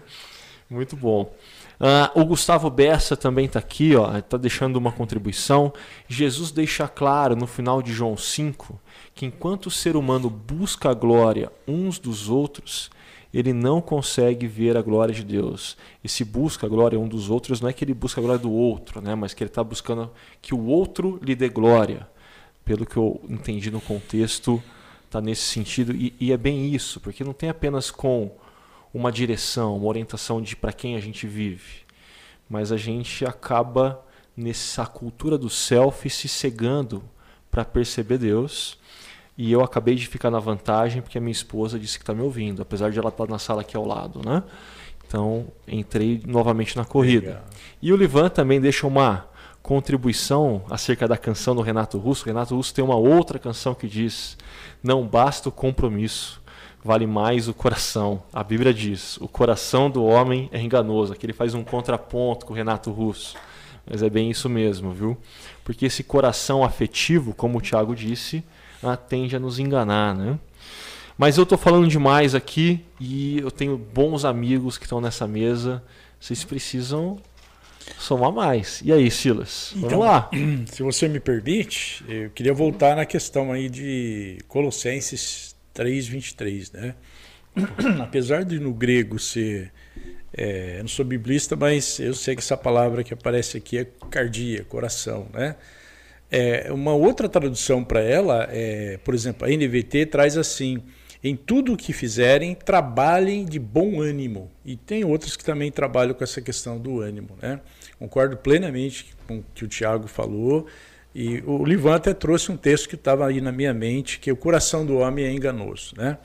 Muito 0.68 0.94
bom. 0.94 1.34
Uh, 1.80 2.20
o 2.20 2.24
Gustavo 2.24 2.68
Bessa 2.68 3.16
também 3.16 3.46
está 3.46 3.58
aqui, 3.58 3.92
está 4.18 4.36
deixando 4.36 4.76
uma 4.76 4.92
contribuição. 4.92 5.72
Jesus 6.06 6.50
deixa 6.50 6.86
claro 6.86 7.34
no 7.34 7.46
final 7.46 7.80
de 7.80 7.92
João 7.92 8.16
5 8.16 8.78
que 9.18 9.26
enquanto 9.26 9.66
o 9.66 9.70
ser 9.70 9.96
humano 9.96 10.30
busca 10.30 10.90
a 10.90 10.94
glória 10.94 11.50
uns 11.66 11.98
dos 11.98 12.28
outros, 12.28 12.88
ele 13.34 13.52
não 13.52 13.80
consegue 13.80 14.46
ver 14.46 14.76
a 14.76 14.80
glória 14.80 15.12
de 15.12 15.24
Deus. 15.24 15.76
E 16.04 16.08
se 16.08 16.24
busca 16.24 16.66
a 16.66 16.68
glória 16.68 17.00
um 17.00 17.08
dos 17.08 17.28
outros, 17.28 17.60
não 17.60 17.68
é 17.68 17.72
que 17.72 17.84
ele 17.84 17.94
busca 17.94 18.20
a 18.20 18.22
glória 18.22 18.40
do 18.40 18.52
outro, 18.52 19.00
né? 19.00 19.16
mas 19.16 19.34
que 19.34 19.42
ele 19.42 19.50
está 19.50 19.64
buscando 19.64 20.08
que 20.40 20.54
o 20.54 20.66
outro 20.66 21.18
lhe 21.20 21.34
dê 21.34 21.48
glória. 21.48 22.08
Pelo 22.64 22.86
que 22.86 22.96
eu 22.96 23.20
entendi 23.28 23.72
no 23.72 23.80
contexto, 23.80 24.62
está 25.04 25.20
nesse 25.20 25.42
sentido. 25.42 25.96
E, 25.96 26.14
e, 26.20 26.30
é 26.30 26.36
bem 26.36 26.72
isso, 26.72 27.00
porque 27.00 27.24
não 27.24 27.32
tem 27.32 27.48
apenas 27.48 27.90
com 27.90 28.30
uma 28.94 29.10
direção, 29.10 29.78
uma 29.78 29.88
orientação 29.88 30.40
de 30.40 30.54
para 30.54 30.72
quem 30.72 30.94
a 30.94 31.00
gente 31.00 31.26
vive, 31.26 31.80
mas 32.48 32.70
a 32.70 32.76
gente 32.76 33.26
acaba 33.26 34.00
nessa 34.36 34.86
cultura 34.86 35.36
do 35.36 35.50
self 35.50 36.08
se 36.08 36.28
cegando 36.28 37.02
para 37.50 37.64
perceber 37.64 38.18
Deus 38.18 38.78
e 39.38 39.52
eu 39.52 39.62
acabei 39.62 39.94
de 39.94 40.04
ficar 40.08 40.32
na 40.32 40.40
vantagem 40.40 41.00
porque 41.00 41.16
a 41.16 41.20
minha 41.20 41.30
esposa 41.30 41.78
disse 41.78 41.96
que 41.96 42.02
está 42.02 42.12
me 42.12 42.22
ouvindo, 42.22 42.60
apesar 42.60 42.90
de 42.90 42.98
ela 42.98 43.08
estar 43.08 43.24
tá 43.24 43.30
na 43.30 43.38
sala 43.38 43.60
aqui 43.60 43.76
ao 43.76 43.86
lado, 43.86 44.20
né? 44.28 44.42
Então 45.06 45.46
entrei 45.66 46.20
novamente 46.26 46.76
na 46.76 46.84
corrida. 46.84 47.28
Legal. 47.28 47.44
E 47.80 47.92
o 47.92 47.96
Livan 47.96 48.28
também 48.28 48.60
deixa 48.60 48.84
uma 48.84 49.28
contribuição 49.62 50.64
acerca 50.68 51.06
da 51.06 51.16
canção 51.16 51.54
do 51.54 51.62
Renato 51.62 51.98
Russo. 51.98 52.24
O 52.24 52.26
Renato 52.26 52.56
Russo 52.56 52.74
tem 52.74 52.84
uma 52.84 52.96
outra 52.96 53.38
canção 53.38 53.74
que 53.74 53.86
diz: 53.86 54.36
Não 54.82 55.06
basta 55.06 55.48
o 55.48 55.52
compromisso, 55.52 56.42
vale 56.84 57.06
mais 57.06 57.46
o 57.46 57.54
coração. 57.54 58.20
A 58.32 58.42
Bíblia 58.42 58.74
diz: 58.74 59.18
O 59.18 59.28
coração 59.28 59.88
do 59.88 60.04
homem 60.04 60.50
é 60.52 60.60
enganoso. 60.60 61.12
Aqui 61.12 61.24
ele 61.24 61.32
faz 61.32 61.54
um 61.54 61.62
contraponto 61.62 62.44
com 62.44 62.52
o 62.52 62.56
Renato 62.56 62.90
Russo. 62.90 63.36
Mas 63.88 64.02
é 64.02 64.10
bem 64.10 64.30
isso 64.30 64.48
mesmo, 64.48 64.90
viu? 64.90 65.16
Porque 65.64 65.86
esse 65.86 66.02
coração 66.02 66.64
afetivo, 66.64 67.32
como 67.32 67.58
o 67.58 67.60
Tiago 67.60 67.94
disse, 67.94 68.44
ela 68.82 68.96
tende 68.96 69.36
a 69.36 69.38
nos 69.38 69.58
enganar, 69.58 70.14
né? 70.14 70.38
Mas 71.16 71.36
eu 71.36 71.42
estou 71.42 71.58
falando 71.58 71.88
demais 71.88 72.34
aqui 72.34 72.84
e 73.00 73.38
eu 73.38 73.50
tenho 73.50 73.76
bons 73.76 74.24
amigos 74.24 74.78
que 74.78 74.84
estão 74.84 75.00
nessa 75.00 75.26
mesa. 75.26 75.82
Vocês 76.20 76.44
precisam 76.44 77.18
somar 77.98 78.30
mais. 78.30 78.80
E 78.84 78.92
aí, 78.92 79.10
Silas? 79.10 79.70
Vamos 79.74 79.88
então, 79.88 80.00
lá. 80.00 80.30
Se 80.70 80.82
você 80.82 81.08
me 81.08 81.18
permite, 81.18 82.04
eu 82.08 82.30
queria 82.30 82.54
voltar 82.54 82.94
na 82.94 83.04
questão 83.04 83.50
aí 83.52 83.68
de 83.68 84.38
Colossenses 84.46 85.56
3:23, 85.74 86.72
né? 86.72 86.94
Apesar 88.00 88.44
de 88.44 88.60
no 88.60 88.72
grego 88.72 89.18
ser 89.18 89.72
é, 90.32 90.76
eu 90.76 90.80
não 90.80 90.88
sou 90.88 91.04
biblista, 91.04 91.56
mas 91.56 91.98
eu 91.98 92.14
sei 92.14 92.34
que 92.36 92.40
essa 92.40 92.56
palavra 92.56 93.02
que 93.02 93.12
aparece 93.14 93.56
aqui 93.56 93.78
é 93.78 93.86
cardia, 94.10 94.64
coração, 94.64 95.26
né? 95.32 95.56
É, 96.30 96.70
uma 96.70 96.92
outra 96.92 97.28
tradução 97.28 97.82
para 97.82 98.00
ela, 98.00 98.46
é, 98.50 98.98
por 99.02 99.14
exemplo, 99.14 99.46
a 99.46 99.50
NVT 99.50 100.06
traz 100.06 100.36
assim: 100.36 100.82
Em 101.24 101.34
tudo 101.34 101.72
o 101.72 101.76
que 101.76 101.92
fizerem, 101.92 102.54
trabalhem 102.54 103.44
de 103.44 103.58
bom 103.58 104.00
ânimo. 104.00 104.50
E 104.64 104.76
tem 104.76 105.04
outros 105.04 105.36
que 105.36 105.44
também 105.44 105.72
trabalham 105.72 106.14
com 106.14 106.22
essa 106.22 106.40
questão 106.40 106.78
do 106.78 107.00
ânimo. 107.00 107.30
Né? 107.40 107.60
Concordo 107.98 108.36
plenamente 108.36 109.06
com 109.26 109.38
o 109.38 109.44
que 109.54 109.64
o 109.64 109.68
Tiago 109.68 110.06
falou. 110.06 110.66
E 111.14 111.42
o 111.46 111.64
Livan 111.64 111.96
até 111.96 112.12
trouxe 112.12 112.52
um 112.52 112.56
texto 112.56 112.88
que 112.88 112.94
estava 112.94 113.26
aí 113.26 113.40
na 113.40 113.50
minha 113.50 113.72
mente, 113.72 114.20
que 114.20 114.30
o 114.30 114.36
coração 114.36 114.84
do 114.84 114.98
homem 114.98 115.24
é 115.24 115.32
enganoso. 115.32 115.94
Né? 115.96 116.18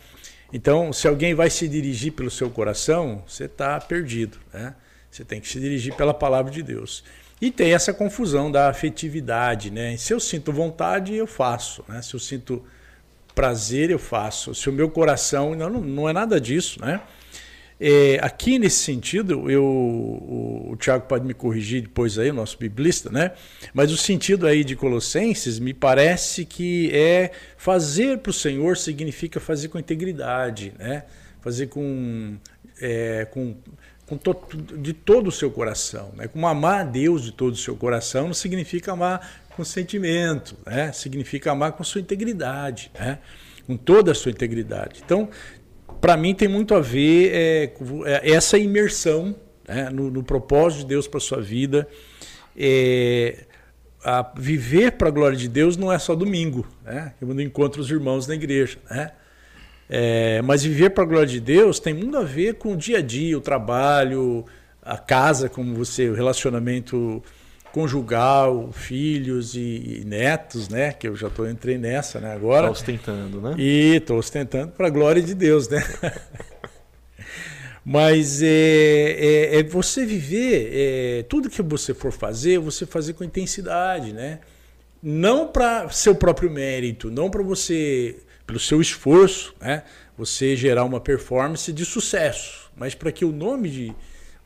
Então, 0.52 0.92
se 0.92 1.08
alguém 1.08 1.34
vai 1.34 1.50
se 1.50 1.68
dirigir 1.68 2.12
pelo 2.12 2.30
seu 2.30 2.50
coração, 2.50 3.24
você 3.26 3.46
está 3.46 3.80
perdido. 3.80 4.38
Né? 4.54 4.76
Você 5.10 5.24
tem 5.24 5.40
que 5.40 5.48
se 5.48 5.60
dirigir 5.60 5.96
pela 5.96 6.14
palavra 6.14 6.52
de 6.52 6.62
Deus. 6.62 7.04
E 7.44 7.52
tem 7.52 7.74
essa 7.74 7.94
confusão 7.94 8.50
da 8.50 8.70
afetividade. 8.70 9.70
Né? 9.70 9.98
Se 9.98 10.14
eu 10.14 10.20
sinto 10.22 10.54
vontade, 10.54 11.14
eu 11.14 11.28
faço. 11.28 11.84
Né? 11.90 12.02
Se 12.02 12.14
eu 12.14 12.20
sinto 12.20 12.64
prazer, 13.36 13.90
eu 13.90 14.00
faço. 14.00 14.56
Se 14.56 14.70
o 14.70 14.72
meu 14.72 14.90
coração. 14.90 15.54
Não, 15.54 15.70
não 15.70 16.08
é 16.08 16.14
nada 16.14 16.40
disso. 16.40 16.80
Né? 16.80 17.02
É, 17.78 18.18
aqui 18.22 18.58
nesse 18.58 18.78
sentido, 18.78 19.52
eu, 19.52 19.62
o, 19.62 20.72
o 20.72 20.76
Tiago 20.78 21.06
pode 21.06 21.26
me 21.26 21.34
corrigir 21.34 21.82
depois 21.82 22.18
aí, 22.18 22.30
o 22.30 22.34
nosso 22.34 22.58
biblista, 22.58 23.10
né? 23.10 23.34
Mas 23.74 23.92
o 23.92 23.98
sentido 23.98 24.48
aí 24.48 24.64
de 24.64 24.74
Colossenses 24.74 25.60
me 25.60 25.74
parece 25.74 26.46
que 26.46 26.92
é 26.96 27.32
fazer 27.58 28.20
para 28.20 28.30
o 28.30 28.34
Senhor 28.34 28.78
significa 28.78 29.42
fazer 29.42 29.68
com 29.68 29.78
integridade, 29.78 30.74
né? 30.80 31.04
Fazer 31.42 31.68
com, 31.68 32.38
é, 32.80 33.28
com, 33.30 33.54
com 34.14 34.18
to, 34.18 34.36
de 34.78 34.94
todo 34.94 35.28
o 35.28 35.32
seu 35.32 35.50
coração, 35.52 36.12
né? 36.16 36.28
Como 36.28 36.48
amar 36.48 36.82
a 36.82 36.84
Deus 36.84 37.24
de 37.24 37.32
todo 37.32 37.54
o 37.54 37.58
seu 37.58 37.76
coração 37.76 38.28
não 38.28 38.34
significa 38.34 38.94
amar 38.94 39.44
com 39.56 39.64
sentimento, 39.64 40.56
né? 40.66 40.92
Significa 40.92 41.52
amar 41.52 41.74
com 41.74 41.84
sua 41.84 42.02
integridade, 42.02 42.92
né? 42.98 43.20
Com 43.66 43.78
toda 43.78 44.12
a 44.12 44.16
sua 44.16 44.32
integridade. 44.32 45.02
Então, 45.06 45.30
para 46.02 46.18
mim 46.18 46.34
tem 46.36 46.48
muito 46.48 46.76
a 46.76 46.80
ver 46.80 47.32
é, 47.34 47.74
é, 48.06 48.32
essa 48.32 48.58
imersão 48.58 49.36
né, 49.68 49.90
no, 49.90 50.12
no, 50.12 50.24
propósito 50.24 50.80
de 50.82 50.88
Deus 50.88 51.08
para 51.08 51.20
sua 51.20 51.42
vida. 51.42 51.88
É, 52.56 53.46
viver 54.36 54.92
para 54.94 55.08
a 55.08 55.12
glória 55.12 55.38
de 55.38 55.48
Deus 55.48 55.78
não 55.78 55.92
é 55.92 55.98
só 55.98 56.14
domingo, 56.14 56.68
né? 56.84 57.14
Quando 57.20 57.42
encontro 57.42 57.82
os 57.82 57.90
irmãos 57.90 58.28
na 58.28 58.36
igreja, 58.36 58.78
né? 58.90 59.12
É, 59.90 60.42
mas 60.42 60.64
viver 60.64 60.92
para 60.92 61.04
a 61.04 61.08
glória 61.08 61.28
de 61.28 61.40
Deus 61.40 61.80
tem 61.80 61.94
muito 61.94 62.18
a 62.18 62.24
ver 62.24 62.56
com 62.56 62.74
o 62.74 62.78
dia 62.78 63.00
a 63.00 63.02
dia, 63.02 63.38
o 63.38 63.42
trabalho, 63.42 64.46
a 64.82 64.98
casa, 64.98 65.50
como 65.50 65.76
você, 65.76 66.10
o 66.10 66.14
relacionamento 66.14 67.22
conjugal, 67.72 68.72
filhos 68.72 69.56
e, 69.56 70.02
e, 70.02 70.04
netos, 70.06 70.70
né? 70.70 70.94
Que 70.94 71.08
eu 71.08 71.16
já 71.16 71.30
tô 71.30 71.48
entrei 71.48 71.78
nessa, 71.78 72.20
né? 72.20 72.32
Agora. 72.32 72.68
Tá 72.68 72.72
ostentando, 72.72 73.42
né? 73.42 73.56
E 73.58 74.00
tô 74.02 74.16
ostentando 74.16 74.72
para 74.74 74.88
a 74.88 74.92
glória 74.92 75.22
de 75.22 75.34
Deus, 75.34 75.68
né? 75.68 75.84
Mas 77.84 78.42
é, 78.42 78.48
é, 78.48 79.60
é, 79.60 79.64
você 79.64 80.06
viver 80.06 80.70
é, 80.72 81.24
tudo 81.24 81.50
que 81.50 81.62
você 81.62 81.94
for 81.94 82.12
fazer, 82.12 82.60
você 82.60 82.86
fazer 82.86 83.14
com 83.14 83.24
intensidade, 83.24 84.14
né? 84.14 84.40
Não 85.02 85.48
para 85.48 85.90
seu 85.90 86.16
próprio 86.16 86.50
mérito, 86.50 87.12
não 87.12 87.30
para 87.30 87.44
você, 87.44 88.16
pelo 88.54 88.60
seu 88.60 88.80
esforço, 88.80 89.56
né? 89.60 89.84
Você 90.16 90.56
gerar 90.56 90.84
uma 90.84 91.00
performance 91.00 91.74
de 91.74 91.84
sucesso, 91.84 92.72
mas 92.78 92.94
para 92.94 93.12
que 93.12 93.26
o 93.26 93.32
nome 93.32 93.70
de 93.70 93.96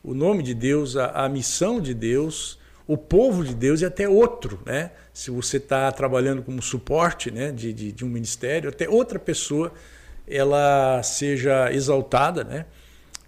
o 0.02 0.14
nome 0.14 0.42
de 0.42 0.54
Deus, 0.54 0.96
a, 0.96 1.24
a 1.24 1.28
missão 1.28 1.80
de 1.80 1.92
Deus 1.92 2.58
o 2.86 2.96
povo 2.96 3.44
de 3.44 3.54
Deus 3.54 3.82
e 3.82 3.84
até 3.84 4.08
outro, 4.08 4.60
né? 4.64 4.92
Se 5.12 5.30
você 5.30 5.58
está 5.58 5.92
trabalhando 5.92 6.42
como 6.42 6.62
suporte 6.62 7.30
né, 7.30 7.52
de, 7.52 7.70
de, 7.70 7.92
de, 7.92 8.02
um 8.02 8.08
ministério, 8.08 8.70
até 8.70 8.88
outra 8.88 9.18
pessoa 9.18 9.74
ela 10.26 11.02
seja 11.02 11.70
exaltada, 11.70 12.44
né? 12.44 12.64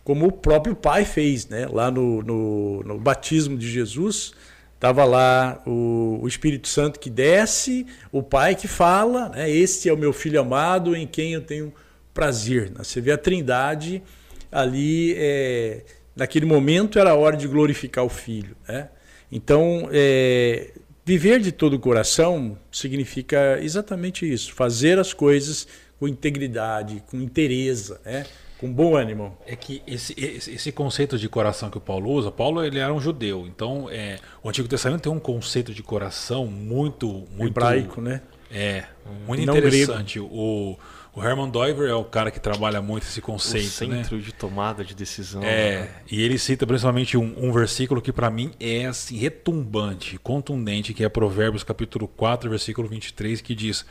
Como 0.03 0.28
o 0.28 0.33
próprio 0.33 0.74
Pai 0.74 1.05
fez, 1.05 1.47
né? 1.47 1.68
Lá 1.70 1.91
no, 1.91 2.22
no, 2.22 2.83
no 2.85 2.99
batismo 2.99 3.59
de 3.59 3.70
Jesus, 3.70 4.33
estava 4.81 5.05
lá 5.05 5.62
o, 5.66 6.20
o, 6.22 6.26
Espírito 6.26 6.66
Santo 6.66 6.99
que 6.99 7.11
desce, 7.11 7.87
o 8.11 8.22
Pai 8.22 8.55
que 8.55 8.66
fala, 8.66 9.28
né? 9.28 9.51
Este 9.51 9.91
é 9.91 9.93
o 9.93 9.97
meu 9.97 10.11
Filho 10.11 10.41
amado 10.41 10.97
em 10.97 11.07
quem 11.07 11.35
eu 11.35 11.43
tenho 11.43 11.70
prazer. 12.14 12.70
Né? 12.70 12.83
Você 12.83 12.99
vê 12.99 13.12
a 13.12 13.18
Trindade 13.18 14.03
ali, 14.51 15.14
é, 15.18 15.83
naquele 16.16 16.47
momento 16.47 16.99
era 16.99 17.11
a 17.11 17.14
hora 17.14 17.37
de 17.37 17.47
glorificar 17.47 18.07
o 18.07 18.09
Filho, 18.09 18.57
né? 18.66 18.89
Então, 19.31 19.87
é, 19.93 20.72
viver 21.05 21.41
de 21.41 21.53
todo 21.53 21.74
o 21.74 21.78
coração 21.78 22.59
significa 22.72 23.59
exatamente 23.62 24.31
isso: 24.31 24.55
fazer 24.55 24.99
as 24.99 25.12
coisas 25.12 25.68
com 25.99 26.09
integridade, 26.09 27.05
com 27.07 27.18
interesse, 27.18 27.95
né? 28.03 28.24
Com 28.61 28.72
bom 28.72 28.94
ânimo. 28.94 29.36
É 29.46 29.56
que 29.56 29.82
esse, 29.86 30.14
esse, 30.16 30.52
esse, 30.52 30.72
conceito 30.72 31.18
de 31.18 31.28
coração 31.28 31.70
que 31.70 31.78
o 31.78 31.80
Paulo 31.80 32.11
usa, 32.11 32.30
Paulo 32.30 32.62
ele 32.62 32.78
era 32.78 32.92
um 32.92 33.00
judeu, 33.00 33.46
então 33.46 33.88
é, 33.90 34.18
o 34.42 34.48
Antigo 34.48 34.68
Testamento 34.68 35.02
tem 35.02 35.12
um 35.12 35.18
conceito 35.18 35.72
de 35.72 35.82
coração 35.82 36.46
muito, 36.46 37.24
muito 37.34 37.52
hebraico, 37.52 38.00
né? 38.00 38.20
É, 38.52 38.84
muito 39.26 39.46
Não 39.46 39.56
interessante. 39.56 40.18
Grego. 40.18 40.34
O 40.34 40.78
o 41.12 41.22
Herman 41.24 41.50
Doiver 41.50 41.88
é 41.88 41.94
o 41.94 42.04
cara 42.04 42.30
que 42.30 42.38
trabalha 42.38 42.80
muito 42.80 43.02
esse 43.02 43.20
conceito. 43.20 43.66
O 43.66 43.70
centro 43.70 44.16
né? 44.16 44.22
de 44.22 44.32
tomada 44.32 44.84
de 44.84 44.94
decisão. 44.94 45.42
É, 45.42 45.80
né? 45.80 45.88
e 46.11 46.22
ele 46.22 46.38
cita 46.38 46.66
principalmente 46.66 47.16
um, 47.16 47.34
um 47.36 47.52
versículo 47.52 48.00
que 48.00 48.12
para 48.12 48.30
mim 48.30 48.52
é 48.61 48.86
assim, 48.86 49.16
retumbante, 49.16 50.18
contundente, 50.18 50.94
que 50.94 51.02
é 51.02 51.08
Provérbios 51.08 51.64
capítulo 51.64 52.06
4, 52.06 52.48
versículo 52.48 52.86
23, 52.86 53.40
que 53.40 53.56
diz: 53.56 53.84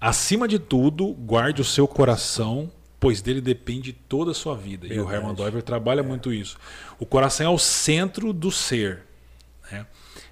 Acima 0.00 0.46
de 0.46 0.60
tudo, 0.60 1.12
guarde 1.12 1.60
o 1.60 1.64
seu 1.64 1.88
coração, 1.88 2.70
pois 3.02 3.20
dele 3.20 3.40
depende 3.40 3.92
toda 3.92 4.30
a 4.30 4.34
sua 4.34 4.54
vida. 4.54 4.86
Verdade. 4.86 5.00
E 5.00 5.02
o 5.02 5.12
Herman 5.12 5.34
Doiver 5.34 5.60
trabalha 5.60 5.98
é. 5.98 6.02
muito 6.04 6.32
isso. 6.32 6.56
O 7.00 7.04
coração 7.04 7.46
é 7.46 7.48
o 7.48 7.58
centro 7.58 8.32
do 8.32 8.48
ser. 8.52 9.00
Né? 9.68 9.84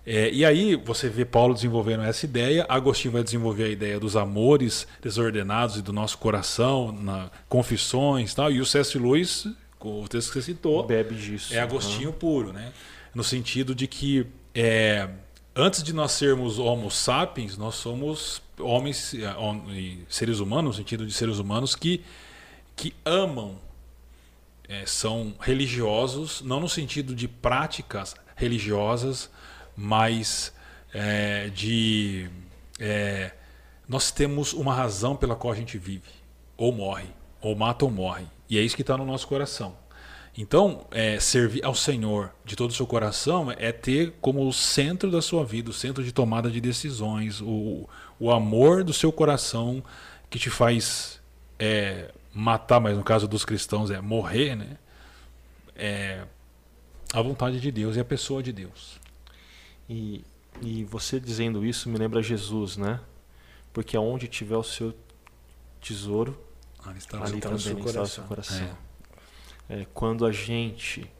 É, 0.07 0.31
e 0.31 0.45
aí 0.45 0.77
você 0.77 1.09
vê 1.09 1.25
Paulo 1.25 1.53
desenvolvendo 1.53 2.05
essa 2.05 2.25
ideia, 2.25 2.65
Agostinho 2.69 3.11
vai 3.11 3.25
desenvolver 3.25 3.65
a 3.65 3.69
ideia 3.69 3.99
dos 3.99 4.15
amores 4.15 4.87
desordenados 5.03 5.79
e 5.79 5.83
do 5.83 5.93
nosso 5.93 6.17
coração, 6.19 6.93
na 6.93 7.29
confissões 7.49 8.35
tal, 8.35 8.53
e 8.53 8.61
o 8.61 8.65
C.S. 8.65 8.97
Lewis, 8.97 9.49
o 9.81 10.07
texto 10.07 10.29
que 10.29 10.35
você 10.35 10.43
citou, 10.43 10.87
bebe 10.87 11.17
disso. 11.17 11.53
É 11.53 11.59
Agostinho 11.59 12.11
uhum. 12.11 12.15
puro, 12.15 12.53
né? 12.53 12.73
No 13.13 13.25
sentido 13.25 13.75
de 13.75 13.89
que 13.89 14.29
é, 14.55 15.09
antes 15.57 15.83
de 15.83 15.93
nós 15.93 16.13
sermos 16.13 16.61
homo 16.61 16.89
sapiens, 16.89 17.59
nós 17.59 17.75
somos 17.75 18.41
homens 18.61 19.13
é, 19.13 19.27
seres 20.09 20.39
humanos, 20.39 20.77
no 20.77 20.85
sentido 20.85 21.05
de 21.05 21.13
seres 21.13 21.41
humanos 21.41 21.75
que, 21.75 22.05
que 22.81 22.95
amam, 23.05 23.59
é, 24.67 24.87
são 24.87 25.35
religiosos, 25.39 26.41
não 26.41 26.61
no 26.61 26.69
sentido 26.69 27.15
de 27.15 27.29
práticas 27.29 28.15
religiosas, 28.35 29.29
mas 29.77 30.51
é, 30.91 31.51
de 31.51 32.31
é, 32.79 33.33
nós 33.87 34.11
temos 34.11 34.55
uma 34.55 34.73
razão 34.73 35.15
pela 35.15 35.37
qual 35.37 35.53
a 35.53 35.57
gente 35.57 35.77
vive, 35.77 36.09
ou 36.57 36.73
morre, 36.73 37.09
ou 37.43 37.55
mata 37.55 37.85
ou 37.85 37.91
morre, 37.91 38.25
e 38.49 38.57
é 38.57 38.63
isso 38.63 38.75
que 38.75 38.81
está 38.81 38.97
no 38.97 39.05
nosso 39.05 39.29
coração. 39.29 39.77
Então, 40.35 40.87
é, 40.91 41.21
servir 41.21 41.63
ao 41.63 41.75
Senhor 41.75 42.33
de 42.47 42.57
todo 42.57 42.71
o 42.71 42.75
seu 42.75 42.87
coração 42.87 43.53
é 43.59 43.73
ter 43.73 44.15
como 44.23 44.49
o 44.49 44.55
centro 44.55 45.11
da 45.11 45.21
sua 45.21 45.45
vida, 45.45 45.69
o 45.69 45.75
centro 45.75 46.03
de 46.03 46.13
tomada 46.13 46.51
de 46.51 46.63
decisões, 46.63 47.43
o, 47.43 47.87
o 48.19 48.31
amor 48.31 48.83
do 48.85 48.95
seu 48.95 49.13
coração 49.13 49.85
que 50.31 50.39
te 50.39 50.49
faz 50.49 51.21
é, 51.59 52.11
matar, 52.33 52.81
mas 52.81 52.97
no 52.97 53.03
caso 53.03 53.27
dos 53.27 53.45
cristãos 53.45 53.91
é 53.91 54.01
morrer, 54.01 54.55
né? 54.57 54.79
É 55.75 56.25
a 57.13 57.21
vontade 57.23 57.61
de 57.61 57.71
Deus 57.71 57.97
e 57.97 58.01
a 58.01 58.05
pessoa 58.05 58.43
de 58.43 58.53
Deus. 58.53 59.01
E, 59.89 60.25
e 60.63 60.85
você 60.85 61.19
dizendo 61.19 61.65
isso 61.65 61.89
me 61.89 61.99
lembra 61.99 62.23
Jesus, 62.23 62.77
né? 62.77 63.01
Porque 63.73 63.97
aonde 63.97 64.29
tiver 64.29 64.57
o 64.57 64.63
seu 64.63 64.95
tesouro, 65.81 66.39
ali, 66.85 66.99
está, 66.99 67.23
ali 67.23 67.41
também 67.41 67.57
está, 67.57 67.81
está 67.87 68.03
o 68.03 68.07
seu 68.07 68.25
coração. 68.25 68.79
É. 69.69 69.81
É, 69.81 69.87
quando 69.95 70.27
a 70.27 70.33
gente, 70.33 71.11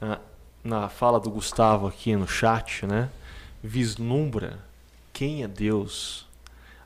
na, 0.00 0.20
na 0.62 0.88
fala 0.88 1.18
do 1.18 1.30
Gustavo 1.30 1.86
aqui 1.86 2.14
no 2.14 2.26
chat, 2.26 2.86
né? 2.86 3.10
Vislumbra 3.62 4.62
quem 5.12 5.42
é 5.42 5.48
Deus, 5.48 6.26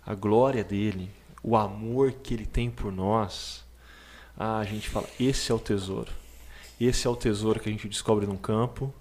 a 0.06 0.14
glória 0.14 0.62
dele, 0.62 1.10
o 1.48 1.56
amor 1.56 2.12
que 2.12 2.34
ele 2.34 2.44
tem 2.44 2.70
por 2.70 2.92
nós, 2.92 3.64
a 4.36 4.62
gente 4.64 4.88
fala: 4.88 5.08
esse 5.18 5.50
é 5.50 5.54
o 5.54 5.58
tesouro. 5.58 6.12
Esse 6.78 7.06
é 7.06 7.10
o 7.10 7.16
tesouro 7.16 7.58
que 7.58 7.68
a 7.68 7.72
gente 7.72 7.88
descobre 7.88 8.26
num 8.26 8.36
campo, 8.36 8.92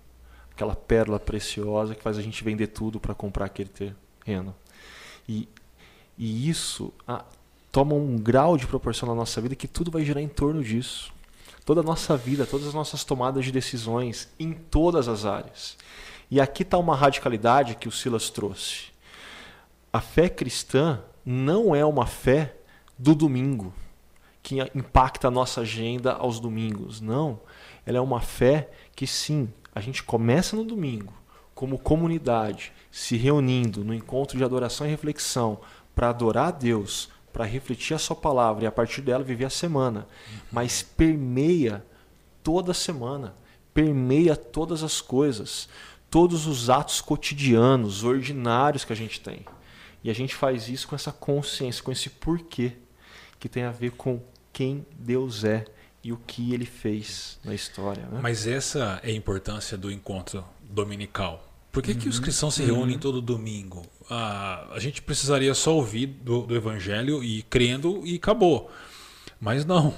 aquela 0.51 0.75
pérola 0.75 1.19
preciosa 1.19 1.93
que 1.93 2.01
faz 2.01 2.17
a 2.17 2.21
gente 2.21 2.43
vender 2.43 2.67
tudo 2.67 2.99
para 2.99 3.13
comprar 3.13 3.45
aquele 3.45 3.69
terreno. 3.69 4.55
E, 5.27 5.47
e 6.17 6.49
isso 6.49 6.93
ah, 7.05 7.25
toma 7.69 7.93
um 7.93 8.17
grau 8.17 8.57
de 8.57 8.65
proporção 8.65 9.09
na 9.09 9.13
nossa 9.13 9.41
vida 9.41 9.53
que 9.53 9.67
tudo 9.67 9.91
vai 9.91 10.03
girar 10.05 10.23
em 10.23 10.27
torno 10.29 10.63
disso. 10.63 11.13
Toda 11.65 11.81
a 11.81 11.83
nossa 11.83 12.15
vida, 12.15 12.45
todas 12.45 12.65
as 12.65 12.73
nossas 12.73 13.03
tomadas 13.03 13.43
de 13.43 13.51
decisões, 13.51 14.29
em 14.39 14.53
todas 14.53 15.09
as 15.09 15.25
áreas. 15.25 15.77
E 16.31 16.39
aqui 16.39 16.63
está 16.63 16.77
uma 16.77 16.95
radicalidade 16.95 17.75
que 17.75 17.89
o 17.89 17.91
Silas 17.91 18.29
trouxe. 18.29 18.85
A 19.91 19.99
fé 19.99 20.29
cristã 20.29 21.03
não 21.29 21.75
é 21.75 21.83
uma 21.83 22.05
fé 22.05 22.55
do 22.97 23.13
domingo 23.13 23.73
que 24.41 24.61
impacta 24.73 25.27
a 25.27 25.31
nossa 25.31 25.59
agenda 25.59 26.13
aos 26.13 26.39
domingos. 26.39 27.01
Não. 27.01 27.41
Ela 27.85 27.97
é 27.97 28.01
uma 28.01 28.21
fé 28.21 28.69
que 28.95 29.05
sim, 29.05 29.51
a 29.75 29.81
gente 29.81 30.03
começa 30.03 30.55
no 30.55 30.63
domingo, 30.63 31.13
como 31.53 31.77
comunidade, 31.77 32.71
se 32.89 33.17
reunindo 33.17 33.83
no 33.83 33.93
encontro 33.93 34.37
de 34.37 34.43
adoração 34.45 34.87
e 34.87 34.89
reflexão 34.89 35.59
para 35.93 36.07
adorar 36.07 36.47
a 36.47 36.51
Deus, 36.51 37.09
para 37.33 37.43
refletir 37.43 37.93
a 37.93 37.99
sua 37.99 38.15
palavra 38.15 38.63
e 38.63 38.67
a 38.67 38.71
partir 38.71 39.01
dela 39.01 39.21
viver 39.21 39.45
a 39.45 39.49
semana, 39.49 40.07
mas 40.49 40.81
permeia 40.81 41.85
toda 42.41 42.71
a 42.71 42.73
semana, 42.73 43.35
permeia 43.73 44.33
todas 44.37 44.81
as 44.81 45.01
coisas, 45.01 45.67
todos 46.09 46.47
os 46.47 46.69
atos 46.69 47.01
cotidianos, 47.01 48.05
ordinários 48.05 48.85
que 48.85 48.93
a 48.93 48.95
gente 48.95 49.19
tem. 49.19 49.45
E 50.07 50.09
a 50.09 50.13
gente 50.13 50.33
faz 50.33 50.69
isso 50.69 50.87
com 50.87 50.95
essa 50.95 51.11
consciência, 51.11 51.83
com 51.83 51.91
esse 51.91 52.09
porquê, 52.09 52.71
que 53.37 53.49
tem 53.49 53.63
a 53.63 53.71
ver 53.71 53.91
com 53.91 54.21
quem 54.53 54.85
Deus 54.97 55.43
é 55.43 55.65
e 56.01 56.13
o 56.13 56.17
que 56.25 56.53
ele 56.53 56.65
fez 56.65 57.37
na 57.43 57.53
história. 57.53 58.03
Né? 58.03 58.21
Mas 58.23 58.47
essa 58.47 59.01
é 59.03 59.09
a 59.09 59.13
importância 59.13 59.77
do 59.77 59.91
encontro 59.91 60.45
dominical. 60.61 61.45
Por 61.73 61.83
que, 61.83 61.91
uhum. 61.91 61.97
que 61.97 62.07
os 62.07 62.19
uhum. 62.19 62.23
cristãos 62.23 62.55
se 62.55 62.63
reúnem 62.63 62.95
uhum. 62.95 63.01
todo 63.01 63.21
domingo? 63.21 63.85
Ah, 64.09 64.69
a 64.71 64.79
gente 64.79 65.01
precisaria 65.01 65.53
só 65.53 65.75
ouvir 65.75 66.05
do, 66.05 66.43
do 66.43 66.55
evangelho 66.55 67.21
e 67.21 67.41
crendo 67.41 68.01
e 68.05 68.15
acabou. 68.15 68.71
Mas 69.41 69.65
não. 69.65 69.93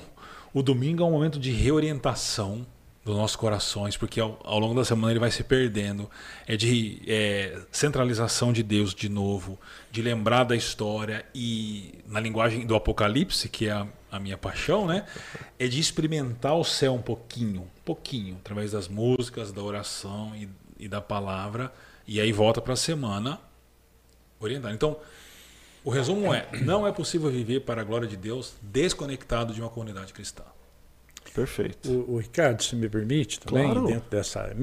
O 0.52 0.64
domingo 0.64 1.04
é 1.04 1.06
um 1.06 1.12
momento 1.12 1.38
de 1.38 1.52
reorientação 1.52 2.66
dos 3.10 3.18
nossos 3.18 3.36
corações, 3.36 3.98
porque 3.98 4.20
ao, 4.20 4.40
ao, 4.44 4.60
longo 4.60 4.76
da 4.76 4.86
semana 4.86 5.12
ele 5.12 5.20
vai 5.20 5.32
se 5.32 5.44
perdendo. 5.44 6.10
É 6.46 6.56
de 6.56 7.02
é, 7.08 7.60
centralização 7.72 8.54
de 8.54 8.62
Deus 8.62 8.94
de 8.94 9.10
novo, 9.10 9.60
de 9.92 10.02
lembrar 10.02 10.44
da 10.44 10.56
história 10.56 11.26
e, 11.34 11.96
na 12.08 12.20
linguagem 12.20 12.68
do 12.68 12.76
Apocalipse, 12.76 13.50
que 13.50 13.68
é 13.68 13.72
a, 13.72 13.88
a 14.12 14.20
minha 14.20 14.38
paixão, 14.38 14.86
né? 14.86 15.06
É 15.58 15.68
de 15.68 15.80
experimentar 15.80 16.56
o 16.56 16.64
céu 16.64 16.94
um 16.94 17.02
pouquinho, 17.02 17.62
um 17.62 17.84
pouquinho, 17.84 18.38
através 18.42 18.74
das 18.74 18.88
músicas, 18.88 19.52
da 19.52 19.64
oração 19.64 20.32
e, 20.36 20.48
e 20.78 20.88
da 20.88 21.02
palavra, 21.02 21.74
e 22.08 22.22
aí 22.22 22.32
volta 22.32 22.62
para 22.62 22.74
a 22.74 22.78
semana 22.78 23.40
orientar. 24.40 24.72
Então, 24.72 24.98
o 25.84 25.90
resumo 25.90 26.32
é: 26.32 26.48
não 26.62 26.86
é 26.86 26.92
possível 26.92 27.32
viver 27.32 27.62
para 27.62 27.82
a 27.82 27.84
glória 27.84 28.08
de 28.08 28.16
Deus 28.16 28.54
desconectado 28.62 29.52
de 29.52 29.62
uma 29.62 29.70
comunidade 29.70 30.14
cristã. 30.14 30.44
Perfeito. 31.34 31.90
O, 31.90 32.16
o, 32.16 32.18
Ricardo, 32.18 32.64
se 32.64 32.76
me 32.76 32.90
permite, 32.90 33.40
também, 33.40 33.66
claro. 33.66 33.88
dentro 33.88 34.10
dessa. 34.10 34.56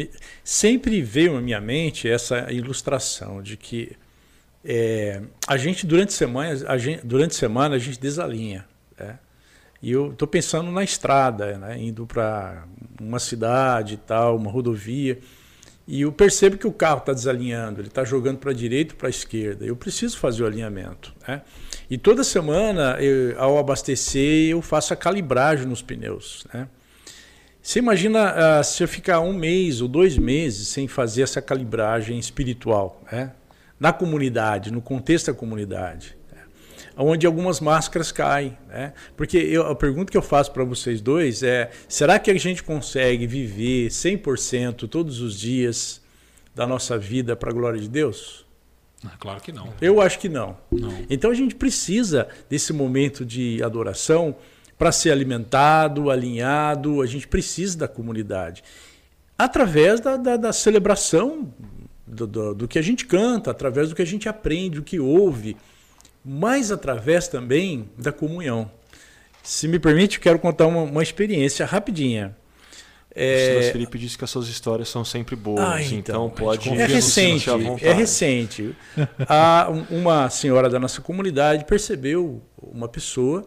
Sempre 0.43 1.01
veio 1.03 1.35
na 1.35 1.41
minha 1.41 1.61
mente 1.61 2.09
essa 2.09 2.53
ilustração 2.53 3.43
de 3.43 3.57
que 3.57 3.97
é, 4.69 5.23
a 5.47 5.57
gente, 5.57 5.87
durante 5.87 6.13
semana, 6.13 6.69
a 6.69 6.77
gente, 6.77 7.07
durante 7.07 7.37
semana, 7.37 7.77
a 7.77 7.79
gente 7.79 8.01
desalinha. 8.01 8.67
Né? 8.99 9.19
E 9.81 9.93
eu 9.93 10.11
estou 10.11 10.27
pensando 10.27 10.71
na 10.73 10.83
estrada, 10.83 11.57
né? 11.57 11.79
indo 11.81 12.05
para 12.05 12.65
uma 13.01 13.21
cidade 13.21 13.95
e 13.95 13.99
tal, 13.99 14.37
uma 14.37 14.51
rodovia. 14.51 15.19
E 15.87 16.01
eu 16.01 16.11
percebo 16.11 16.59
que 16.59 16.67
o 16.67 16.73
carro 16.73 16.99
está 16.99 17.13
desalinhando, 17.13 17.81
ele 17.81 17.87
está 17.87 18.05
jogando 18.05 18.39
para 18.39 18.51
a 18.51 18.55
direita 18.55 18.97
para 18.97 19.07
a 19.07 19.11
esquerda. 19.11 19.65
Eu 19.65 19.77
preciso 19.77 20.19
fazer 20.19 20.43
o 20.43 20.47
alinhamento. 20.47 21.15
Né? 21.29 21.43
E 21.89 21.97
toda 21.97 22.25
semana, 22.25 22.97
eu, 23.01 23.41
ao 23.41 23.59
abastecer, 23.59 24.51
eu 24.51 24.61
faço 24.61 24.93
a 24.93 24.97
calibragem 24.97 25.67
nos 25.67 25.83
pneus. 25.83 26.45
Né? 26.53 26.69
Você 27.63 27.79
imagina 27.79 28.35
uh, 28.61 28.65
se 28.65 28.83
eu 28.83 28.89
ficar 28.89 29.21
um 29.21 29.33
mês 29.33 29.81
ou 29.81 29.87
dois 29.87 30.19
meses 30.19 30.69
sem 30.69 30.89
fazer 30.89 31.23
essa 31.23 31.41
calibragem 31.41 32.19
espiritual, 32.19 33.03
né? 33.11 33.33
na 33.79 33.93
comunidade, 33.93 34.73
no 34.73 34.81
contexto 34.81 35.27
da 35.27 35.35
comunidade, 35.35 36.17
né? 36.33 36.43
onde 36.97 37.25
algumas 37.25 37.61
máscaras 37.61 38.11
caem. 38.11 38.59
Né? 38.69 38.93
Porque 39.17 39.37
eu, 39.37 39.67
a 39.67 39.75
pergunta 39.77 40.11
que 40.11 40.19
eu 40.19 40.23
faço 40.23 40.51
para 40.51 40.65
vocês 40.65 41.01
dois 41.01 41.45
é: 41.45 41.71
será 41.89 42.19
que 42.19 42.31
a 42.31 42.39
gente 42.39 42.65
consegue 42.65 43.29
viver 43.29 43.91
100% 43.91 44.89
todos 44.89 45.21
os 45.21 45.39
dias 45.39 46.01
da 46.53 46.67
nossa 46.67 46.99
vida 46.99 47.37
para 47.37 47.51
a 47.51 47.55
glória 47.55 47.81
de 47.81 47.89
Deus? 47.89 48.46
Ah, 49.07 49.17
claro 49.19 49.41
que 49.41 49.53
não. 49.53 49.73
Eu 49.81 50.01
acho 50.01 50.19
que 50.19 50.29
não. 50.29 50.57
não. 50.71 51.05
Então 51.09 51.31
a 51.31 51.35
gente 51.35 51.55
precisa 51.55 52.29
desse 52.49 52.73
momento 52.73 53.25
de 53.25 53.63
adoração 53.63 54.37
para 54.79 54.93
ser 54.93 55.11
alimentado, 55.11 56.11
alinhado, 56.11 57.01
a 57.01 57.07
gente 57.07 57.27
precisa 57.27 57.79
da 57.79 57.89
comunidade. 57.89 58.63
Através 59.39 60.01
da, 60.01 60.17
da, 60.17 60.37
da 60.37 60.53
celebração 60.53 61.53
do, 62.07 62.27
do, 62.27 62.55
do, 62.55 62.69
que 62.69 62.79
a 62.79 62.83
gente 62.83 63.05
canta, 63.07 63.51
através 63.51 63.89
do 63.89 63.95
que 63.95 64.03
a 64.03 64.07
gente 64.07 64.29
aprende, 64.29 64.77
do 64.77 64.83
que 64.83 65.01
ouve, 65.01 65.57
mas 66.25 66.71
através 66.71 67.29
também 67.29 67.89
da 67.97 68.13
comunhão. 68.13 68.71
Se 69.43 69.69
me 69.69 69.79
permite, 69.79 70.17
eu 70.17 70.23
quero 70.23 70.39
contar 70.39 70.67
uma, 70.67 70.83
uma 70.83 71.03
experiência 71.03 71.65
rapidinha. 71.65 72.37
É... 73.19 73.35
O 73.35 73.39
Silas 73.39 73.73
Felipe 73.73 73.99
disse 73.99 74.19
que 74.19 74.25
as 74.25 74.31
suas 74.31 74.47
histórias 74.47 74.91
são 74.91 75.03
sempre 75.03 75.35
boas, 75.35 75.61
ah, 75.61 75.83
então, 75.83 76.27
então 76.27 76.31
pode 76.31 76.69
É 76.69 76.85
recente, 76.85 77.49
é 77.81 77.93
recente. 77.95 78.77
A, 79.27 79.69
uma 79.91 80.29
senhora 80.29 80.69
da 80.69 80.79
nossa 80.79 81.01
comunidade 81.01 81.65
percebeu 81.65 82.43
uma 82.59 82.87
pessoa 82.87 83.47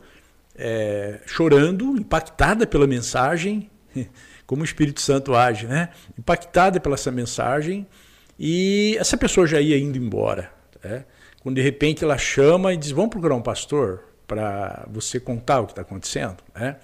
é, 0.55 1.19
chorando, 1.27 1.95
impactada 1.97 2.65
pela 2.65 2.87
mensagem, 2.87 3.69
como 4.47 4.63
o 4.63 4.65
Espírito 4.65 5.01
Santo 5.01 5.35
age, 5.35 5.67
né? 5.67 5.89
Impactada 6.17 6.79
pela 6.79 6.95
essa 6.95 7.11
mensagem, 7.11 7.85
e 8.39 8.97
essa 8.99 9.15
pessoa 9.15 9.45
já 9.45 9.61
ia 9.61 9.77
indo 9.77 9.99
embora. 9.99 10.51
Né? 10.83 11.05
Quando 11.41 11.57
de 11.57 11.61
repente 11.61 12.03
ela 12.03 12.17
chama 12.17 12.73
e 12.73 12.77
diz: 12.77 12.89
Vamos 12.89 13.11
procurar 13.11 13.35
um 13.35 13.41
pastor 13.41 14.05
para 14.25 14.87
você 14.89 15.19
contar 15.19 15.59
o 15.59 15.65
que 15.65 15.73
está 15.73 15.83
acontecendo. 15.83 16.37
Né? 16.55 16.77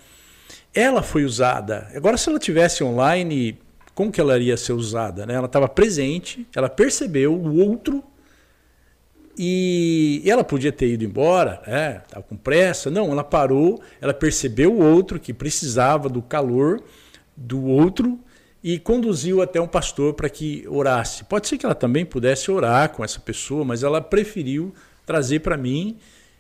Ela 0.76 1.02
foi 1.02 1.24
usada. 1.24 1.88
Agora, 1.96 2.18
se 2.18 2.30
ela 2.30 2.38
tivesse 2.38 2.84
online, 2.84 3.58
como 3.96 4.12
que 4.12 4.20
ela 4.20 4.36
iria 4.36 4.58
ser 4.58 4.74
usada? 4.74 5.26
Né? 5.26 5.34
Ela 5.34 5.46
estava 5.46 5.70
presente, 5.70 6.46
ela 6.54 6.68
percebeu 6.68 7.34
o 7.34 7.58
outro 7.58 8.04
e 9.38 10.22
ela 10.26 10.44
podia 10.44 10.72
ter 10.72 10.90
ido 10.90 11.04
embora, 11.04 11.62
né? 11.66 12.02
Com 12.28 12.36
pressa. 12.36 12.90
Não, 12.90 13.12
ela 13.12 13.24
parou, 13.24 13.82
ela 14.00 14.14
percebeu 14.14 14.74
o 14.74 14.84
outro 14.84 15.20
que 15.20 15.34
precisava 15.34 16.10
do 16.10 16.22
calor 16.22 16.84
do 17.36 17.64
outro 17.66 18.20
e 18.64 18.80
conduziu 18.80 19.42
até 19.42 19.60
um 19.60 19.68
pastor 19.68 20.14
para 20.14 20.30
que 20.30 20.66
orasse. 20.68 21.24
Pode 21.26 21.48
ser 21.48 21.58
que 21.58 21.66
ela 21.66 21.76
também 21.76 22.06
pudesse 22.06 22.50
orar 22.50 22.90
com 22.90 23.04
essa 23.04 23.20
pessoa, 23.20 23.64
mas 23.64 23.84
ela 23.84 24.02
preferiu 24.02 24.74
trazer 25.06 25.40
para 25.40 25.58
mim 25.58 25.98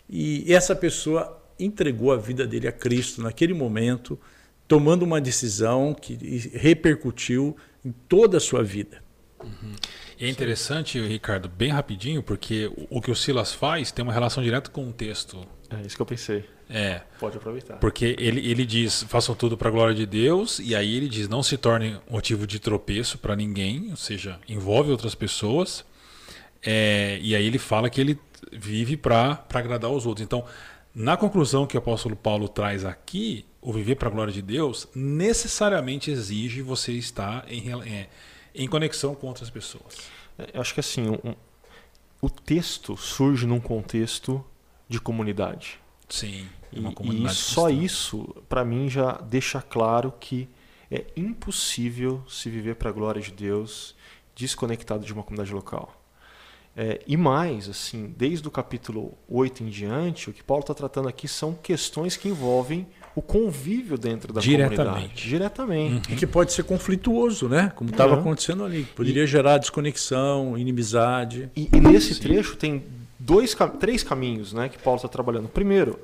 e 0.09 0.53
essa 0.53 0.75
pessoa 0.75 1.41
entregou 1.59 2.11
a 2.11 2.17
vida 2.17 2.45
dele 2.45 2.67
a 2.67 2.71
Cristo 2.71 3.21
naquele 3.21 3.53
momento, 3.53 4.19
tomando 4.67 5.03
uma 5.03 5.21
decisão 5.21 5.93
que 5.93 6.15
repercutiu 6.53 7.55
em 7.83 7.91
toda 8.07 8.37
a 8.37 8.39
sua 8.39 8.63
vida. 8.63 9.03
Uhum. 9.43 9.75
E 10.19 10.25
é 10.25 10.29
interessante, 10.29 10.99
Ricardo, 10.99 11.49
bem 11.49 11.69
rapidinho, 11.69 12.23
porque 12.23 12.71
o 12.89 13.01
que 13.01 13.11
o 13.11 13.15
Silas 13.15 13.53
faz 13.53 13.91
tem 13.91 14.03
uma 14.03 14.13
relação 14.13 14.41
direta 14.41 14.71
com 14.71 14.87
o 14.87 14.93
texto. 14.93 15.45
É 15.69 15.85
isso 15.85 15.95
que 15.95 16.01
eu 16.01 16.05
pensei. 16.05 16.45
É. 16.69 17.01
Pode 17.19 17.37
aproveitar. 17.37 17.75
Porque 17.75 18.15
ele, 18.17 18.49
ele 18.49 18.65
diz: 18.65 19.03
façam 19.03 19.35
tudo 19.35 19.57
para 19.57 19.67
a 19.69 19.71
glória 19.71 19.93
de 19.93 20.05
Deus, 20.05 20.59
e 20.59 20.75
aí 20.75 20.95
ele 20.95 21.07
diz: 21.07 21.27
não 21.27 21.43
se 21.43 21.57
torne 21.57 21.97
motivo 22.09 22.47
de 22.47 22.59
tropeço 22.59 23.17
para 23.17 23.35
ninguém, 23.35 23.89
ou 23.91 23.97
seja, 23.97 24.39
envolve 24.47 24.89
outras 24.89 25.13
pessoas. 25.13 25.85
É, 26.63 27.19
e 27.21 27.35
aí 27.35 27.45
ele 27.45 27.59
fala 27.59 27.89
que 27.89 28.01
ele 28.01 28.19
vive 28.51 28.97
para 28.97 29.45
agradar 29.53 29.91
os 29.91 30.05
outros. 30.05 30.25
Então, 30.25 30.43
na 30.95 31.17
conclusão 31.17 31.67
que 31.67 31.75
o 31.75 31.79
apóstolo 31.79 32.15
Paulo 32.15 32.47
traz 32.47 32.85
aqui, 32.85 33.45
o 33.61 33.73
viver 33.73 33.95
para 33.95 34.07
a 34.07 34.11
glória 34.11 34.31
de 34.31 34.41
Deus 34.41 34.87
necessariamente 34.95 36.09
exige 36.09 36.61
você 36.61 36.93
estar 36.93 37.45
em, 37.51 37.73
é, 37.83 38.07
em 38.53 38.65
conexão 38.65 39.13
com 39.13 39.27
outras 39.27 39.49
pessoas. 39.49 39.97
É, 40.39 40.51
eu 40.53 40.61
acho 40.61 40.73
que 40.73 40.79
assim, 40.79 41.09
um, 41.09 41.35
o 42.21 42.29
texto 42.29 42.95
surge 42.95 43.45
num 43.45 43.59
contexto 43.59 44.43
de 44.87 45.01
comunidade. 45.01 45.81
Sim. 46.07 46.47
E, 46.71 46.79
e 46.79 47.29
só 47.29 47.69
isso, 47.69 48.33
para 48.47 48.63
mim, 48.63 48.89
já 48.89 49.13
deixa 49.17 49.61
claro 49.61 50.13
que 50.17 50.47
é 50.89 51.05
impossível 51.17 52.23
se 52.29 52.49
viver 52.49 52.75
para 52.75 52.89
a 52.89 52.93
glória 52.93 53.21
de 53.21 53.31
Deus 53.31 53.95
desconectado 54.33 55.05
de 55.05 55.11
uma 55.11 55.23
comunidade 55.23 55.53
local. 55.53 56.04
É, 56.77 56.99
e 57.07 57.15
mais, 57.15 57.69
assim, 57.69 58.13
desde 58.17 58.45
o 58.47 58.51
capítulo 58.51 59.17
8 59.29 59.63
em 59.63 59.69
diante, 59.69 60.29
o 60.29 60.33
que 60.33 60.43
Paulo 60.43 60.61
está 60.61 60.73
tratando 60.73 61.07
aqui 61.07 61.25
são 61.25 61.53
questões 61.53 62.17
que 62.17 62.27
envolvem 62.27 62.85
o 63.15 63.21
convívio 63.21 63.97
dentro 63.97 64.33
da 64.33 64.41
Diretamente. 64.41 64.83
comunidade. 64.83 65.29
Diretamente. 65.29 66.09
Uhum. 66.09 66.15
E 66.15 66.19
que 66.19 66.27
pode 66.27 66.51
ser 66.51 66.63
conflituoso, 66.63 67.47
né? 67.47 67.71
Como 67.73 67.89
estava 67.89 68.15
uhum. 68.15 68.19
acontecendo 68.19 68.65
ali. 68.65 68.83
Poderia 68.93 69.23
e, 69.23 69.27
gerar 69.27 69.57
desconexão, 69.57 70.57
inimizade. 70.57 71.49
E, 71.55 71.69
e 71.73 71.79
nesse 71.79 72.13
Sim. 72.13 72.23
trecho 72.23 72.57
tem 72.57 72.83
dois, 73.17 73.55
três 73.79 74.03
caminhos 74.03 74.51
né, 74.51 74.67
que 74.67 74.77
Paulo 74.77 74.97
está 74.97 75.07
trabalhando. 75.07 75.47
Primeiro, 75.47 75.97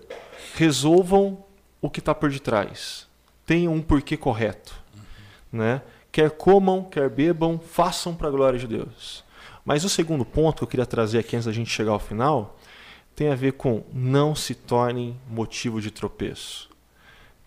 resolvam 0.56 1.44
o 1.82 1.90
que 1.90 2.00
está 2.00 2.16
por 2.16 2.32
detrás. 2.32 3.08
Tenham 3.46 3.74
um 3.74 3.82
porquê 3.82 4.16
correto. 4.16 4.74
Uhum. 4.96 5.60
Né? 5.60 5.82
Quer 6.14 6.32
comam, 6.32 6.86
quer 6.86 7.10
bebam, 7.10 7.60
façam 7.60 8.16
para 8.16 8.30
a 8.30 8.32
glória 8.32 8.58
de 8.58 8.68
Deus. 8.68 9.30
Mas 9.64 9.84
o 9.84 9.90
segundo 9.90 10.26
ponto 10.26 10.58
que 10.58 10.64
eu 10.64 10.68
queria 10.68 10.86
trazer 10.86 11.20
aqui 11.20 11.36
antes 11.36 11.46
da 11.46 11.52
gente 11.52 11.70
chegar 11.70 11.92
ao 11.92 12.00
final 12.00 12.58
tem 13.16 13.30
a 13.30 13.36
ver 13.36 13.54
com 13.54 13.84
não 13.94 14.34
se 14.34 14.56
tornem 14.56 15.20
motivo 15.30 15.82
de 15.82 15.92
tropeço. 15.92 16.70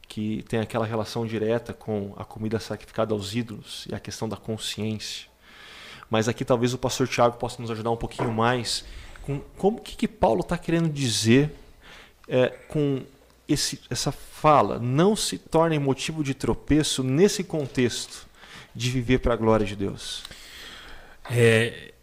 que 0.09 0.45
tem 0.49 0.61
aquela 0.61 0.87
relação 0.87 1.27
direta 1.27 1.73
com 1.73 2.15
a 2.17 2.25
comida 2.25 2.61
sacrificada 2.61 3.15
aos 3.15 3.35
ídolos 3.35 3.87
e 3.91 3.95
a 3.95 3.99
questão 3.99 4.29
da 4.29 4.37
consciência. 4.37 5.29
Mas 6.11 6.29
aqui 6.29 6.45
talvez 6.45 6.75
o 6.75 6.79
pastor 6.79 7.09
Tiago 7.09 7.37
possa 7.39 7.61
nos 7.61 7.71
ajudar 7.71 7.91
um 7.91 7.97
pouquinho 7.97 8.31
mais 8.31 8.85
com 9.23 9.41
como 9.57 9.81
que, 9.81 9.97
que 9.97 10.07
Paulo 10.07 10.43
está 10.43 10.57
querendo 10.59 10.89
dizer 10.89 11.53
é, 12.29 12.49
com 12.69 13.03
esse, 13.49 13.81
essa 13.91 14.12
fala. 14.12 14.79
Não 14.79 15.17
se 15.17 15.39
torne 15.39 15.79
motivo 15.79 16.23
de 16.23 16.35
tropeço 16.35 17.03
nesse 17.03 17.43
contexto 17.43 18.29
de 18.75 18.91
viver 18.91 19.19
para 19.19 19.35
a 19.35 19.37
glória 19.37 19.65
de 19.65 19.75
Deus. 19.75 20.23
É, 21.31 21.94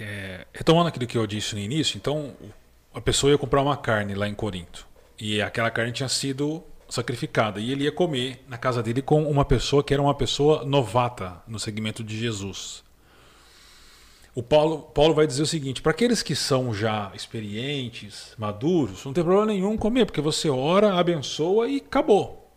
é, 0.00 0.46
retomando 0.52 0.88
aquilo 0.88 1.06
que 1.06 1.16
eu 1.16 1.26
disse 1.26 1.54
no 1.54 1.60
início, 1.60 1.96
então 1.96 2.34
a 2.94 3.00
pessoa 3.00 3.32
ia 3.32 3.38
comprar 3.38 3.62
uma 3.62 3.76
carne 3.76 4.14
lá 4.14 4.28
em 4.28 4.34
Corinto 4.34 4.86
e 5.18 5.40
aquela 5.42 5.70
carne 5.70 5.92
tinha 5.92 6.08
sido 6.08 6.62
sacrificada 6.88 7.60
e 7.60 7.70
ele 7.70 7.84
ia 7.84 7.92
comer 7.92 8.44
na 8.48 8.56
casa 8.56 8.82
dele 8.82 9.02
com 9.02 9.22
uma 9.30 9.44
pessoa 9.44 9.84
que 9.84 9.92
era 9.92 10.02
uma 10.02 10.14
pessoa 10.14 10.64
novata 10.64 11.42
no 11.46 11.58
segmento 11.58 12.02
de 12.02 12.18
Jesus. 12.18 12.82
O 14.34 14.42
Paulo, 14.42 14.82
Paulo 14.82 15.14
vai 15.14 15.26
dizer 15.26 15.42
o 15.42 15.46
seguinte: 15.46 15.82
para 15.82 15.90
aqueles 15.90 16.22
que 16.22 16.36
são 16.36 16.72
já 16.72 17.10
experientes, 17.14 18.34
maduros, 18.38 19.04
não 19.04 19.12
tem 19.12 19.24
problema 19.24 19.46
nenhum 19.52 19.76
comer, 19.76 20.06
porque 20.06 20.20
você 20.20 20.48
ora, 20.48 20.94
abençoa 20.94 21.68
e 21.68 21.78
acabou. 21.78 22.48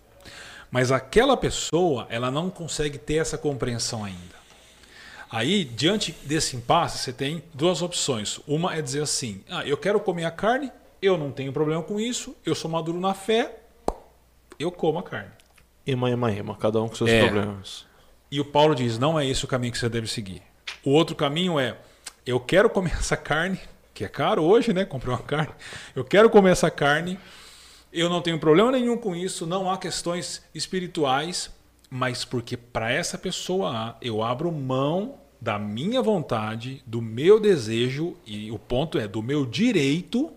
Mas 0.70 0.92
aquela 0.92 1.36
pessoa, 1.36 2.06
ela 2.10 2.32
não 2.32 2.50
consegue 2.50 2.98
ter 2.98 3.16
essa 3.16 3.38
compreensão 3.38 4.06
ainda. 4.06 4.41
Aí, 5.32 5.64
diante 5.64 6.12
desse 6.24 6.58
impasse, 6.58 6.98
você 6.98 7.14
tem 7.14 7.42
duas 7.54 7.82
opções. 7.82 8.40
Uma 8.46 8.76
é 8.76 8.82
dizer 8.82 9.02
assim: 9.02 9.42
ah, 9.50 9.66
eu 9.66 9.78
quero 9.78 10.00
comer 10.00 10.26
a 10.26 10.32
carne, 10.32 10.70
eu 11.02 11.18
não 11.18 11.32
tenho 11.32 11.54
problema 11.54 11.82
com 11.82 12.00
isso, 12.00 12.36
eu 12.46 12.54
sou 12.54 12.70
maduro 12.70 13.00
na 13.00 13.14
fé, 13.14 13.60
eu 14.60 14.72
como 14.72 15.00
a 15.00 15.04
carne. 15.04 15.32
Ema, 15.88 16.10
ema, 16.12 16.32
ema, 16.32 16.56
cada 16.58 16.82
um 16.82 16.90
com 16.90 16.96
seus 16.96 17.10
É. 17.10 17.22
problemas. 17.22 17.86
E 18.30 18.40
o 18.42 18.46
Paulo 18.46 18.76
diz: 18.76 19.00
não 19.00 19.18
é 19.18 19.26
esse 19.26 19.46
o 19.46 19.48
caminho 19.48 19.72
que 19.72 19.80
você 19.80 19.88
deve 19.88 20.08
seguir. 20.08 20.42
O 20.84 20.90
outro 20.92 21.16
caminho 21.16 21.58
é: 21.58 21.78
eu 22.26 22.40
quero 22.40 22.70
comer 22.70 22.92
essa 23.00 23.16
carne, 23.16 23.58
que 23.94 24.04
é 24.04 24.10
caro 24.10 24.44
hoje, 24.44 24.74
né? 24.74 24.84
Comprei 24.84 25.14
uma 25.14 25.24
carne. 25.24 25.54
Eu 25.96 26.04
quero 26.04 26.30
comer 26.30 26.52
essa 26.52 26.70
carne. 26.70 27.18
Eu 27.94 28.10
não 28.10 28.22
tenho 28.22 28.38
problema 28.40 28.72
nenhum 28.72 28.98
com 28.98 29.16
isso. 29.16 29.46
Não 29.48 29.70
há 29.72 29.78
questões 29.78 30.42
espirituais, 30.54 31.50
mas 31.90 32.24
porque 32.26 32.56
para 32.58 32.92
essa 32.92 33.18
pessoa 33.18 33.98
eu 34.02 34.22
abro 34.24 34.52
mão 34.52 35.20
da 35.42 35.58
minha 35.58 36.04
vontade, 36.04 36.84
do 36.86 37.02
meu 37.02 37.40
desejo 37.40 38.16
e 38.28 38.52
o 38.52 38.60
ponto 38.60 39.00
é 39.00 39.08
do 39.08 39.24
meu 39.24 39.44
direito 39.44 40.32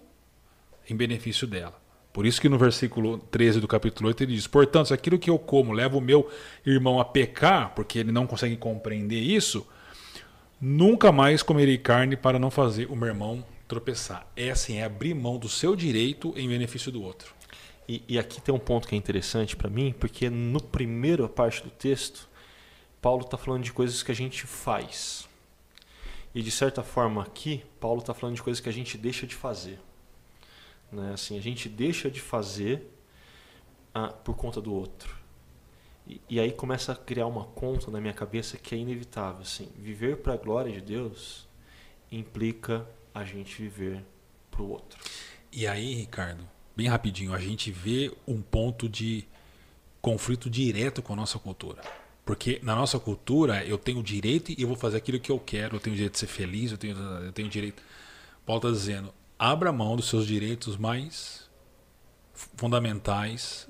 em 0.89 0.97
benefício 0.97 1.47
dela. 1.47 1.79
Por 2.11 2.25
isso 2.25 2.41
que 2.41 2.49
no 2.49 2.57
versículo 2.57 3.19
13 3.19 3.61
do 3.61 3.69
capítulo 3.69 4.09
8 4.09 4.23
ele 4.23 4.35
diz: 4.35 4.47
Portanto, 4.47 4.87
se 4.87 4.95
aquilo 4.95 5.19
que 5.19 5.29
eu 5.29 5.39
como 5.39 5.73
leva 5.73 5.99
o 5.99 6.01
meu 6.01 6.31
irmão 6.65 6.99
a 7.01 7.05
pecar, 7.05 7.75
porque 7.75 7.99
ele 7.99 8.13
não 8.13 8.27
consegue 8.27 8.57
compreender 8.57 9.21
isso, 9.21 9.67
nunca 10.61 11.13
mais 11.13 11.43
comerei 11.43 11.77
carne 11.77 12.17
para 12.17 12.39
não 12.39 12.51
fazer 12.51 12.87
o 12.91 12.97
meu 12.97 13.09
irmão 13.09 13.45
tropeçar. 13.69 14.27
É 14.37 14.51
assim, 14.51 14.77
é 14.77 14.85
abrir 14.85 15.13
mão 15.13 15.37
do 15.37 15.49
seu 15.49 15.75
direito 15.77 16.33
em 16.37 16.49
benefício 16.49 16.91
do 16.93 17.03
outro. 17.03 17.35
E, 17.89 18.03
e 18.09 18.19
aqui 18.19 18.41
tem 18.41 18.55
um 18.55 18.59
ponto 18.59 18.89
que 18.89 18.95
é 18.95 18.99
interessante 18.99 19.57
para 19.57 19.69
mim, 19.69 19.95
porque 19.99 20.31
no 20.31 20.63
primeiro 20.63 21.29
parte 21.29 21.63
do 21.63 21.71
texto, 21.71 22.29
Paulo 23.05 23.21
está 23.21 23.37
falando 23.37 23.63
de 23.63 23.71
coisas 23.71 24.03
que 24.03 24.11
a 24.11 24.15
gente 24.15 24.47
faz. 24.47 25.29
E 26.35 26.41
de 26.41 26.51
certa 26.51 26.83
forma 26.83 27.21
aqui, 27.21 27.63
Paulo 27.79 28.01
está 28.01 28.15
falando 28.15 28.37
de 28.37 28.43
coisas 28.43 28.63
que 28.63 28.69
a 28.71 28.73
gente 28.73 28.97
deixa 28.97 29.27
de 29.27 29.35
fazer. 29.35 29.79
Né? 30.91 31.13
Assim, 31.13 31.37
a 31.37 31.43
gente 31.43 31.69
deixa 31.69 32.11
de 32.11 32.19
fazer 32.19 32.91
ah, 33.93 34.09
por 34.09 34.35
conta 34.35 34.59
do 34.59 34.73
outro. 34.73 35.15
E, 36.09 36.19
e 36.31 36.41
aí 36.41 36.51
começa 36.51 36.93
a 36.93 36.97
criar 36.97 37.27
uma 37.27 37.45
conta 37.45 37.91
na 37.91 38.01
minha 38.01 38.15
cabeça 38.15 38.57
que 38.57 38.75
é 38.75 38.79
inevitável. 38.79 39.43
Assim, 39.43 39.69
viver 39.77 40.23
para 40.23 40.33
a 40.33 40.39
glória 40.39 40.73
de 40.73 40.81
Deus 40.81 41.47
implica 42.11 42.89
a 43.13 43.23
gente 43.23 43.61
viver 43.61 44.03
para 44.51 44.63
o 44.63 44.71
outro. 44.71 44.99
E 45.53 45.67
aí, 45.67 45.93
Ricardo, 45.93 46.49
bem 46.75 46.89
rapidinho, 46.89 47.35
a 47.35 47.39
gente 47.39 47.71
vê 47.71 48.11
um 48.27 48.41
ponto 48.41 48.89
de 48.89 49.29
conflito 50.01 50.49
direto 50.49 51.03
com 51.03 51.13
a 51.13 51.17
nossa 51.17 51.39
cultura. 51.39 51.83
Porque 52.25 52.59
na 52.63 52.75
nossa 52.75 52.99
cultura 52.99 53.65
eu 53.65 53.77
tenho 53.77 54.03
direito 54.03 54.51
e 54.51 54.63
eu 54.63 54.69
vou 54.69 54.77
fazer 54.77 54.97
aquilo 54.97 55.21
que 55.21 55.31
eu 55.31 55.39
quero, 55.39 55.77
eu 55.77 55.81
tenho 55.81 55.95
direito 55.95 56.15
de 56.15 56.19
ser 56.21 56.27
feliz, 56.27 56.73
eu 56.73 56.79
tenho, 56.79 56.97
eu 56.97 57.33
tenho 57.33 57.49
direito. 57.49 57.83
Paulo 58.47 58.61
está 58.61 58.71
dizendo: 58.71 59.15
abra 59.39 59.73
mão 59.73 59.97
dos 59.97 60.09
seus 60.09 60.27
direitos 60.27 60.77
mais 60.77 61.51
fundamentais 62.57 63.69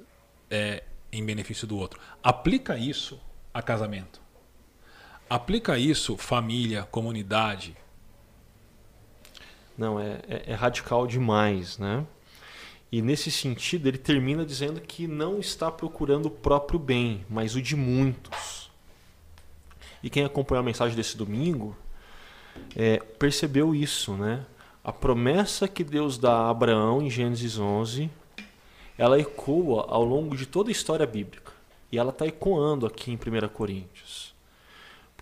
é, 0.50 0.84
em 1.12 1.24
benefício 1.24 1.66
do 1.66 1.76
outro. 1.76 2.00
Aplica 2.22 2.78
isso 2.78 3.20
a 3.52 3.60
casamento. 3.60 4.20
Aplica 5.28 5.76
isso 5.78 6.16
família, 6.16 6.84
comunidade. 6.84 7.76
Não, 9.76 9.98
é, 9.98 10.20
é, 10.28 10.52
é 10.52 10.54
radical 10.54 11.06
demais, 11.06 11.78
né? 11.78 12.06
E 12.94 13.02
nesse 13.02 13.28
sentido, 13.28 13.88
ele 13.88 13.98
termina 13.98 14.46
dizendo 14.46 14.80
que 14.80 15.08
não 15.08 15.40
está 15.40 15.68
procurando 15.68 16.26
o 16.26 16.30
próprio 16.30 16.78
bem, 16.78 17.26
mas 17.28 17.56
o 17.56 17.60
de 17.60 17.74
muitos. 17.74 18.70
E 20.00 20.08
quem 20.08 20.24
acompanhou 20.24 20.60
a 20.60 20.64
mensagem 20.64 20.94
desse 20.94 21.16
domingo 21.16 21.76
é, 22.76 22.98
percebeu 22.98 23.74
isso, 23.74 24.12
né? 24.12 24.46
A 24.84 24.92
promessa 24.92 25.66
que 25.66 25.82
Deus 25.82 26.16
dá 26.16 26.34
a 26.34 26.50
Abraão 26.50 27.02
em 27.02 27.10
Gênesis 27.10 27.58
11, 27.58 28.08
ela 28.96 29.18
ecoa 29.18 29.86
ao 29.88 30.04
longo 30.04 30.36
de 30.36 30.46
toda 30.46 30.70
a 30.70 30.72
história 30.72 31.04
bíblica. 31.04 31.52
E 31.90 31.98
ela 31.98 32.10
está 32.10 32.24
ecoando 32.24 32.86
aqui 32.86 33.10
em 33.10 33.16
1 33.16 33.48
Coríntios. 33.48 34.23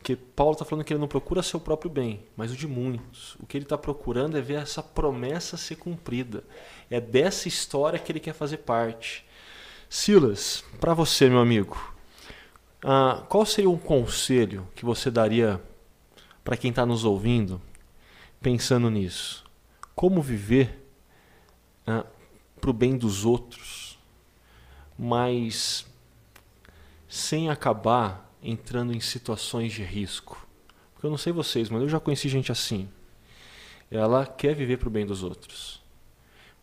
Porque 0.03 0.17
Paulo 0.17 0.55
está 0.55 0.65
falando 0.65 0.85
que 0.85 0.93
ele 0.93 0.99
não 0.99 1.07
procura 1.07 1.45
seu 1.45 1.61
próprio 1.61 1.89
bem, 1.89 2.25
mas 2.37 2.51
o 2.51 2.57
de 2.57 2.67
muitos. 2.67 3.37
O 3.37 3.47
que 3.47 3.57
ele 3.57 3.65
está 3.65 3.79
procurando 3.79 4.37
é 4.37 4.41
ver 4.41 4.55
essa 4.55 4.83
promessa 4.83 5.57
ser 5.57 5.77
cumprida. 5.77 6.43
É 6.91 7.01
dessa 7.01 7.47
história 7.47 8.01
que 8.01 8.11
ele 8.11 8.19
quer 8.19 8.33
fazer 8.33 8.57
parte. 8.59 9.25
Silas, 9.89 10.65
para 10.81 10.93
você, 10.93 11.29
meu 11.29 11.39
amigo, 11.39 11.95
ah, 12.83 13.25
qual 13.29 13.47
seria 13.47 13.71
um 13.71 13.79
conselho 13.79 14.67
que 14.75 14.85
você 14.85 15.09
daria 15.09 15.63
para 16.43 16.57
quem 16.57 16.71
está 16.71 16.85
nos 16.85 17.05
ouvindo, 17.05 17.63
pensando 18.41 18.91
nisso? 18.91 19.45
Como 19.95 20.21
viver 20.21 20.85
ah, 21.87 22.05
para 22.61 22.71
o 22.71 22.73
bem 22.73 22.99
dos 22.99 23.25
outros, 23.25 23.97
mas 24.99 25.87
sem 27.09 27.49
acabar 27.49 28.32
entrando 28.43 28.95
em 28.95 29.01
situações 29.01 29.73
de 29.73 29.83
risco. 29.83 30.47
Porque 30.93 31.07
eu 31.07 31.11
não 31.11 31.19
sei 31.19 31.33
vocês, 31.33 31.69
mas 31.69 31.83
eu 31.83 31.89
já 31.89 32.01
conheci 32.01 32.29
gente 32.29 32.51
assim. 32.51 32.89
Ela 33.91 34.27
quer 34.27 34.55
viver 34.55 34.79
para 34.79 34.89
o 34.89 34.91
bem 34.91 35.05
dos 35.05 35.23
outros, 35.23 35.83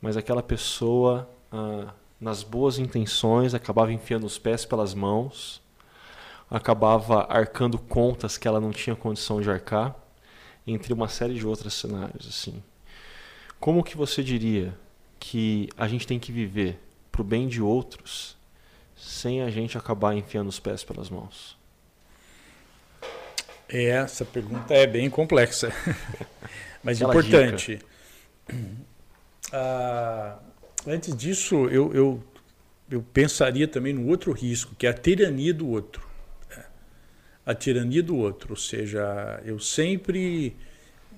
mas 0.01 0.17
aquela 0.17 0.41
pessoa, 0.41 1.29
ah, 1.51 1.93
nas 2.19 2.41
boas 2.41 2.79
intenções, 2.79 3.53
acabava 3.53 3.93
enfiando 3.93 4.25
os 4.25 4.39
pés 4.39 4.65
pelas 4.65 4.93
mãos, 4.93 5.61
acabava 6.49 7.27
arcando 7.29 7.77
contas 7.77 8.37
que 8.37 8.47
ela 8.47 8.59
não 8.59 8.71
tinha 8.71 8.95
condição 8.95 9.39
de 9.39 9.49
arcar, 9.49 9.95
entre 10.65 10.91
uma 10.91 11.07
série 11.07 11.35
de 11.35 11.45
outros 11.45 11.73
cenários. 11.73 12.27
assim. 12.27 12.63
Como 13.59 13.83
que 13.83 13.95
você 13.95 14.23
diria 14.23 14.75
que 15.19 15.69
a 15.77 15.87
gente 15.87 16.07
tem 16.07 16.17
que 16.17 16.31
viver 16.31 16.79
para 17.11 17.21
o 17.21 17.25
bem 17.25 17.47
de 17.47 17.61
outros 17.61 18.37
sem 18.95 19.41
a 19.41 19.49
gente 19.49 19.77
acabar 19.77 20.15
enfiando 20.15 20.47
os 20.47 20.59
pés 20.59 20.83
pelas 20.83 21.09
mãos? 21.09 21.58
É, 23.69 23.85
essa 23.85 24.25
pergunta 24.25 24.73
é 24.73 24.87
bem 24.87 25.09
complexa, 25.09 25.71
mas 26.83 27.01
Aquela 27.01 27.13
importante. 27.13 27.79
Ah, 29.51 30.37
antes 30.85 31.15
disso, 31.15 31.67
eu, 31.69 31.91
eu, 31.91 32.23
eu 32.91 33.01
pensaria 33.01 33.67
também 33.67 33.91
no 33.91 34.07
outro 34.07 34.31
risco, 34.31 34.75
que 34.77 34.85
é 34.85 34.91
a 34.91 34.93
tirania 34.93 35.51
do 35.51 35.67
outro. 35.67 36.07
né? 36.55 36.65
A 37.47 37.55
tirania 37.55 38.03
do 38.03 38.15
outro, 38.15 38.51
ou 38.51 38.55
seja, 38.55 39.41
eu 39.43 39.57
sempre 39.57 40.55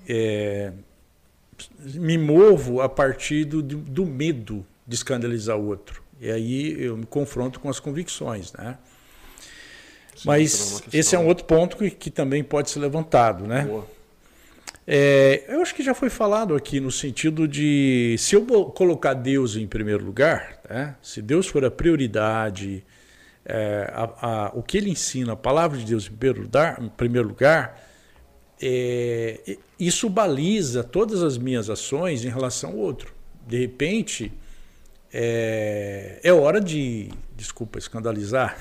é, 0.08 0.72
me 1.80 2.16
movo 2.16 2.80
a 2.80 2.88
partir 2.88 3.44
do, 3.44 3.62
do 3.62 3.76
do 3.76 4.06
medo 4.06 4.64
de 4.86 4.94
escandalizar 4.94 5.58
o 5.58 5.66
outro. 5.66 6.02
E 6.18 6.30
aí 6.30 6.82
eu 6.82 6.96
me 6.96 7.04
confronto 7.04 7.60
com 7.60 7.68
as 7.68 7.78
convicções, 7.78 8.50
né? 8.54 8.78
Sim, 10.14 10.22
Mas 10.28 10.82
esse 10.92 11.14
é 11.14 11.18
um 11.18 11.26
outro 11.26 11.44
ponto 11.44 11.76
que, 11.76 11.90
que 11.90 12.10
também 12.10 12.42
pode 12.44 12.70
ser 12.70 12.80
levantado, 12.80 13.46
né? 13.46 13.66
É, 14.86 15.44
eu 15.48 15.62
acho 15.62 15.74
que 15.74 15.82
já 15.82 15.94
foi 15.94 16.10
falado 16.10 16.54
aqui 16.56 16.80
no 16.80 16.90
sentido 16.90 17.46
de 17.46 18.16
se 18.18 18.34
eu 18.34 18.44
colocar 18.66 19.14
Deus 19.14 19.56
em 19.56 19.66
primeiro 19.66 20.04
lugar, 20.04 20.58
né? 20.68 20.96
se 21.00 21.22
Deus 21.22 21.46
for 21.46 21.64
a 21.64 21.70
prioridade, 21.70 22.84
é, 23.44 23.90
a- 23.94 24.46
a- 24.46 24.52
o 24.54 24.62
que 24.62 24.76
ele 24.76 24.90
ensina, 24.90 25.34
a 25.34 25.36
palavra 25.36 25.78
de 25.78 25.84
Deus 25.84 26.06
em 26.06 26.10
primeiro 26.16 26.42
lugar, 26.42 26.82
em 26.82 26.88
primeiro 26.88 27.28
lugar 27.28 27.80
é, 28.60 29.56
isso 29.78 30.08
baliza 30.08 30.84
todas 30.84 31.22
as 31.22 31.36
minhas 31.38 31.68
ações 31.68 32.24
em 32.24 32.28
relação 32.28 32.70
ao 32.70 32.76
outro. 32.76 33.12
De 33.46 33.58
repente, 33.58 34.32
é, 35.12 36.20
é 36.22 36.32
hora 36.32 36.60
de, 36.60 37.10
desculpa, 37.36 37.78
escandalizar, 37.78 38.56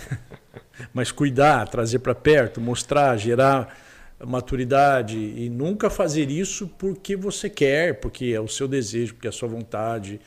mas 0.93 1.11
cuidar, 1.11 1.67
trazer 1.69 1.99
para 1.99 2.13
perto, 2.13 2.59
mostrar, 2.59 3.15
gerar 3.17 3.77
maturidade 4.25 5.17
e 5.17 5.49
nunca 5.49 5.89
fazer 5.89 6.29
isso 6.29 6.67
porque 6.77 7.15
você 7.15 7.49
quer, 7.49 7.99
porque 7.99 8.25
é 8.25 8.39
o 8.39 8.47
seu 8.47 8.67
desejo, 8.67 9.15
porque 9.15 9.27
é 9.27 9.29
a 9.29 9.33
sua 9.33 9.47
vontade. 9.47 10.19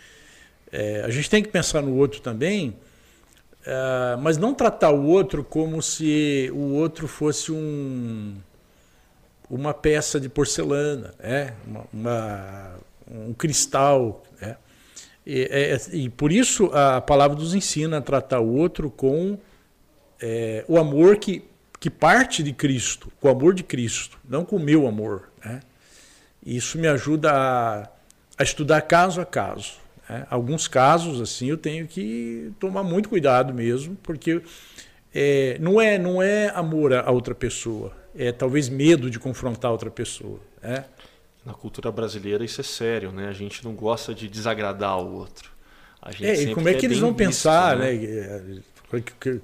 É, 0.72 1.02
a 1.02 1.10
gente 1.10 1.30
tem 1.30 1.42
que 1.42 1.48
pensar 1.48 1.82
no 1.82 1.94
outro 1.94 2.20
também, 2.20 2.76
é, 3.64 4.16
mas 4.20 4.36
não 4.36 4.54
tratar 4.54 4.90
o 4.90 5.04
outro 5.04 5.44
como 5.44 5.80
se 5.82 6.50
o 6.52 6.72
outro 6.72 7.06
fosse 7.06 7.52
um, 7.52 8.34
uma 9.48 9.72
peça 9.72 10.18
de 10.18 10.28
porcelana, 10.28 11.14
é? 11.20 11.52
uma, 11.66 11.86
uma 11.92 12.74
um 13.10 13.32
cristal. 13.32 14.22
É? 15.26 15.30
E, 15.30 15.42
é, 15.50 15.80
e, 15.92 16.08
por 16.08 16.30
isso 16.30 16.66
a 16.72 17.00
palavra 17.00 17.36
nos 17.38 17.54
ensina 17.54 17.98
a 17.98 18.02
tratar 18.02 18.40
o 18.40 18.54
outro 18.54 18.90
com 18.90 19.38
é, 20.20 20.64
o 20.68 20.78
amor 20.78 21.16
que 21.16 21.42
que 21.84 21.90
parte 21.90 22.42
de 22.42 22.54
Cristo, 22.54 23.12
com 23.20 23.28
o 23.28 23.30
amor 23.30 23.52
de 23.52 23.62
Cristo, 23.62 24.18
não 24.26 24.42
com 24.42 24.56
o 24.56 24.58
meu 24.58 24.86
amor. 24.86 25.28
Né? 25.44 25.60
Isso 26.42 26.78
me 26.78 26.88
ajuda 26.88 27.30
a, 27.30 27.88
a 28.38 28.42
estudar 28.42 28.80
caso 28.80 29.20
a 29.20 29.26
caso. 29.26 29.74
Né? 30.08 30.26
Alguns 30.30 30.66
casos, 30.66 31.20
assim, 31.20 31.50
eu 31.50 31.58
tenho 31.58 31.86
que 31.86 32.50
tomar 32.58 32.82
muito 32.82 33.10
cuidado 33.10 33.52
mesmo, 33.52 33.98
porque 34.02 34.40
é, 35.14 35.58
não, 35.60 35.78
é, 35.78 35.98
não 35.98 36.22
é 36.22 36.48
amor 36.54 36.94
a 36.94 37.10
outra 37.10 37.34
pessoa, 37.34 37.92
é 38.16 38.32
talvez 38.32 38.70
medo 38.70 39.10
de 39.10 39.18
confrontar 39.18 39.70
outra 39.70 39.90
pessoa. 39.90 40.40
Né? 40.62 40.86
Na 41.44 41.52
cultura 41.52 41.92
brasileira 41.92 42.44
isso 42.44 42.60
é 42.60 42.64
sério, 42.64 43.12
né? 43.12 43.28
A 43.28 43.32
gente 43.32 43.64
não 43.64 43.74
gosta 43.74 44.14
de 44.14 44.28
desagradar 44.28 44.98
o 44.98 45.14
outro. 45.14 45.50
é, 46.20 46.42
e 46.42 46.54
como 46.54 46.68
é 46.68 46.74
que 46.74 46.86
eles 46.86 46.98
vão 46.98 47.10
visto, 47.10 47.18
pensar, 47.18 47.76
né? 47.76 47.92
né? 47.92 48.62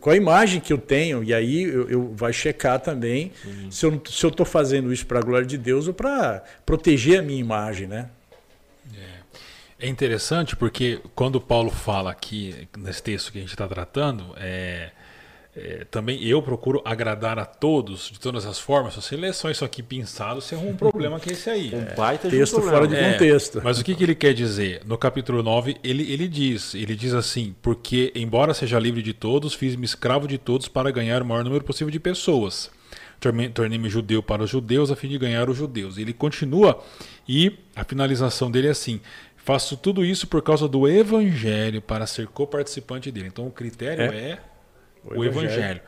Qual 0.00 0.12
a 0.12 0.16
imagem 0.16 0.60
que 0.60 0.72
eu 0.72 0.78
tenho? 0.78 1.24
E 1.24 1.34
aí 1.34 1.62
eu, 1.62 1.90
eu 1.90 2.14
vai 2.14 2.32
checar 2.32 2.78
também 2.80 3.32
uhum. 3.44 3.70
se 3.70 3.84
eu 3.84 4.02
se 4.08 4.26
estou 4.26 4.46
fazendo 4.46 4.92
isso 4.92 5.06
para 5.06 5.18
a 5.18 5.22
glória 5.22 5.46
de 5.46 5.58
Deus 5.58 5.88
ou 5.88 5.94
para 5.94 6.42
proteger 6.64 7.20
a 7.20 7.22
minha 7.22 7.40
imagem, 7.40 7.86
né? 7.86 8.08
É. 8.94 9.86
é 9.86 9.88
interessante 9.88 10.54
porque 10.54 11.00
quando 11.14 11.40
Paulo 11.40 11.70
fala 11.70 12.10
aqui 12.10 12.68
nesse 12.78 13.02
texto 13.02 13.32
que 13.32 13.38
a 13.38 13.40
gente 13.40 13.50
está 13.50 13.66
tratando, 13.66 14.34
é, 14.36 14.90
é, 15.62 15.84
também 15.90 16.22
eu 16.24 16.40
procuro 16.40 16.80
agradar 16.84 17.38
a 17.38 17.44
todos 17.44 18.10
de 18.10 18.18
todas 18.18 18.46
as 18.46 18.58
formas. 18.58 18.94
Se 18.94 19.02
você 19.02 19.16
lê 19.16 19.32
só 19.32 19.50
isso 19.50 19.64
aqui 19.64 19.82
pinçado, 19.82 20.40
você 20.40 20.54
arruma 20.54 20.70
um 20.70 20.76
problema 20.76 21.20
que 21.20 21.30
é 21.30 21.32
esse 21.32 21.50
aí. 21.50 21.70
Um 21.80 21.94
baita 21.94 22.28
texto 22.28 22.60
de 22.60 22.66
um 22.66 22.70
fora 22.70 22.86
de 22.86 22.96
é, 22.96 23.12
contexto. 23.12 23.60
Mas 23.62 23.78
o 23.78 23.84
que, 23.84 23.94
que 23.94 24.04
ele 24.04 24.14
quer 24.14 24.32
dizer? 24.32 24.82
No 24.84 24.96
capítulo 24.96 25.42
9, 25.42 25.76
ele, 25.82 26.10
ele 26.12 26.28
diz, 26.28 26.74
ele 26.74 26.94
diz 26.94 27.14
assim, 27.14 27.54
porque 27.60 28.12
embora 28.14 28.54
seja 28.54 28.78
livre 28.78 29.02
de 29.02 29.12
todos, 29.12 29.54
fiz-me 29.54 29.84
escravo 29.84 30.26
de 30.26 30.38
todos 30.38 30.68
para 30.68 30.90
ganhar 30.90 31.22
o 31.22 31.26
maior 31.26 31.44
número 31.44 31.64
possível 31.64 31.90
de 31.90 32.00
pessoas. 32.00 32.70
Tornei-me 33.54 33.90
judeu 33.90 34.22
para 34.22 34.42
os 34.42 34.50
judeus 34.50 34.90
a 34.90 34.96
fim 34.96 35.08
de 35.08 35.18
ganhar 35.18 35.50
os 35.50 35.56
judeus. 35.56 35.98
Ele 35.98 36.12
continua 36.12 36.82
e 37.28 37.58
a 37.76 37.84
finalização 37.84 38.50
dele 38.50 38.68
é 38.68 38.70
assim: 38.70 39.00
faço 39.36 39.76
tudo 39.76 40.04
isso 40.04 40.26
por 40.26 40.40
causa 40.42 40.66
do 40.66 40.88
evangelho 40.88 41.82
para 41.82 42.06
ser 42.06 42.26
coparticipante 42.28 43.10
dele. 43.10 43.28
Então 43.28 43.46
o 43.46 43.50
critério 43.50 44.04
é, 44.04 44.16
é 44.16 44.38
o, 45.04 45.18
o 45.18 45.24
evangelho. 45.24 45.52
evangelho. 45.52 45.80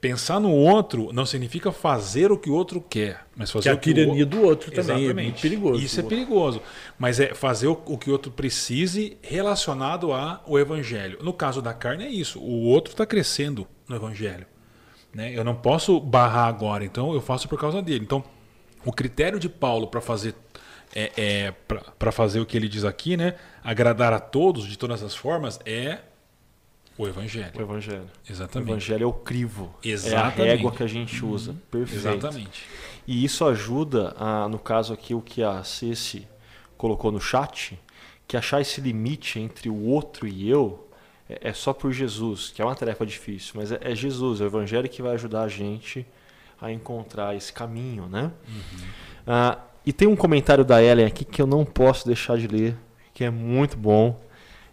Pensar 0.00 0.38
no 0.38 0.52
outro 0.52 1.12
não 1.12 1.26
significa 1.26 1.72
fazer 1.72 2.30
o 2.30 2.38
que 2.38 2.48
o 2.48 2.54
outro 2.54 2.80
quer, 2.80 3.26
mas 3.34 3.50
fazer 3.50 3.64
que 3.64 3.68
a 3.68 3.74
o 3.74 3.78
que 3.78 3.92
tirania 3.92 4.22
o... 4.22 4.26
do 4.26 4.42
outro 4.42 4.70
também 4.70 5.04
Exatamente. 5.04 5.10
é 5.10 5.22
muito 5.24 5.40
perigoso. 5.40 5.84
Isso 5.84 5.98
é 5.98 6.02
perigoso, 6.04 6.62
mas 6.96 7.18
é 7.18 7.34
fazer 7.34 7.66
o 7.66 7.76
que 7.76 8.08
o 8.08 8.12
outro 8.12 8.30
precise 8.30 9.16
relacionado 9.20 10.12
ao 10.12 10.56
evangelho. 10.56 11.18
No 11.20 11.32
caso 11.32 11.60
da 11.60 11.74
carne 11.74 12.04
é 12.04 12.08
isso, 12.08 12.38
o 12.38 12.66
outro 12.66 12.92
está 12.92 13.04
crescendo 13.04 13.66
no 13.88 13.96
evangelho. 13.96 14.46
Né? 15.12 15.32
Eu 15.36 15.42
não 15.42 15.56
posso 15.56 15.98
barrar 15.98 16.46
agora, 16.46 16.84
então 16.84 17.12
eu 17.12 17.20
faço 17.20 17.48
por 17.48 17.58
causa 17.58 17.82
dele. 17.82 18.04
Então, 18.04 18.22
o 18.84 18.92
critério 18.92 19.40
de 19.40 19.48
Paulo 19.48 19.88
para 19.88 20.00
fazer 20.00 20.32
é, 20.94 21.12
é 21.16 21.54
para 21.98 22.12
fazer 22.12 22.40
o 22.40 22.46
que 22.46 22.56
ele 22.56 22.68
diz 22.68 22.84
aqui, 22.84 23.16
né? 23.16 23.34
Agradar 23.62 24.12
a 24.12 24.20
todos 24.20 24.66
de 24.66 24.78
todas 24.78 25.02
as 25.02 25.14
formas 25.14 25.58
é 25.66 25.98
o 26.98 27.06
Evangelho. 27.06 27.52
O 27.56 27.62
Evangelho. 27.62 28.10
Exatamente. 28.28 28.68
O 28.68 28.72
Evangelho 28.72 29.04
é 29.04 29.06
o 29.06 29.12
crivo. 29.12 29.74
Exatamente. 29.84 30.40
É 30.40 30.42
a 30.42 30.46
régua 30.46 30.72
que 30.72 30.82
a 30.82 30.86
gente 30.86 31.24
usa. 31.24 31.52
Uhum. 31.52 31.58
Perfeito. 31.70 32.08
Exatamente. 32.08 32.64
E 33.06 33.24
isso 33.24 33.46
ajuda, 33.46 34.14
a, 34.18 34.48
no 34.48 34.58
caso 34.58 34.92
aqui, 34.92 35.14
o 35.14 35.22
que 35.22 35.42
a 35.42 35.62
Ceci 35.62 36.26
colocou 36.76 37.10
no 37.10 37.20
chat, 37.20 37.78
que 38.26 38.36
achar 38.36 38.60
esse 38.60 38.80
limite 38.80 39.38
entre 39.40 39.70
o 39.70 39.86
outro 39.86 40.26
e 40.28 40.50
eu 40.50 40.88
é, 41.28 41.48
é 41.50 41.52
só 41.52 41.72
por 41.72 41.92
Jesus, 41.92 42.50
que 42.54 42.62
é 42.62 42.64
uma 42.64 42.74
tarefa 42.74 43.04
difícil, 43.04 43.52
mas 43.56 43.70
é, 43.70 43.78
é, 43.80 43.94
Jesus, 43.94 44.40
é 44.40 44.44
o 44.44 44.46
Evangelho 44.46 44.88
que 44.88 45.02
vai 45.02 45.12
ajudar 45.14 45.42
a 45.42 45.48
gente 45.48 46.06
a 46.60 46.72
encontrar 46.72 47.36
esse 47.36 47.52
caminho, 47.52 48.06
né? 48.06 48.32
Uhum. 48.48 48.86
Ah, 49.26 49.58
e 49.86 49.92
tem 49.92 50.08
um 50.08 50.16
comentário 50.16 50.64
da 50.64 50.82
Ellen 50.82 51.06
aqui 51.06 51.24
que 51.24 51.40
eu 51.40 51.46
não 51.46 51.64
posso 51.64 52.06
deixar 52.06 52.36
de 52.36 52.48
ler, 52.48 52.76
que 53.14 53.22
é 53.22 53.30
muito 53.30 53.76
bom. 53.76 54.20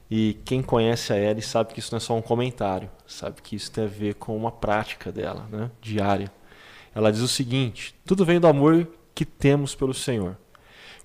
E 0.10 0.38
quem 0.46 0.62
conhece 0.62 1.12
a 1.12 1.18
Ellie 1.18 1.42
sabe 1.42 1.74
que 1.74 1.80
isso 1.80 1.92
não 1.92 1.98
é 1.98 2.00
só 2.00 2.16
um 2.16 2.22
comentário, 2.22 2.90
sabe 3.08 3.42
que 3.42 3.56
isso 3.56 3.72
tem 3.72 3.86
a 3.86 3.88
ver 3.88 4.16
com 4.16 4.38
uma 4.38 4.52
prática 4.52 5.12
dela, 5.12 5.48
né, 5.52 5.72
diária. 5.82 6.32
Ela 6.94 7.12
diz 7.12 7.22
o 7.22 7.28
seguinte: 7.28 7.96
tudo 8.06 8.24
vem 8.24 8.40
do 8.40 8.48
amor 8.48 8.88
que 9.16 9.26
temos 9.26 9.74
pelo 9.74 9.94
Senhor. 9.94 10.38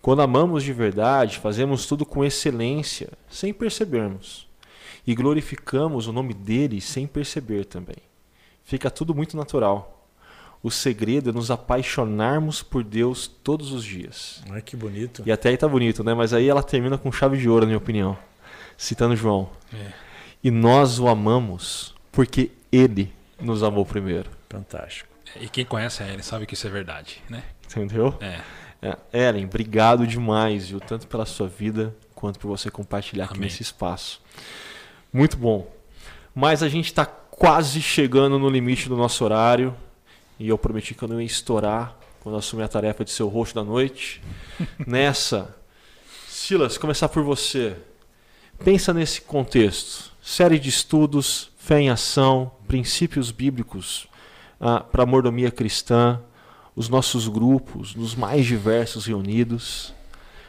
Quando 0.02 0.22
amamos 0.22 0.62
de 0.62 0.72
verdade, 0.72 1.38
fazemos 1.38 1.86
tudo 1.86 2.06
com 2.06 2.24
excelência, 2.24 3.10
sem 3.28 3.52
percebermos. 3.52 4.48
E 5.06 5.14
glorificamos 5.14 6.06
o 6.06 6.12
nome 6.12 6.34
dele 6.34 6.80
sem 6.80 7.06
perceber 7.06 7.64
também. 7.64 7.96
Fica 8.62 8.90
tudo 8.90 9.14
muito 9.14 9.36
natural. 9.36 10.06
O 10.62 10.70
segredo 10.70 11.30
é 11.30 11.32
nos 11.32 11.50
apaixonarmos 11.50 12.62
por 12.62 12.84
Deus 12.84 13.26
todos 13.26 13.72
os 13.72 13.82
dias. 13.82 14.42
Ai, 14.50 14.60
que 14.60 14.76
bonito. 14.76 15.22
E 15.24 15.32
até 15.32 15.48
aí 15.48 15.56
tá 15.56 15.66
bonito, 15.66 16.04
né? 16.04 16.12
Mas 16.12 16.34
aí 16.34 16.48
ela 16.48 16.62
termina 16.62 16.98
com 16.98 17.10
chave 17.10 17.38
de 17.38 17.48
ouro, 17.48 17.62
na 17.62 17.68
minha 17.68 17.78
opinião 17.78 18.16
citando 18.80 19.14
João. 19.14 19.50
É. 19.74 19.92
E 20.42 20.50
nós 20.50 20.98
o 20.98 21.06
amamos 21.06 21.94
porque 22.10 22.50
ele 22.72 23.12
nos 23.38 23.62
amou 23.62 23.84
primeiro. 23.84 24.30
Fantástico. 24.48 25.06
E 25.38 25.50
quem 25.50 25.66
conhece 25.66 26.02
a 26.02 26.08
Ellen 26.08 26.22
sabe 26.22 26.46
que 26.46 26.54
isso 26.54 26.66
é 26.66 26.70
verdade, 26.70 27.22
né? 27.28 27.44
Entendeu? 27.66 28.16
É. 28.20 28.40
é. 28.80 29.28
Ellen, 29.28 29.44
obrigado 29.44 30.06
demais, 30.06 30.70
viu? 30.70 30.80
Tanto 30.80 31.06
pela 31.06 31.26
sua 31.26 31.46
vida 31.46 31.94
quanto 32.14 32.38
por 32.38 32.48
você 32.48 32.70
compartilhar 32.70 33.24
Amém. 33.24 33.32
aqui 33.32 33.40
nesse 33.40 33.62
espaço. 33.62 34.22
Muito 35.12 35.36
bom. 35.36 35.70
Mas 36.34 36.62
a 36.62 36.68
gente 36.68 36.86
está 36.86 37.04
quase 37.04 37.82
chegando 37.82 38.38
no 38.38 38.48
limite 38.48 38.88
do 38.88 38.96
nosso 38.96 39.22
horário. 39.22 39.76
E 40.38 40.48
eu 40.48 40.56
prometi 40.56 40.94
que 40.94 41.02
eu 41.02 41.08
não 41.08 41.20
ia 41.20 41.26
estourar 41.26 41.94
quando 42.20 42.38
assumi 42.38 42.62
a 42.62 42.68
tarefa 42.68 43.04
de 43.04 43.10
ser 43.10 43.24
o 43.24 43.28
rosto 43.28 43.54
da 43.54 43.62
noite. 43.62 44.22
Nessa, 44.86 45.54
Silas, 46.26 46.78
começar 46.78 47.10
por 47.10 47.22
você. 47.22 47.76
Pensa 48.64 48.92
nesse 48.92 49.22
contexto. 49.22 50.12
Série 50.22 50.58
de 50.58 50.68
estudos, 50.68 51.50
fé 51.56 51.80
em 51.80 51.88
ação, 51.88 52.52
princípios 52.68 53.30
bíblicos 53.30 54.06
ah, 54.60 54.80
para 54.80 55.02
a 55.02 55.06
mordomia 55.06 55.50
cristã, 55.50 56.20
os 56.76 56.86
nossos 56.86 57.26
grupos, 57.26 57.94
nos 57.94 58.14
mais 58.14 58.44
diversos 58.44 59.06
reunidos. 59.06 59.94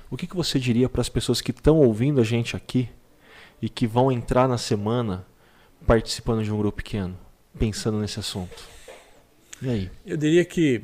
O 0.09 0.18
que, 0.18 0.28
que 0.28 0.36
você 0.36 0.59
diria 0.59 0.89
para 0.89 0.99
as 0.99 1.07
pessoas 1.07 1.39
que 1.39 1.51
estão 1.51 1.78
ouvindo 1.78 2.20
a 2.20 2.24
gente 2.24 2.53
aqui 2.53 2.89
e 3.62 3.70
que 3.70 3.88
vão 3.88 4.12
entrar 4.12 4.45
na 4.45 4.57
semana 4.57 5.26
participando 5.88 6.43
de 6.43 6.51
um 6.51 6.57
grupo 6.57 6.78
pequeno, 6.78 7.18
pensando 7.57 7.97
nesse 7.97 8.20
assunto? 8.20 8.62
E 9.62 9.70
aí? 9.70 9.91
Eu 10.05 10.18
diria 10.18 10.43
que 10.43 10.84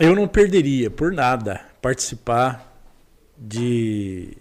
eu 0.00 0.16
não 0.16 0.26
perderia 0.26 0.90
por 0.90 1.12
nada 1.12 1.64
participar 1.80 2.76
de 3.38 4.36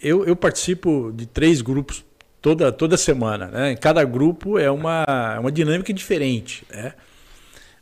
eu, 0.00 0.24
eu 0.24 0.36
participo 0.36 1.12
de 1.14 1.26
três 1.26 1.60
grupos 1.62 2.04
toda, 2.40 2.70
toda 2.70 2.96
semana. 2.96 3.46
Né? 3.48 3.76
Cada 3.76 4.04
grupo 4.04 4.58
é 4.58 4.70
uma, 4.70 5.04
é 5.34 5.38
uma 5.38 5.50
dinâmica 5.50 5.92
diferente. 5.92 6.64
Né? 6.70 6.94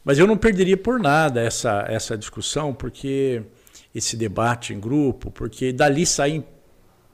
Mas 0.04 0.18
eu 0.18 0.26
não 0.26 0.36
perderia 0.36 0.76
por 0.76 0.98
nada 0.98 1.40
essa, 1.40 1.84
essa 1.88 2.16
discussão, 2.16 2.72
porque 2.72 3.42
esse 3.94 4.16
debate 4.16 4.72
em 4.72 4.80
grupo, 4.80 5.30
porque 5.30 5.72
dali 5.72 6.04
saem 6.04 6.44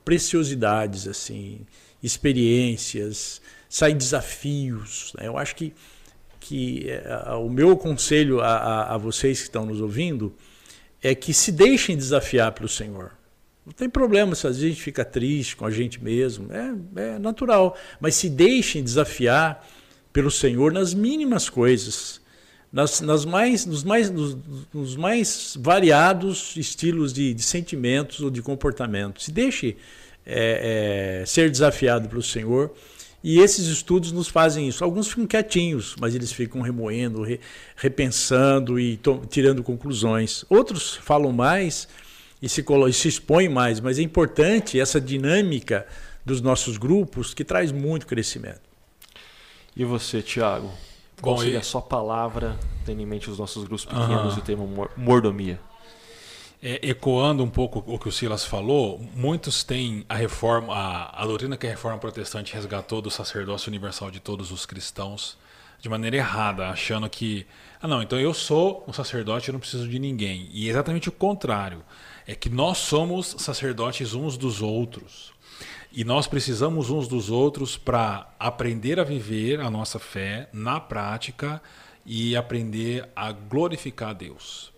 preciosidades, 0.04 1.06
assim, 1.06 1.60
experiências, 2.02 3.40
saem 3.68 3.96
desafios. 3.96 5.12
Né? 5.18 5.28
Eu 5.28 5.38
acho 5.38 5.54
que, 5.54 5.72
que 6.38 6.88
é, 6.88 7.34
o 7.34 7.48
meu 7.48 7.76
conselho 7.76 8.40
a, 8.40 8.56
a, 8.56 8.94
a 8.94 8.98
vocês 8.98 9.38
que 9.38 9.44
estão 9.44 9.66
nos 9.66 9.80
ouvindo 9.80 10.34
é 11.02 11.14
que 11.14 11.32
se 11.32 11.52
deixem 11.52 11.96
desafiar 11.96 12.52
pelo 12.52 12.68
Senhor. 12.68 13.12
Não 13.64 13.72
tem 13.72 13.88
problema 13.88 14.34
se 14.34 14.46
a 14.46 14.52
gente 14.52 14.80
fica 14.80 15.04
triste 15.04 15.54
com 15.54 15.66
a 15.66 15.70
gente 15.70 16.02
mesmo, 16.02 16.48
é, 16.52 16.74
é 17.02 17.18
natural. 17.18 17.76
Mas 18.00 18.14
se 18.14 18.28
deixem 18.28 18.82
desafiar 18.82 19.66
pelo 20.12 20.30
Senhor 20.30 20.72
nas 20.72 20.94
mínimas 20.94 21.48
coisas, 21.48 22.20
nas, 22.72 23.00
nas 23.00 23.24
mais, 23.24 23.66
nos, 23.66 23.84
mais, 23.84 24.10
nos, 24.10 24.36
nos 24.72 24.96
mais 24.96 25.56
variados 25.58 26.56
estilos 26.56 27.12
de, 27.12 27.34
de, 27.34 27.42
sentimentos 27.42 28.20
ou 28.20 28.30
de 28.30 28.40
comportamento. 28.42 29.22
Se 29.22 29.30
deixe 29.30 29.76
é, 30.24 31.20
é, 31.22 31.26
ser 31.26 31.50
desafiado 31.50 32.08
pelo 32.08 32.22
Senhor. 32.22 32.72
E 33.22 33.38
esses 33.38 33.66
estudos 33.66 34.12
nos 34.12 34.28
fazem 34.28 34.66
isso. 34.66 34.82
Alguns 34.82 35.08
ficam 35.08 35.26
quietinhos, 35.26 35.94
mas 36.00 36.14
eles 36.14 36.32
ficam 36.32 36.62
remoendo, 36.62 37.22
re, 37.22 37.38
repensando 37.76 38.80
e 38.80 38.98
tirando 39.28 39.62
conclusões. 39.62 40.42
Outros 40.48 40.96
falam 40.96 41.30
mais 41.30 41.86
e 42.42 42.48
se, 42.48 42.64
e 42.88 42.92
se 42.92 43.08
expõem 43.08 43.48
mais, 43.48 43.80
mas 43.80 43.98
é 43.98 44.02
importante 44.02 44.80
essa 44.80 45.00
dinâmica 45.00 45.86
dos 46.24 46.40
nossos 46.40 46.78
grupos 46.78 47.34
que 47.34 47.44
traz 47.44 47.72
muito 47.72 48.06
crescimento. 48.06 48.62
E 49.76 49.84
você, 49.84 50.22
Tiago? 50.22 50.70
Qual 51.20 51.38
seria 51.38 51.58
a 51.58 51.62
sua 51.62 51.82
palavra, 51.82 52.58
tendo 52.84 53.02
em 53.02 53.06
mente 53.06 53.30
os 53.30 53.38
nossos 53.38 53.64
grupos 53.64 53.84
pequenos 53.84 54.32
uhum. 54.32 54.38
e 54.38 54.40
o 54.40 54.42
termo 54.42 54.88
mordomia? 54.96 55.60
É, 56.62 56.80
ecoando 56.82 57.42
um 57.42 57.48
pouco 57.48 57.82
o 57.86 57.98
que 57.98 58.08
o 58.08 58.12
Silas 58.12 58.44
falou, 58.44 59.00
muitos 59.14 59.64
têm 59.64 60.04
a 60.08 60.14
reforma, 60.14 60.74
a, 60.74 61.22
a 61.22 61.26
doutrina 61.26 61.56
que 61.56 61.66
a 61.66 61.70
reforma 61.70 61.98
protestante 61.98 62.54
resgatou 62.54 63.00
do 63.00 63.10
sacerdócio 63.10 63.68
universal 63.68 64.10
de 64.10 64.20
todos 64.20 64.50
os 64.50 64.66
cristãos 64.66 65.38
de 65.80 65.88
maneira 65.88 66.16
errada, 66.16 66.68
achando 66.68 67.08
que, 67.08 67.46
ah 67.80 67.88
não, 67.88 68.02
então 68.02 68.20
eu 68.20 68.34
sou 68.34 68.84
um 68.86 68.92
sacerdote, 68.92 69.48
eu 69.48 69.52
não 69.52 69.60
preciso 69.60 69.88
de 69.88 69.98
ninguém. 69.98 70.48
E 70.52 70.66
é 70.66 70.70
exatamente 70.70 71.08
o 71.08 71.12
contrário, 71.12 71.82
é 72.30 72.34
que 72.36 72.48
nós 72.48 72.78
somos 72.78 73.34
sacerdotes 73.40 74.14
uns 74.14 74.36
dos 74.36 74.62
outros. 74.62 75.32
E 75.92 76.04
nós 76.04 76.28
precisamos 76.28 76.88
uns 76.88 77.08
dos 77.08 77.28
outros 77.28 77.76
para 77.76 78.32
aprender 78.38 79.00
a 79.00 79.02
viver 79.02 79.60
a 79.60 79.68
nossa 79.68 79.98
fé 79.98 80.48
na 80.52 80.78
prática 80.78 81.60
e 82.06 82.36
aprender 82.36 83.08
a 83.16 83.32
glorificar 83.32 84.10
a 84.10 84.12
Deus. 84.12 84.72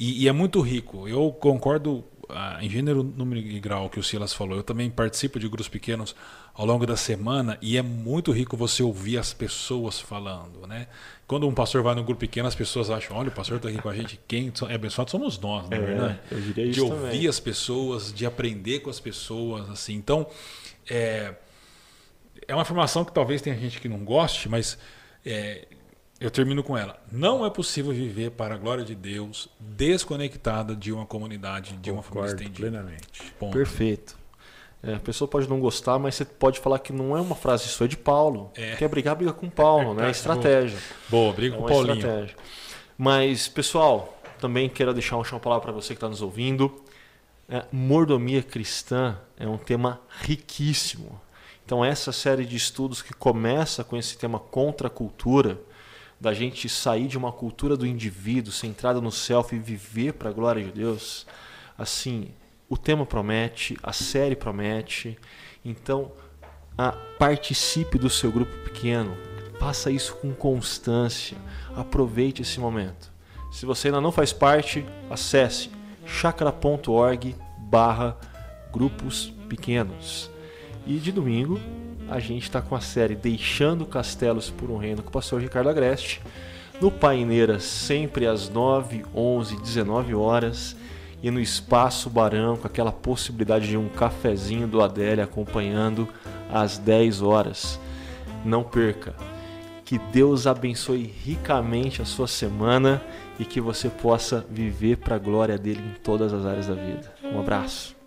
E, 0.00 0.22
e 0.22 0.28
é 0.28 0.32
muito 0.32 0.62
rico. 0.62 1.06
Eu 1.06 1.30
concordo 1.30 2.02
ah, 2.26 2.56
em 2.62 2.70
gênero, 2.70 3.02
número 3.02 3.38
e 3.38 3.60
grau 3.60 3.90
que 3.90 4.00
o 4.00 4.02
Silas 4.02 4.32
falou. 4.32 4.56
Eu 4.56 4.62
também 4.62 4.88
participo 4.88 5.38
de 5.38 5.46
grupos 5.46 5.68
pequenos 5.68 6.16
ao 6.58 6.66
longo 6.66 6.84
da 6.84 6.96
semana 6.96 7.56
e 7.62 7.76
é 7.76 7.82
muito 7.82 8.32
rico 8.32 8.56
você 8.56 8.82
ouvir 8.82 9.16
as 9.16 9.32
pessoas 9.32 10.00
falando, 10.00 10.66
né? 10.66 10.88
Quando 11.24 11.46
um 11.46 11.54
pastor 11.54 11.84
vai 11.84 11.94
num 11.94 12.02
grupo 12.02 12.18
pequeno, 12.18 12.48
as 12.48 12.54
pessoas 12.54 12.90
acham, 12.90 13.16
olha, 13.16 13.28
o 13.28 13.32
pastor 13.32 13.58
está 13.58 13.68
aqui 13.68 13.80
com 13.80 13.88
a 13.88 13.94
gente, 13.94 14.18
quem 14.26 14.52
é 14.68 14.74
abençoado 14.74 15.08
somos 15.08 15.38
nós, 15.38 15.68
na 15.70 15.76
é, 15.76 15.80
verdade. 15.80 16.20
Eu 16.28 16.40
diria 16.40 16.64
isso 16.64 16.72
de 16.72 16.80
ouvir 16.80 16.96
também. 16.96 17.28
as 17.28 17.38
pessoas, 17.38 18.12
de 18.12 18.26
aprender 18.26 18.80
com 18.80 18.90
as 18.90 18.98
pessoas, 18.98 19.70
assim. 19.70 19.94
Então, 19.94 20.26
é, 20.90 21.32
é 22.48 22.54
uma 22.54 22.62
informação 22.62 23.04
que 23.04 23.12
talvez 23.12 23.40
tenha 23.40 23.56
gente 23.56 23.80
que 23.80 23.88
não 23.88 24.04
goste, 24.04 24.48
mas 24.48 24.76
é, 25.24 25.68
eu 26.20 26.28
termino 26.28 26.64
com 26.64 26.76
ela. 26.76 27.00
Não 27.12 27.46
é 27.46 27.50
possível 27.50 27.92
viver 27.92 28.32
para 28.32 28.56
a 28.56 28.58
glória 28.58 28.84
de 28.84 28.96
Deus 28.96 29.48
desconectada 29.60 30.74
de 30.74 30.90
uma 30.90 31.06
comunidade, 31.06 31.76
de 31.76 31.88
uma 31.92 32.02
família 32.02 32.30
estendida. 32.30 32.56
plenamente. 32.56 33.32
Ponto. 33.38 33.52
Perfeito. 33.52 34.18
É, 34.82 34.94
a 34.94 35.00
pessoa 35.00 35.26
pode 35.26 35.48
não 35.48 35.58
gostar, 35.58 35.98
mas 35.98 36.14
você 36.14 36.24
pode 36.24 36.60
falar 36.60 36.78
que 36.78 36.92
não 36.92 37.16
é 37.16 37.20
uma 37.20 37.34
frase, 37.34 37.66
isso 37.66 37.82
é 37.82 37.88
de 37.88 37.96
Paulo. 37.96 38.52
É. 38.54 38.76
Quer 38.76 38.88
brigar, 38.88 39.16
briga 39.16 39.32
com 39.32 39.50
Paulo, 39.50 39.92
né? 39.92 40.06
É 40.06 40.10
estratégia. 40.10 40.78
Boa, 41.08 41.32
briga 41.32 41.56
é 41.56 41.58
com 41.58 41.66
Paulinho. 41.66 41.96
Estratégia. 41.96 42.36
Mas, 42.96 43.48
pessoal, 43.48 44.20
também 44.40 44.68
quero 44.68 44.92
deixar 44.94 45.16
uma 45.16 45.40
palavra 45.40 45.64
para 45.64 45.72
você 45.72 45.88
que 45.88 45.94
está 45.94 46.08
nos 46.08 46.22
ouvindo. 46.22 46.82
É, 47.48 47.64
mordomia 47.72 48.42
cristã 48.42 49.18
é 49.36 49.48
um 49.48 49.58
tema 49.58 50.00
riquíssimo. 50.20 51.20
Então, 51.64 51.84
essa 51.84 52.12
série 52.12 52.44
de 52.44 52.56
estudos 52.56 53.02
que 53.02 53.12
começa 53.12 53.82
com 53.82 53.96
esse 53.96 54.16
tema 54.16 54.38
contra 54.38 54.86
a 54.86 54.90
cultura, 54.90 55.60
da 56.20 56.32
gente 56.32 56.68
sair 56.68 57.06
de 57.06 57.16
uma 57.16 57.30
cultura 57.30 57.76
do 57.76 57.86
indivíduo 57.86 58.52
centrada 58.52 59.00
no 59.00 59.12
self 59.12 59.54
e 59.54 59.58
viver 59.58 60.14
para 60.14 60.30
a 60.30 60.32
glória 60.32 60.64
de 60.64 60.72
Deus, 60.72 61.26
assim, 61.76 62.30
o 62.68 62.76
tema 62.76 63.06
promete, 63.06 63.76
a 63.82 63.92
série 63.92 64.36
promete. 64.36 65.18
Então, 65.64 66.12
a, 66.76 66.92
participe 67.18 67.98
do 67.98 68.10
seu 68.10 68.30
grupo 68.30 68.52
pequeno. 68.58 69.16
Faça 69.58 69.90
isso 69.90 70.14
com 70.16 70.32
constância. 70.32 71.36
Aproveite 71.74 72.42
esse 72.42 72.60
momento. 72.60 73.10
Se 73.50 73.64
você 73.64 73.88
ainda 73.88 74.00
não 74.00 74.12
faz 74.12 74.32
parte, 74.32 74.84
acesse 75.08 75.70
chakra.org 76.04 77.34
barra 77.58 78.16
grupos 78.72 79.32
pequenos. 79.48 80.30
E 80.86 80.98
de 80.98 81.10
domingo 81.10 81.58
a 82.08 82.18
gente 82.18 82.44
está 82.44 82.62
com 82.62 82.74
a 82.74 82.80
série 82.80 83.14
Deixando 83.14 83.84
Castelos 83.84 84.50
por 84.50 84.70
um 84.70 84.76
Reino 84.76 85.02
com 85.02 85.08
o 85.08 85.12
pastor 85.12 85.40
Ricardo 85.40 85.68
Agreste. 85.68 86.20
No 86.80 86.90
Paineiras, 86.90 87.64
sempre 87.64 88.26
às 88.26 88.48
9, 88.48 89.04
11, 89.14 89.56
19 89.56 90.14
horas 90.14 90.76
e 91.22 91.30
no 91.30 91.40
Espaço 91.40 92.08
Barão, 92.08 92.56
com 92.56 92.66
aquela 92.66 92.92
possibilidade 92.92 93.68
de 93.68 93.76
um 93.76 93.88
cafezinho 93.88 94.68
do 94.68 94.82
Adélia 94.82 95.24
acompanhando 95.24 96.08
às 96.52 96.78
10 96.78 97.22
horas. 97.22 97.78
Não 98.44 98.62
perca. 98.62 99.14
Que 99.84 99.98
Deus 99.98 100.46
abençoe 100.46 101.02
ricamente 101.02 102.02
a 102.02 102.04
sua 102.04 102.28
semana 102.28 103.02
e 103.38 103.44
que 103.44 103.60
você 103.60 103.88
possa 103.88 104.46
viver 104.50 104.98
para 104.98 105.16
a 105.16 105.18
glória 105.18 105.56
dele 105.56 105.80
em 105.80 106.02
todas 106.02 106.32
as 106.32 106.44
áreas 106.44 106.66
da 106.66 106.74
vida. 106.74 107.12
Um 107.24 107.40
abraço. 107.40 107.97